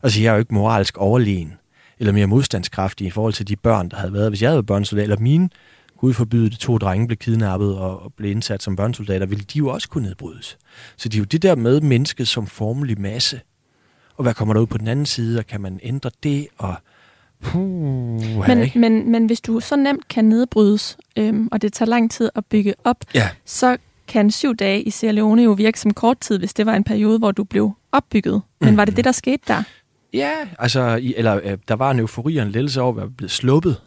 Altså, 0.03 0.21
jeg 0.21 0.29
er 0.29 0.33
jo 0.33 0.39
ikke 0.39 0.53
moralsk 0.53 0.97
overlegen, 0.97 1.53
eller 1.99 2.13
mere 2.13 2.27
modstandskraftig 2.27 3.07
i 3.07 3.09
forhold 3.09 3.33
til 3.33 3.47
de 3.47 3.55
børn, 3.55 3.89
der 3.89 3.97
havde 3.97 4.13
været. 4.13 4.31
Hvis 4.31 4.41
jeg 4.41 4.49
havde 4.49 4.57
været 4.57 4.65
børnesoldat, 4.65 5.03
eller 5.03 5.19
mine, 5.19 5.49
gud 5.97 6.13
forbyde 6.13 6.49
de 6.49 6.55
to 6.55 6.77
drenge 6.77 7.07
blev 7.07 7.17
kidnappet 7.17 7.77
og, 7.77 8.03
og 8.03 8.13
blev 8.13 8.31
indsat 8.31 8.63
som 8.63 8.75
børnesoldater, 8.75 9.25
ville 9.25 9.43
de 9.53 9.57
jo 9.57 9.67
også 9.67 9.89
kunne 9.89 10.03
nedbrydes. 10.03 10.57
Så 10.97 11.09
det 11.09 11.15
er 11.15 11.19
jo 11.19 11.25
det 11.25 11.41
der 11.41 11.55
med 11.55 11.81
mennesket 11.81 12.27
som 12.27 12.47
formelig 12.47 13.01
masse. 13.01 13.41
Og 14.15 14.23
hvad 14.23 14.33
kommer 14.33 14.53
der 14.53 14.61
ud 14.61 14.67
på 14.67 14.77
den 14.77 14.87
anden 14.87 15.05
side, 15.05 15.39
og 15.39 15.47
kan 15.47 15.61
man 15.61 15.79
ændre 15.83 16.09
det, 16.23 16.47
og 16.57 16.75
Puh, 17.41 17.61
men, 18.47 18.71
men, 18.75 19.11
men 19.11 19.25
hvis 19.25 19.41
du 19.41 19.59
så 19.59 19.75
nemt 19.75 20.07
kan 20.07 20.25
nedbrydes, 20.25 20.97
øhm, 21.17 21.49
og 21.51 21.61
det 21.61 21.73
tager 21.73 21.89
lang 21.89 22.11
tid 22.11 22.29
at 22.35 22.45
bygge 22.45 22.73
op, 22.83 22.97
ja. 23.13 23.29
så 23.45 23.77
kan 24.07 24.31
syv 24.31 24.55
dage 24.55 24.81
i 24.81 24.89
Sierra 24.89 25.13
Leone 25.13 25.43
jo 25.43 25.51
virke 25.51 25.79
som 25.79 25.93
kort 25.93 26.19
tid, 26.19 26.39
hvis 26.39 26.53
det 26.53 26.65
var 26.65 26.75
en 26.75 26.83
periode, 26.83 27.19
hvor 27.19 27.31
du 27.31 27.43
blev 27.43 27.71
opbygget. 27.91 28.41
Men 28.61 28.69
mm. 28.69 28.77
var 28.77 28.85
det 28.85 28.95
det, 28.95 29.05
der 29.05 29.11
skete 29.11 29.43
der? 29.47 29.63
Ja, 30.13 30.33
altså, 30.59 30.95
i, 30.95 31.13
eller 31.17 31.39
øh, 31.43 31.57
der 31.67 31.75
var 31.75 31.91
en 31.91 31.99
eufori 31.99 32.37
og 32.37 32.45
en 32.45 32.51
lettelse 32.51 32.81
over 32.81 32.91
at 32.91 32.97
være 32.97 33.09
blevet 33.09 33.31
sluppet 33.31 33.81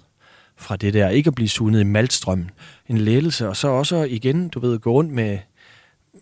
fra 0.56 0.76
det 0.76 0.94
der, 0.94 1.08
ikke 1.08 1.28
at 1.28 1.34
blive 1.34 1.48
sunet 1.48 1.80
i 1.80 1.84
maltstrømmen. 1.84 2.50
En 2.88 2.98
lettelse, 2.98 3.48
og 3.48 3.56
så 3.56 3.68
også 3.68 3.96
igen, 3.96 4.48
du 4.48 4.60
ved, 4.60 4.78
gå 4.78 4.92
rundt 4.92 5.12
med, 5.12 5.38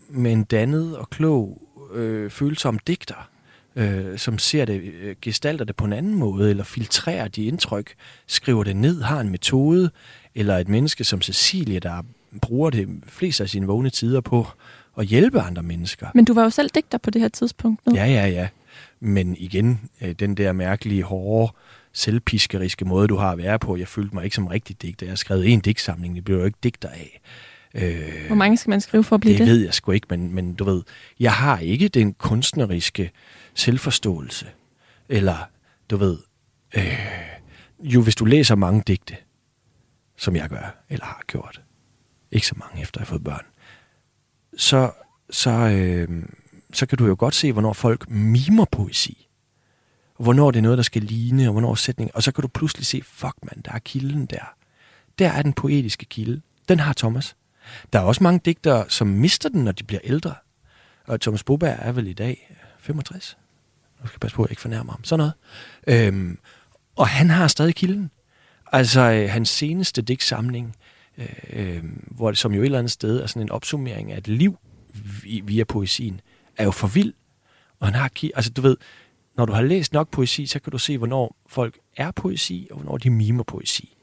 med 0.08 0.32
en 0.32 0.44
dannet 0.44 0.96
og 0.96 1.10
klog, 1.10 1.62
øh, 1.94 2.30
følsom 2.30 2.78
digter, 2.78 3.28
øh, 3.76 4.18
som 4.18 4.38
ser 4.38 4.64
det, 4.64 4.82
øh, 5.02 5.16
gestalter 5.22 5.64
det 5.64 5.76
på 5.76 5.84
en 5.84 5.92
anden 5.92 6.14
måde, 6.14 6.50
eller 6.50 6.64
filtrerer 6.64 7.28
de 7.28 7.44
indtryk, 7.44 7.94
skriver 8.26 8.64
det 8.64 8.76
ned, 8.76 9.02
har 9.02 9.20
en 9.20 9.28
metode, 9.28 9.90
eller 10.34 10.58
et 10.58 10.68
menneske 10.68 11.04
som 11.04 11.22
Cecilie, 11.22 11.80
der 11.80 12.02
bruger 12.42 12.70
det 12.70 12.88
flest 13.06 13.40
af 13.40 13.48
sine 13.48 13.66
vågne 13.66 13.90
tider 13.90 14.20
på 14.20 14.46
at 14.98 15.06
hjælpe 15.06 15.40
andre 15.40 15.62
mennesker. 15.62 16.06
Men 16.14 16.24
du 16.24 16.34
var 16.34 16.42
jo 16.42 16.50
selv 16.50 16.70
digter 16.74 16.98
på 16.98 17.10
det 17.10 17.20
her 17.20 17.28
tidspunkt. 17.28 17.86
Nu. 17.86 17.94
Ja, 17.94 18.06
ja, 18.06 18.26
ja. 18.26 18.48
Men 19.00 19.36
igen, 19.36 19.80
øh, 20.00 20.12
den 20.12 20.34
der 20.34 20.52
mærkelige, 20.52 21.02
hårde, 21.02 21.52
selvpiskeriske 21.92 22.84
måde, 22.84 23.08
du 23.08 23.16
har 23.16 23.30
at 23.32 23.38
være 23.38 23.58
på, 23.58 23.76
jeg 23.76 23.88
følte 23.88 24.14
mig 24.14 24.24
ikke 24.24 24.36
som 24.36 24.46
rigtig 24.46 24.82
digter. 24.82 25.06
Jeg 25.06 25.10
har 25.10 25.16
skrevet 25.16 25.52
en 25.52 25.60
digtsamling, 25.60 26.16
det 26.16 26.24
blev 26.24 26.38
jo 26.38 26.44
ikke 26.44 26.58
digter 26.62 26.88
af. 26.88 27.20
Øh, 27.74 28.26
Hvor 28.26 28.36
mange 28.36 28.56
skal 28.56 28.70
man 28.70 28.80
skrive 28.80 29.04
for 29.04 29.14
at 29.14 29.20
blive 29.20 29.32
det? 29.32 29.40
Det 29.40 29.46
ved 29.46 29.64
jeg 29.64 29.74
sgu 29.74 29.92
ikke, 29.92 30.06
men, 30.10 30.34
men 30.34 30.54
du 30.54 30.64
ved, 30.64 30.82
jeg 31.20 31.32
har 31.32 31.58
ikke 31.58 31.88
den 31.88 32.14
kunstneriske 32.14 33.10
selvforståelse. 33.54 34.46
Eller, 35.08 35.48
du 35.90 35.96
ved, 35.96 36.18
øh, 36.76 36.98
jo 37.80 38.02
hvis 38.02 38.14
du 38.14 38.24
læser 38.24 38.54
mange 38.54 38.82
digte, 38.86 39.16
som 40.16 40.36
jeg 40.36 40.48
gør, 40.48 40.84
eller 40.88 41.04
har 41.04 41.22
gjort, 41.26 41.60
ikke 42.36 42.46
så 42.46 42.54
mange 42.58 42.82
efter 42.82 43.00
at 43.00 43.06
have 43.06 43.12
fået 43.12 43.24
børn, 43.24 43.44
så, 44.56 44.90
så, 45.30 45.50
øh, 45.50 46.24
så 46.72 46.86
kan 46.86 46.98
du 46.98 47.06
jo 47.06 47.16
godt 47.18 47.34
se, 47.34 47.52
hvornår 47.52 47.72
folk 47.72 48.10
mimer 48.10 48.64
poesi. 48.64 49.28
Hvornår 50.18 50.50
det 50.50 50.58
er 50.58 50.62
noget, 50.62 50.78
der 50.78 50.82
skal 50.82 51.02
ligne, 51.02 51.46
og 51.46 51.52
hvornår 51.52 51.74
sætning. 51.74 52.10
Og 52.14 52.22
så 52.22 52.32
kan 52.32 52.42
du 52.42 52.48
pludselig 52.48 52.86
se, 52.86 53.02
fuck 53.04 53.34
mand, 53.42 53.62
der 53.62 53.72
er 53.72 53.78
kilden 53.78 54.26
der. 54.26 54.54
Der 55.18 55.28
er 55.30 55.42
den 55.42 55.52
poetiske 55.52 56.04
kilde. 56.04 56.40
Den 56.68 56.80
har 56.80 56.92
Thomas. 56.92 57.36
Der 57.92 57.98
er 57.98 58.02
også 58.02 58.22
mange 58.22 58.40
digtere, 58.44 58.84
som 58.88 59.06
mister 59.06 59.48
den, 59.48 59.64
når 59.64 59.72
de 59.72 59.84
bliver 59.84 60.00
ældre. 60.04 60.34
Og 61.06 61.20
Thomas 61.20 61.44
Boberg 61.44 61.76
er 61.78 61.92
vel 61.92 62.06
i 62.06 62.12
dag 62.12 62.56
65. 62.80 63.36
Nu 64.00 64.06
skal 64.06 64.14
jeg 64.16 64.20
passe 64.20 64.36
på, 64.36 64.42
at 64.42 64.46
jeg 64.46 64.52
ikke 64.52 64.62
fornærmer 64.62 64.92
ham. 64.92 65.04
Sådan 65.04 65.18
noget. 65.18 65.32
Øhm, 65.86 66.38
og 66.96 67.08
han 67.08 67.30
har 67.30 67.48
stadig 67.48 67.74
kilden. 67.74 68.10
Altså, 68.72 69.00
øh, 69.00 69.30
hans 69.30 69.48
seneste 69.48 70.02
digtsamling, 70.02 70.76
øh, 71.52 71.84
hvor 72.10 72.32
som 72.32 72.52
jo 72.52 72.60
et 72.60 72.64
eller 72.64 72.78
andet 72.78 72.92
sted 72.92 73.22
er 73.22 73.26
sådan 73.26 73.42
en 73.42 73.50
opsummering 73.50 74.12
af 74.12 74.18
et 74.18 74.28
liv 74.28 74.58
via 75.42 75.64
poesien, 75.64 76.20
er 76.56 76.64
jo 76.64 76.70
for 76.70 76.86
vild. 76.86 77.12
Og 77.80 77.86
han 77.86 77.94
har, 77.94 78.10
altså 78.34 78.50
du 78.50 78.60
ved, 78.60 78.76
når 79.36 79.46
du 79.46 79.52
har 79.52 79.62
læst 79.62 79.92
nok 79.92 80.10
poesi, 80.10 80.46
så 80.46 80.58
kan 80.58 80.70
du 80.70 80.78
se, 80.78 80.98
hvornår 80.98 81.36
folk 81.46 81.78
er 81.96 82.10
poesi, 82.10 82.68
og 82.70 82.76
hvornår 82.76 82.98
de 82.98 83.10
mimer 83.10 83.42
poesi. 83.42 83.96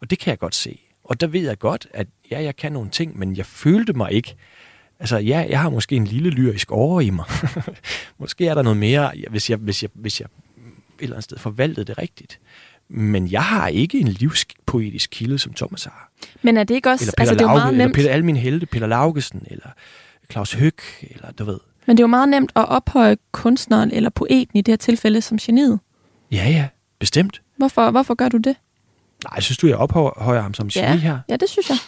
Og 0.00 0.10
det 0.10 0.18
kan 0.18 0.30
jeg 0.30 0.38
godt 0.38 0.54
se. 0.54 0.80
Og 1.04 1.20
der 1.20 1.26
ved 1.26 1.46
jeg 1.46 1.58
godt, 1.58 1.86
at 1.94 2.06
ja, 2.30 2.42
jeg 2.42 2.56
kan 2.56 2.72
nogle 2.72 2.90
ting, 2.90 3.18
men 3.18 3.36
jeg 3.36 3.46
følte 3.46 3.92
mig 3.92 4.12
ikke. 4.12 4.36
Altså 4.98 5.18
ja, 5.18 5.46
jeg 5.48 5.60
har 5.60 5.70
måske 5.70 5.96
en 5.96 6.04
lille 6.04 6.30
lyrisk 6.30 6.72
over 6.72 7.00
i 7.00 7.10
mig. 7.10 7.24
måske 8.18 8.46
er 8.46 8.54
der 8.54 8.62
noget 8.62 8.76
mere, 8.76 9.12
hvis 9.30 9.50
jeg, 9.50 9.58
hvis 9.58 9.82
jeg, 9.82 9.90
hvis 9.94 10.20
jeg 10.20 10.28
et 11.00 11.04
eller 11.04 11.16
andet 11.16 11.24
sted 11.24 11.38
forvaltede 11.38 11.84
det 11.84 11.98
rigtigt. 11.98 12.40
Men 12.92 13.30
jeg 13.30 13.42
har 13.42 13.68
ikke 13.68 14.00
en 14.00 14.08
livspoetisk 14.08 15.10
kilde, 15.12 15.38
som 15.38 15.52
Thomas 15.52 15.84
har. 15.84 16.10
Men 16.42 16.56
er 16.56 16.64
det 16.64 16.74
ikke 16.74 16.90
også... 16.90 17.04
Eller 17.04 17.12
Peter, 17.12 17.30
altså, 17.30 17.34
det 17.34 17.40
er 17.40 17.46
Lauge, 17.46 17.60
meget 17.60 17.74
nemt. 17.74 17.82
eller 17.82 17.94
Peter 17.94 18.10
Almin 18.10 18.36
Helte, 18.36 18.66
Peter 18.66 18.86
Laugesen, 18.86 19.42
eller 19.46 19.66
Claus 20.32 20.52
Høg, 20.52 20.74
eller 21.02 21.32
du 21.32 21.44
ved. 21.44 21.58
Men 21.86 21.96
det 21.96 22.02
er 22.02 22.04
jo 22.04 22.08
meget 22.08 22.28
nemt 22.28 22.52
at 22.56 22.68
ophøje 22.68 23.16
kunstneren 23.32 23.90
eller 23.90 24.10
poeten 24.10 24.58
i 24.58 24.60
det 24.60 24.72
her 24.72 24.76
tilfælde 24.76 25.20
som 25.20 25.38
geniet. 25.38 25.80
Ja, 26.32 26.48
ja, 26.48 26.68
bestemt. 26.98 27.42
Hvorfor, 27.56 27.90
hvorfor 27.90 28.14
gør 28.14 28.28
du 28.28 28.36
det? 28.36 28.56
Nej, 29.30 29.40
synes 29.40 29.58
du, 29.58 29.66
jeg 29.66 29.76
ophøjer 29.76 30.40
ham 30.40 30.54
som 30.54 30.68
geni 30.68 30.86
ja. 30.86 30.96
her? 30.96 31.18
Ja, 31.28 31.36
det 31.36 31.48
synes 31.48 31.68
jeg. 31.68 31.78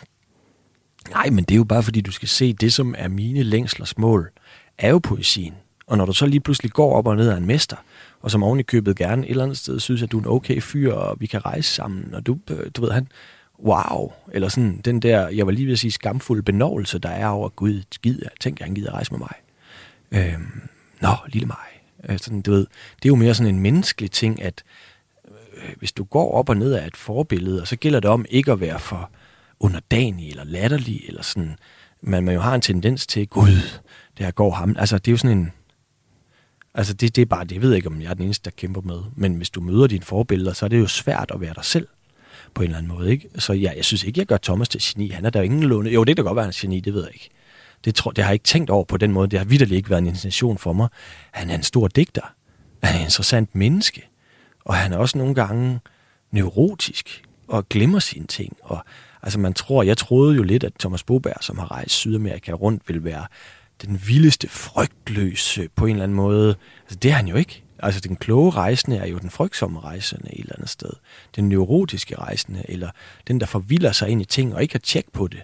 Nej, 1.10 1.30
men 1.30 1.44
det 1.44 1.54
er 1.54 1.56
jo 1.56 1.64
bare, 1.64 1.82
fordi 1.82 2.00
du 2.00 2.12
skal 2.12 2.28
se, 2.28 2.52
det 2.52 2.72
som 2.72 2.94
er 2.98 3.08
mine 3.08 3.42
længslers 3.42 3.98
mål, 3.98 4.30
er 4.78 4.90
jo 4.90 4.98
poesien. 4.98 5.54
Og 5.86 5.98
når 5.98 6.06
du 6.06 6.12
så 6.12 6.26
lige 6.26 6.40
pludselig 6.40 6.72
går 6.72 6.96
op 6.96 7.06
og 7.06 7.16
ned 7.16 7.28
af 7.28 7.36
en 7.36 7.46
mester, 7.46 7.76
og 8.22 8.30
som 8.30 8.42
oven 8.42 8.60
i 8.60 8.62
købet 8.62 8.96
gerne 8.96 9.26
et 9.26 9.30
eller 9.30 9.44
andet 9.44 9.58
sted 9.58 9.80
synes, 9.80 10.02
at 10.02 10.12
du 10.12 10.18
er 10.18 10.22
en 10.22 10.28
okay 10.28 10.60
fyr, 10.62 10.92
og 10.92 11.16
vi 11.20 11.26
kan 11.26 11.44
rejse 11.44 11.70
sammen, 11.74 12.14
og 12.14 12.26
du, 12.26 12.38
øh, 12.50 12.70
du 12.76 12.82
ved, 12.82 12.90
han, 12.90 13.08
wow, 13.64 14.12
eller 14.32 14.48
sådan 14.48 14.80
den 14.84 15.00
der, 15.00 15.28
jeg 15.28 15.46
var 15.46 15.52
lige 15.52 15.66
ved 15.66 15.72
at 15.72 15.78
sige, 15.78 15.90
skamfuld 15.90 16.42
benovelse, 16.42 16.98
der 16.98 17.08
er 17.08 17.28
over, 17.28 17.48
gud, 17.48 17.82
gid, 18.02 18.18
jeg 18.22 18.30
tænker, 18.40 18.64
han 18.64 18.74
gider 18.74 18.92
rejse 18.92 19.12
med 19.12 19.18
mig. 19.18 19.34
Øhm, 20.12 20.60
nå, 21.00 21.08
lille 21.28 21.46
mig. 21.46 21.56
Øh, 22.08 22.18
sådan, 22.18 22.42
du 22.42 22.50
ved, 22.50 22.66
det 22.96 23.04
er 23.04 23.08
jo 23.08 23.14
mere 23.14 23.34
sådan 23.34 23.54
en 23.54 23.60
menneskelig 23.60 24.10
ting, 24.10 24.42
at 24.42 24.62
øh, 25.56 25.74
hvis 25.78 25.92
du 25.92 26.04
går 26.04 26.32
op 26.32 26.48
og 26.48 26.56
ned 26.56 26.72
af 26.72 26.86
et 26.86 26.96
forbillede, 26.96 27.60
og 27.60 27.68
så 27.68 27.76
gælder 27.76 28.00
det 28.00 28.10
om 28.10 28.26
ikke 28.30 28.52
at 28.52 28.60
være 28.60 28.78
for 28.78 29.10
underdanig 29.60 30.30
eller 30.30 30.44
latterlig, 30.44 31.02
eller 31.08 31.22
sådan, 31.22 31.56
man, 32.00 32.24
man 32.24 32.34
jo 32.34 32.40
har 32.40 32.54
en 32.54 32.60
tendens 32.60 33.06
til, 33.06 33.28
gud, 33.28 33.80
der 34.18 34.30
går 34.30 34.50
ham. 34.50 34.76
Altså, 34.78 34.98
det 34.98 35.08
er 35.08 35.12
jo 35.12 35.18
sådan 35.18 35.38
en, 35.38 35.52
altså 36.74 36.94
det, 36.94 37.16
det 37.16 37.22
er 37.22 37.26
bare, 37.26 37.44
det 37.44 37.52
jeg 37.52 37.62
ved 37.62 37.74
ikke, 37.74 37.88
om 37.88 38.00
jeg 38.00 38.10
er 38.10 38.14
den 38.14 38.24
eneste, 38.24 38.44
der 38.44 38.50
kæmper 38.56 38.80
med, 38.80 38.98
men 39.16 39.34
hvis 39.34 39.50
du 39.50 39.60
møder 39.60 39.86
dine 39.86 40.04
forbilleder, 40.04 40.52
så 40.52 40.64
er 40.64 40.68
det 40.68 40.80
jo 40.80 40.86
svært 40.86 41.30
at 41.34 41.40
være 41.40 41.54
dig 41.54 41.64
selv 41.64 41.88
på 42.54 42.62
en 42.62 42.64
eller 42.64 42.78
anden 42.78 42.92
måde, 42.92 43.10
ikke? 43.10 43.28
Så 43.38 43.52
ja, 43.52 43.72
jeg 43.76 43.84
synes 43.84 44.04
ikke, 44.04 44.20
jeg 44.20 44.26
gør 44.26 44.36
Thomas 44.36 44.68
til 44.68 44.80
geni. 44.84 45.08
Han 45.08 45.24
er 45.24 45.30
der 45.30 45.42
ingen 45.42 45.62
låne. 45.62 45.90
Jo, 45.90 46.04
det 46.04 46.16
kan 46.16 46.24
godt 46.24 46.36
være, 46.36 46.42
han 46.42 46.50
er 46.50 46.58
geni, 46.60 46.80
det 46.80 46.94
ved 46.94 47.02
jeg 47.02 47.12
ikke. 47.14 47.30
Det, 47.84 47.94
tror, 47.94 48.10
det 48.10 48.24
har 48.24 48.30
jeg 48.30 48.34
ikke 48.34 48.44
tænkt 48.44 48.70
over 48.70 48.84
på 48.84 48.96
den 48.96 49.12
måde. 49.12 49.28
Det 49.28 49.38
har 49.38 49.46
vidderligt 49.46 49.76
ikke 49.76 49.90
været 49.90 50.00
en 50.00 50.06
intention 50.06 50.58
for 50.58 50.72
mig. 50.72 50.88
Han 51.30 51.50
er 51.50 51.54
en 51.54 51.62
stor 51.62 51.88
digter. 51.88 52.34
Han 52.82 52.94
er 52.94 52.98
en 52.98 53.04
interessant 53.04 53.54
menneske. 53.54 54.08
Og 54.64 54.74
han 54.74 54.92
er 54.92 54.96
også 54.96 55.18
nogle 55.18 55.34
gange 55.34 55.80
neurotisk 56.30 57.22
og 57.48 57.68
glemmer 57.68 57.98
sine 57.98 58.26
ting. 58.26 58.56
Og 58.62 58.84
altså 59.22 59.38
man 59.38 59.54
tror, 59.54 59.82
jeg 59.82 59.96
troede 59.96 60.36
jo 60.36 60.42
lidt, 60.42 60.64
at 60.64 60.72
Thomas 60.80 61.02
Boberg, 61.02 61.36
som 61.40 61.58
har 61.58 61.70
rejst 61.70 61.94
Sydamerika 61.94 62.52
rundt, 62.52 62.82
vil 62.88 63.04
være 63.04 63.26
den 63.86 64.00
vildeste, 64.06 64.48
frygtløse 64.48 65.68
på 65.76 65.86
en 65.86 65.90
eller 65.90 66.04
anden 66.04 66.16
måde. 66.16 66.56
Altså 66.82 66.98
det 66.98 67.10
er 67.10 67.14
han 67.14 67.28
jo 67.28 67.36
ikke. 67.36 67.62
Altså 67.78 68.00
den 68.00 68.16
kloge 68.16 68.50
rejsende 68.50 68.96
er 68.96 69.06
jo 69.06 69.18
den 69.18 69.30
frygtsomme 69.30 69.80
rejsende 69.80 70.32
et 70.32 70.40
eller 70.40 70.54
andet 70.54 70.68
sted. 70.68 70.90
Den 71.36 71.48
neurotiske 71.48 72.16
rejsende, 72.16 72.62
eller 72.68 72.90
den, 73.28 73.40
der 73.40 73.46
forvilder 73.46 73.92
sig 73.92 74.08
ind 74.08 74.22
i 74.22 74.24
ting 74.24 74.54
og 74.54 74.62
ikke 74.62 74.74
har 74.74 74.78
tjek 74.78 75.06
på 75.12 75.28
det 75.28 75.42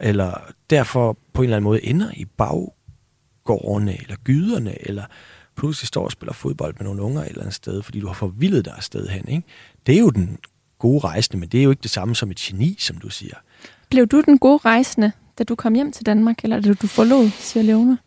eller 0.00 0.52
derfor 0.70 1.18
på 1.32 1.42
en 1.42 1.44
eller 1.44 1.56
anden 1.56 1.64
måde 1.64 1.84
ender 1.84 2.10
i 2.16 2.24
baggårdene, 2.24 4.02
eller 4.02 4.16
gyderne, 4.24 4.88
eller 4.88 5.04
pludselig 5.56 5.88
står 5.88 6.04
og 6.04 6.12
spiller 6.12 6.32
fodbold 6.32 6.74
med 6.78 6.84
nogle 6.84 7.02
unger 7.02 7.22
et 7.22 7.28
eller 7.28 7.40
andet 7.40 7.54
sted, 7.54 7.82
fordi 7.82 8.00
du 8.00 8.06
har 8.06 8.14
forvildet 8.14 8.64
dig 8.64 8.74
afsted 8.76 9.08
hen. 9.08 9.28
Ikke? 9.28 9.42
Det 9.86 9.94
er 9.94 10.00
jo 10.00 10.10
den 10.10 10.38
gode 10.78 10.98
rejsende, 10.98 11.40
men 11.40 11.48
det 11.48 11.60
er 11.60 11.64
jo 11.64 11.70
ikke 11.70 11.82
det 11.82 11.90
samme 11.90 12.16
som 12.16 12.30
et 12.30 12.36
geni, 12.36 12.76
som 12.78 12.96
du 12.96 13.08
siger. 13.08 13.34
Blev 13.90 14.06
du 14.06 14.20
den 14.20 14.38
gode 14.38 14.58
rejsende, 14.64 15.12
da 15.38 15.44
du 15.44 15.54
kom 15.54 15.74
hjem 15.74 15.92
til 15.92 16.06
Danmark, 16.06 16.44
eller 16.44 16.60
da 16.60 16.74
du 16.74 16.86
forlod 16.86 17.30
Sierra 17.30 17.66
Leone? 17.66 17.98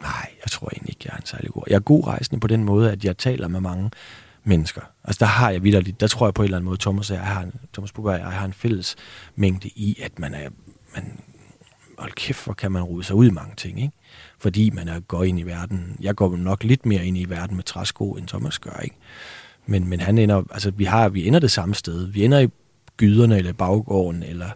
Nej, 0.00 0.30
jeg 0.42 0.50
tror 0.50 0.68
egentlig 0.72 0.90
ikke, 0.90 1.02
jeg 1.04 1.12
er 1.12 1.16
en 1.16 1.26
særlig 1.26 1.50
god. 1.50 1.62
Jeg 1.68 1.74
er 1.76 1.80
god 1.80 2.06
rejsende 2.06 2.40
på 2.40 2.46
den 2.46 2.64
måde, 2.64 2.92
at 2.92 3.04
jeg 3.04 3.18
taler 3.18 3.48
med 3.48 3.60
mange 3.60 3.90
mennesker. 4.44 4.80
Altså 5.04 5.18
der 5.18 5.26
har 5.26 5.50
jeg 5.50 5.62
vidderligt, 5.62 6.00
der 6.00 6.06
tror 6.06 6.26
jeg 6.26 6.34
på 6.34 6.42
en 6.42 6.44
eller 6.44 6.56
anden 6.56 6.64
måde, 6.64 6.78
Thomas 6.80 7.10
og 7.10 7.16
jeg 7.16 7.26
har 7.26 7.42
en, 7.42 7.52
Thomas 7.72 7.92
Bubber 7.92 8.12
jeg 8.12 8.24
har 8.26 8.44
en 8.44 8.52
fælles 8.52 8.96
mængde 9.36 9.68
i, 9.68 9.98
at 10.02 10.18
man 10.18 10.34
er, 10.34 10.48
man, 10.94 11.20
hold 11.98 12.12
kæft, 12.12 12.44
hvor 12.44 12.54
kan 12.54 12.72
man 12.72 12.82
rode 12.82 13.04
sig 13.04 13.16
ud 13.16 13.26
i 13.26 13.30
mange 13.30 13.54
ting, 13.56 13.82
ikke? 13.82 13.94
Fordi 14.38 14.70
man 14.70 14.88
er, 14.88 15.00
går 15.00 15.24
ind 15.24 15.40
i 15.40 15.42
verden. 15.42 15.96
Jeg 16.00 16.14
går 16.14 16.36
nok 16.36 16.64
lidt 16.64 16.86
mere 16.86 17.06
ind 17.06 17.18
i 17.18 17.24
verden 17.24 17.56
med 17.56 17.64
træsko, 17.64 18.12
end 18.12 18.28
Thomas 18.28 18.58
gør, 18.58 18.80
ikke? 18.82 18.96
Men, 19.66 19.88
men 19.88 20.00
han 20.00 20.18
ender, 20.18 20.42
altså 20.50 20.70
vi, 20.70 20.84
har, 20.84 21.08
vi 21.08 21.26
ender 21.26 21.40
det 21.40 21.50
samme 21.50 21.74
sted. 21.74 22.06
Vi 22.06 22.24
ender 22.24 22.38
i 22.38 22.48
gyderne, 22.96 23.38
eller 23.38 23.52
baggården, 23.52 24.22
eller 24.22 24.50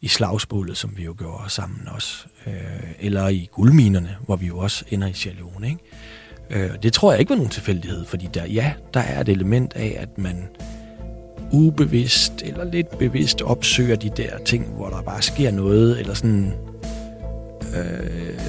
i 0.00 0.08
slagsmålet, 0.08 0.76
som 0.76 0.92
vi 0.96 1.04
jo 1.04 1.14
gjorde 1.18 1.50
sammen 1.50 1.88
også. 1.94 2.26
Øh, 2.46 2.52
eller 3.00 3.28
i 3.28 3.48
guldminerne, 3.52 4.16
hvor 4.26 4.36
vi 4.36 4.46
jo 4.46 4.58
også 4.58 4.84
ender 4.90 5.08
i 5.08 5.12
Chalone, 5.12 5.66
ikke? 5.68 5.80
Øh, 6.50 6.70
det 6.82 6.92
tror 6.92 7.12
jeg 7.12 7.20
ikke 7.20 7.30
var 7.30 7.36
nogen 7.36 7.50
tilfældighed, 7.50 8.04
fordi 8.04 8.28
der, 8.34 8.44
ja, 8.44 8.72
der 8.94 9.00
er 9.00 9.20
et 9.20 9.28
element 9.28 9.72
af, 9.72 9.96
at 9.98 10.18
man 10.18 10.48
ubevidst 11.52 12.42
eller 12.44 12.64
lidt 12.64 12.98
bevidst 12.98 13.42
opsøger 13.42 13.96
de 13.96 14.10
der 14.16 14.38
ting, 14.38 14.66
hvor 14.66 14.88
der 14.88 15.02
bare 15.02 15.22
sker 15.22 15.50
noget, 15.50 16.00
eller 16.00 16.14
sådan... 16.14 16.54
Øh, 17.76 18.40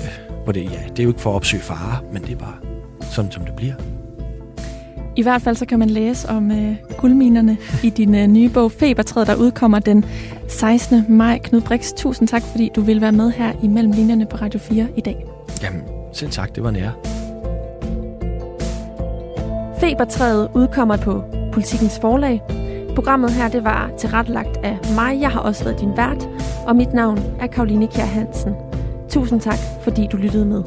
hvor 0.44 0.52
det, 0.54 0.64
ja, 0.64 0.84
det 0.90 1.00
er 1.00 1.04
jo 1.04 1.10
ikke 1.10 1.22
for 1.22 1.30
at 1.32 1.36
opsøge 1.36 1.64
fare, 1.64 2.04
men 2.14 2.22
det 2.22 2.32
er 2.32 2.38
bare 2.38 2.58
sådan, 3.12 3.32
som 3.32 3.46
det 3.46 3.56
bliver. 3.56 3.76
I 5.20 5.22
hvert 5.22 5.42
fald 5.42 5.56
så 5.56 5.66
kan 5.66 5.80
man 5.80 5.90
læse 5.90 6.30
om 6.30 6.52
øh, 6.52 6.76
guldminerne 6.98 7.58
i 7.84 7.90
din 7.90 8.16
øh, 8.16 8.28
nye 8.28 8.50
bog 8.50 8.72
Febertræet, 8.72 9.28
der 9.28 9.36
udkommer 9.36 9.80
den 9.80 10.06
16. 10.48 11.06
maj. 11.10 11.40
Knud 11.44 11.62
Brix, 11.62 11.94
tusind 11.98 12.28
tak, 12.28 12.42
fordi 12.42 12.70
du 12.76 12.82
vil 12.82 13.02
være 13.02 13.12
med 13.12 13.32
her 13.32 13.52
i 13.64 13.68
Mellem 13.68 13.92
Linjerne 13.92 14.26
på 14.26 14.38
Radio 14.38 14.60
4 14.60 14.88
i 14.98 15.02
dag. 15.02 15.26
Jamen, 15.64 15.82
selv 16.14 16.32
tak. 16.32 16.56
Det 16.56 16.64
var 16.64 16.72
nære. 16.72 16.92
Febertræet 19.80 20.50
udkommer 20.56 20.98
på 20.98 21.24
Politikens 21.54 22.00
Forlag. 22.02 22.42
Programmet 22.96 23.32
her 23.32 23.50
det 23.50 23.64
var 23.64 23.92
tilrettelagt 23.98 24.58
af 24.64 24.78
mig. 24.96 25.22
Jeg 25.22 25.30
har 25.30 25.40
også 25.40 25.64
været 25.64 25.80
din 25.80 25.98
vært, 25.98 26.30
og 26.68 26.76
mit 26.76 26.94
navn 26.94 27.20
er 27.40 27.48
Karoline 27.48 27.88
Kjær 27.88 28.06
Hansen. 28.06 28.54
Tusind 29.10 29.42
tak, 29.42 29.60
fordi 29.84 30.08
du 30.12 30.18
lyttede 30.18 30.46
med. 30.46 30.64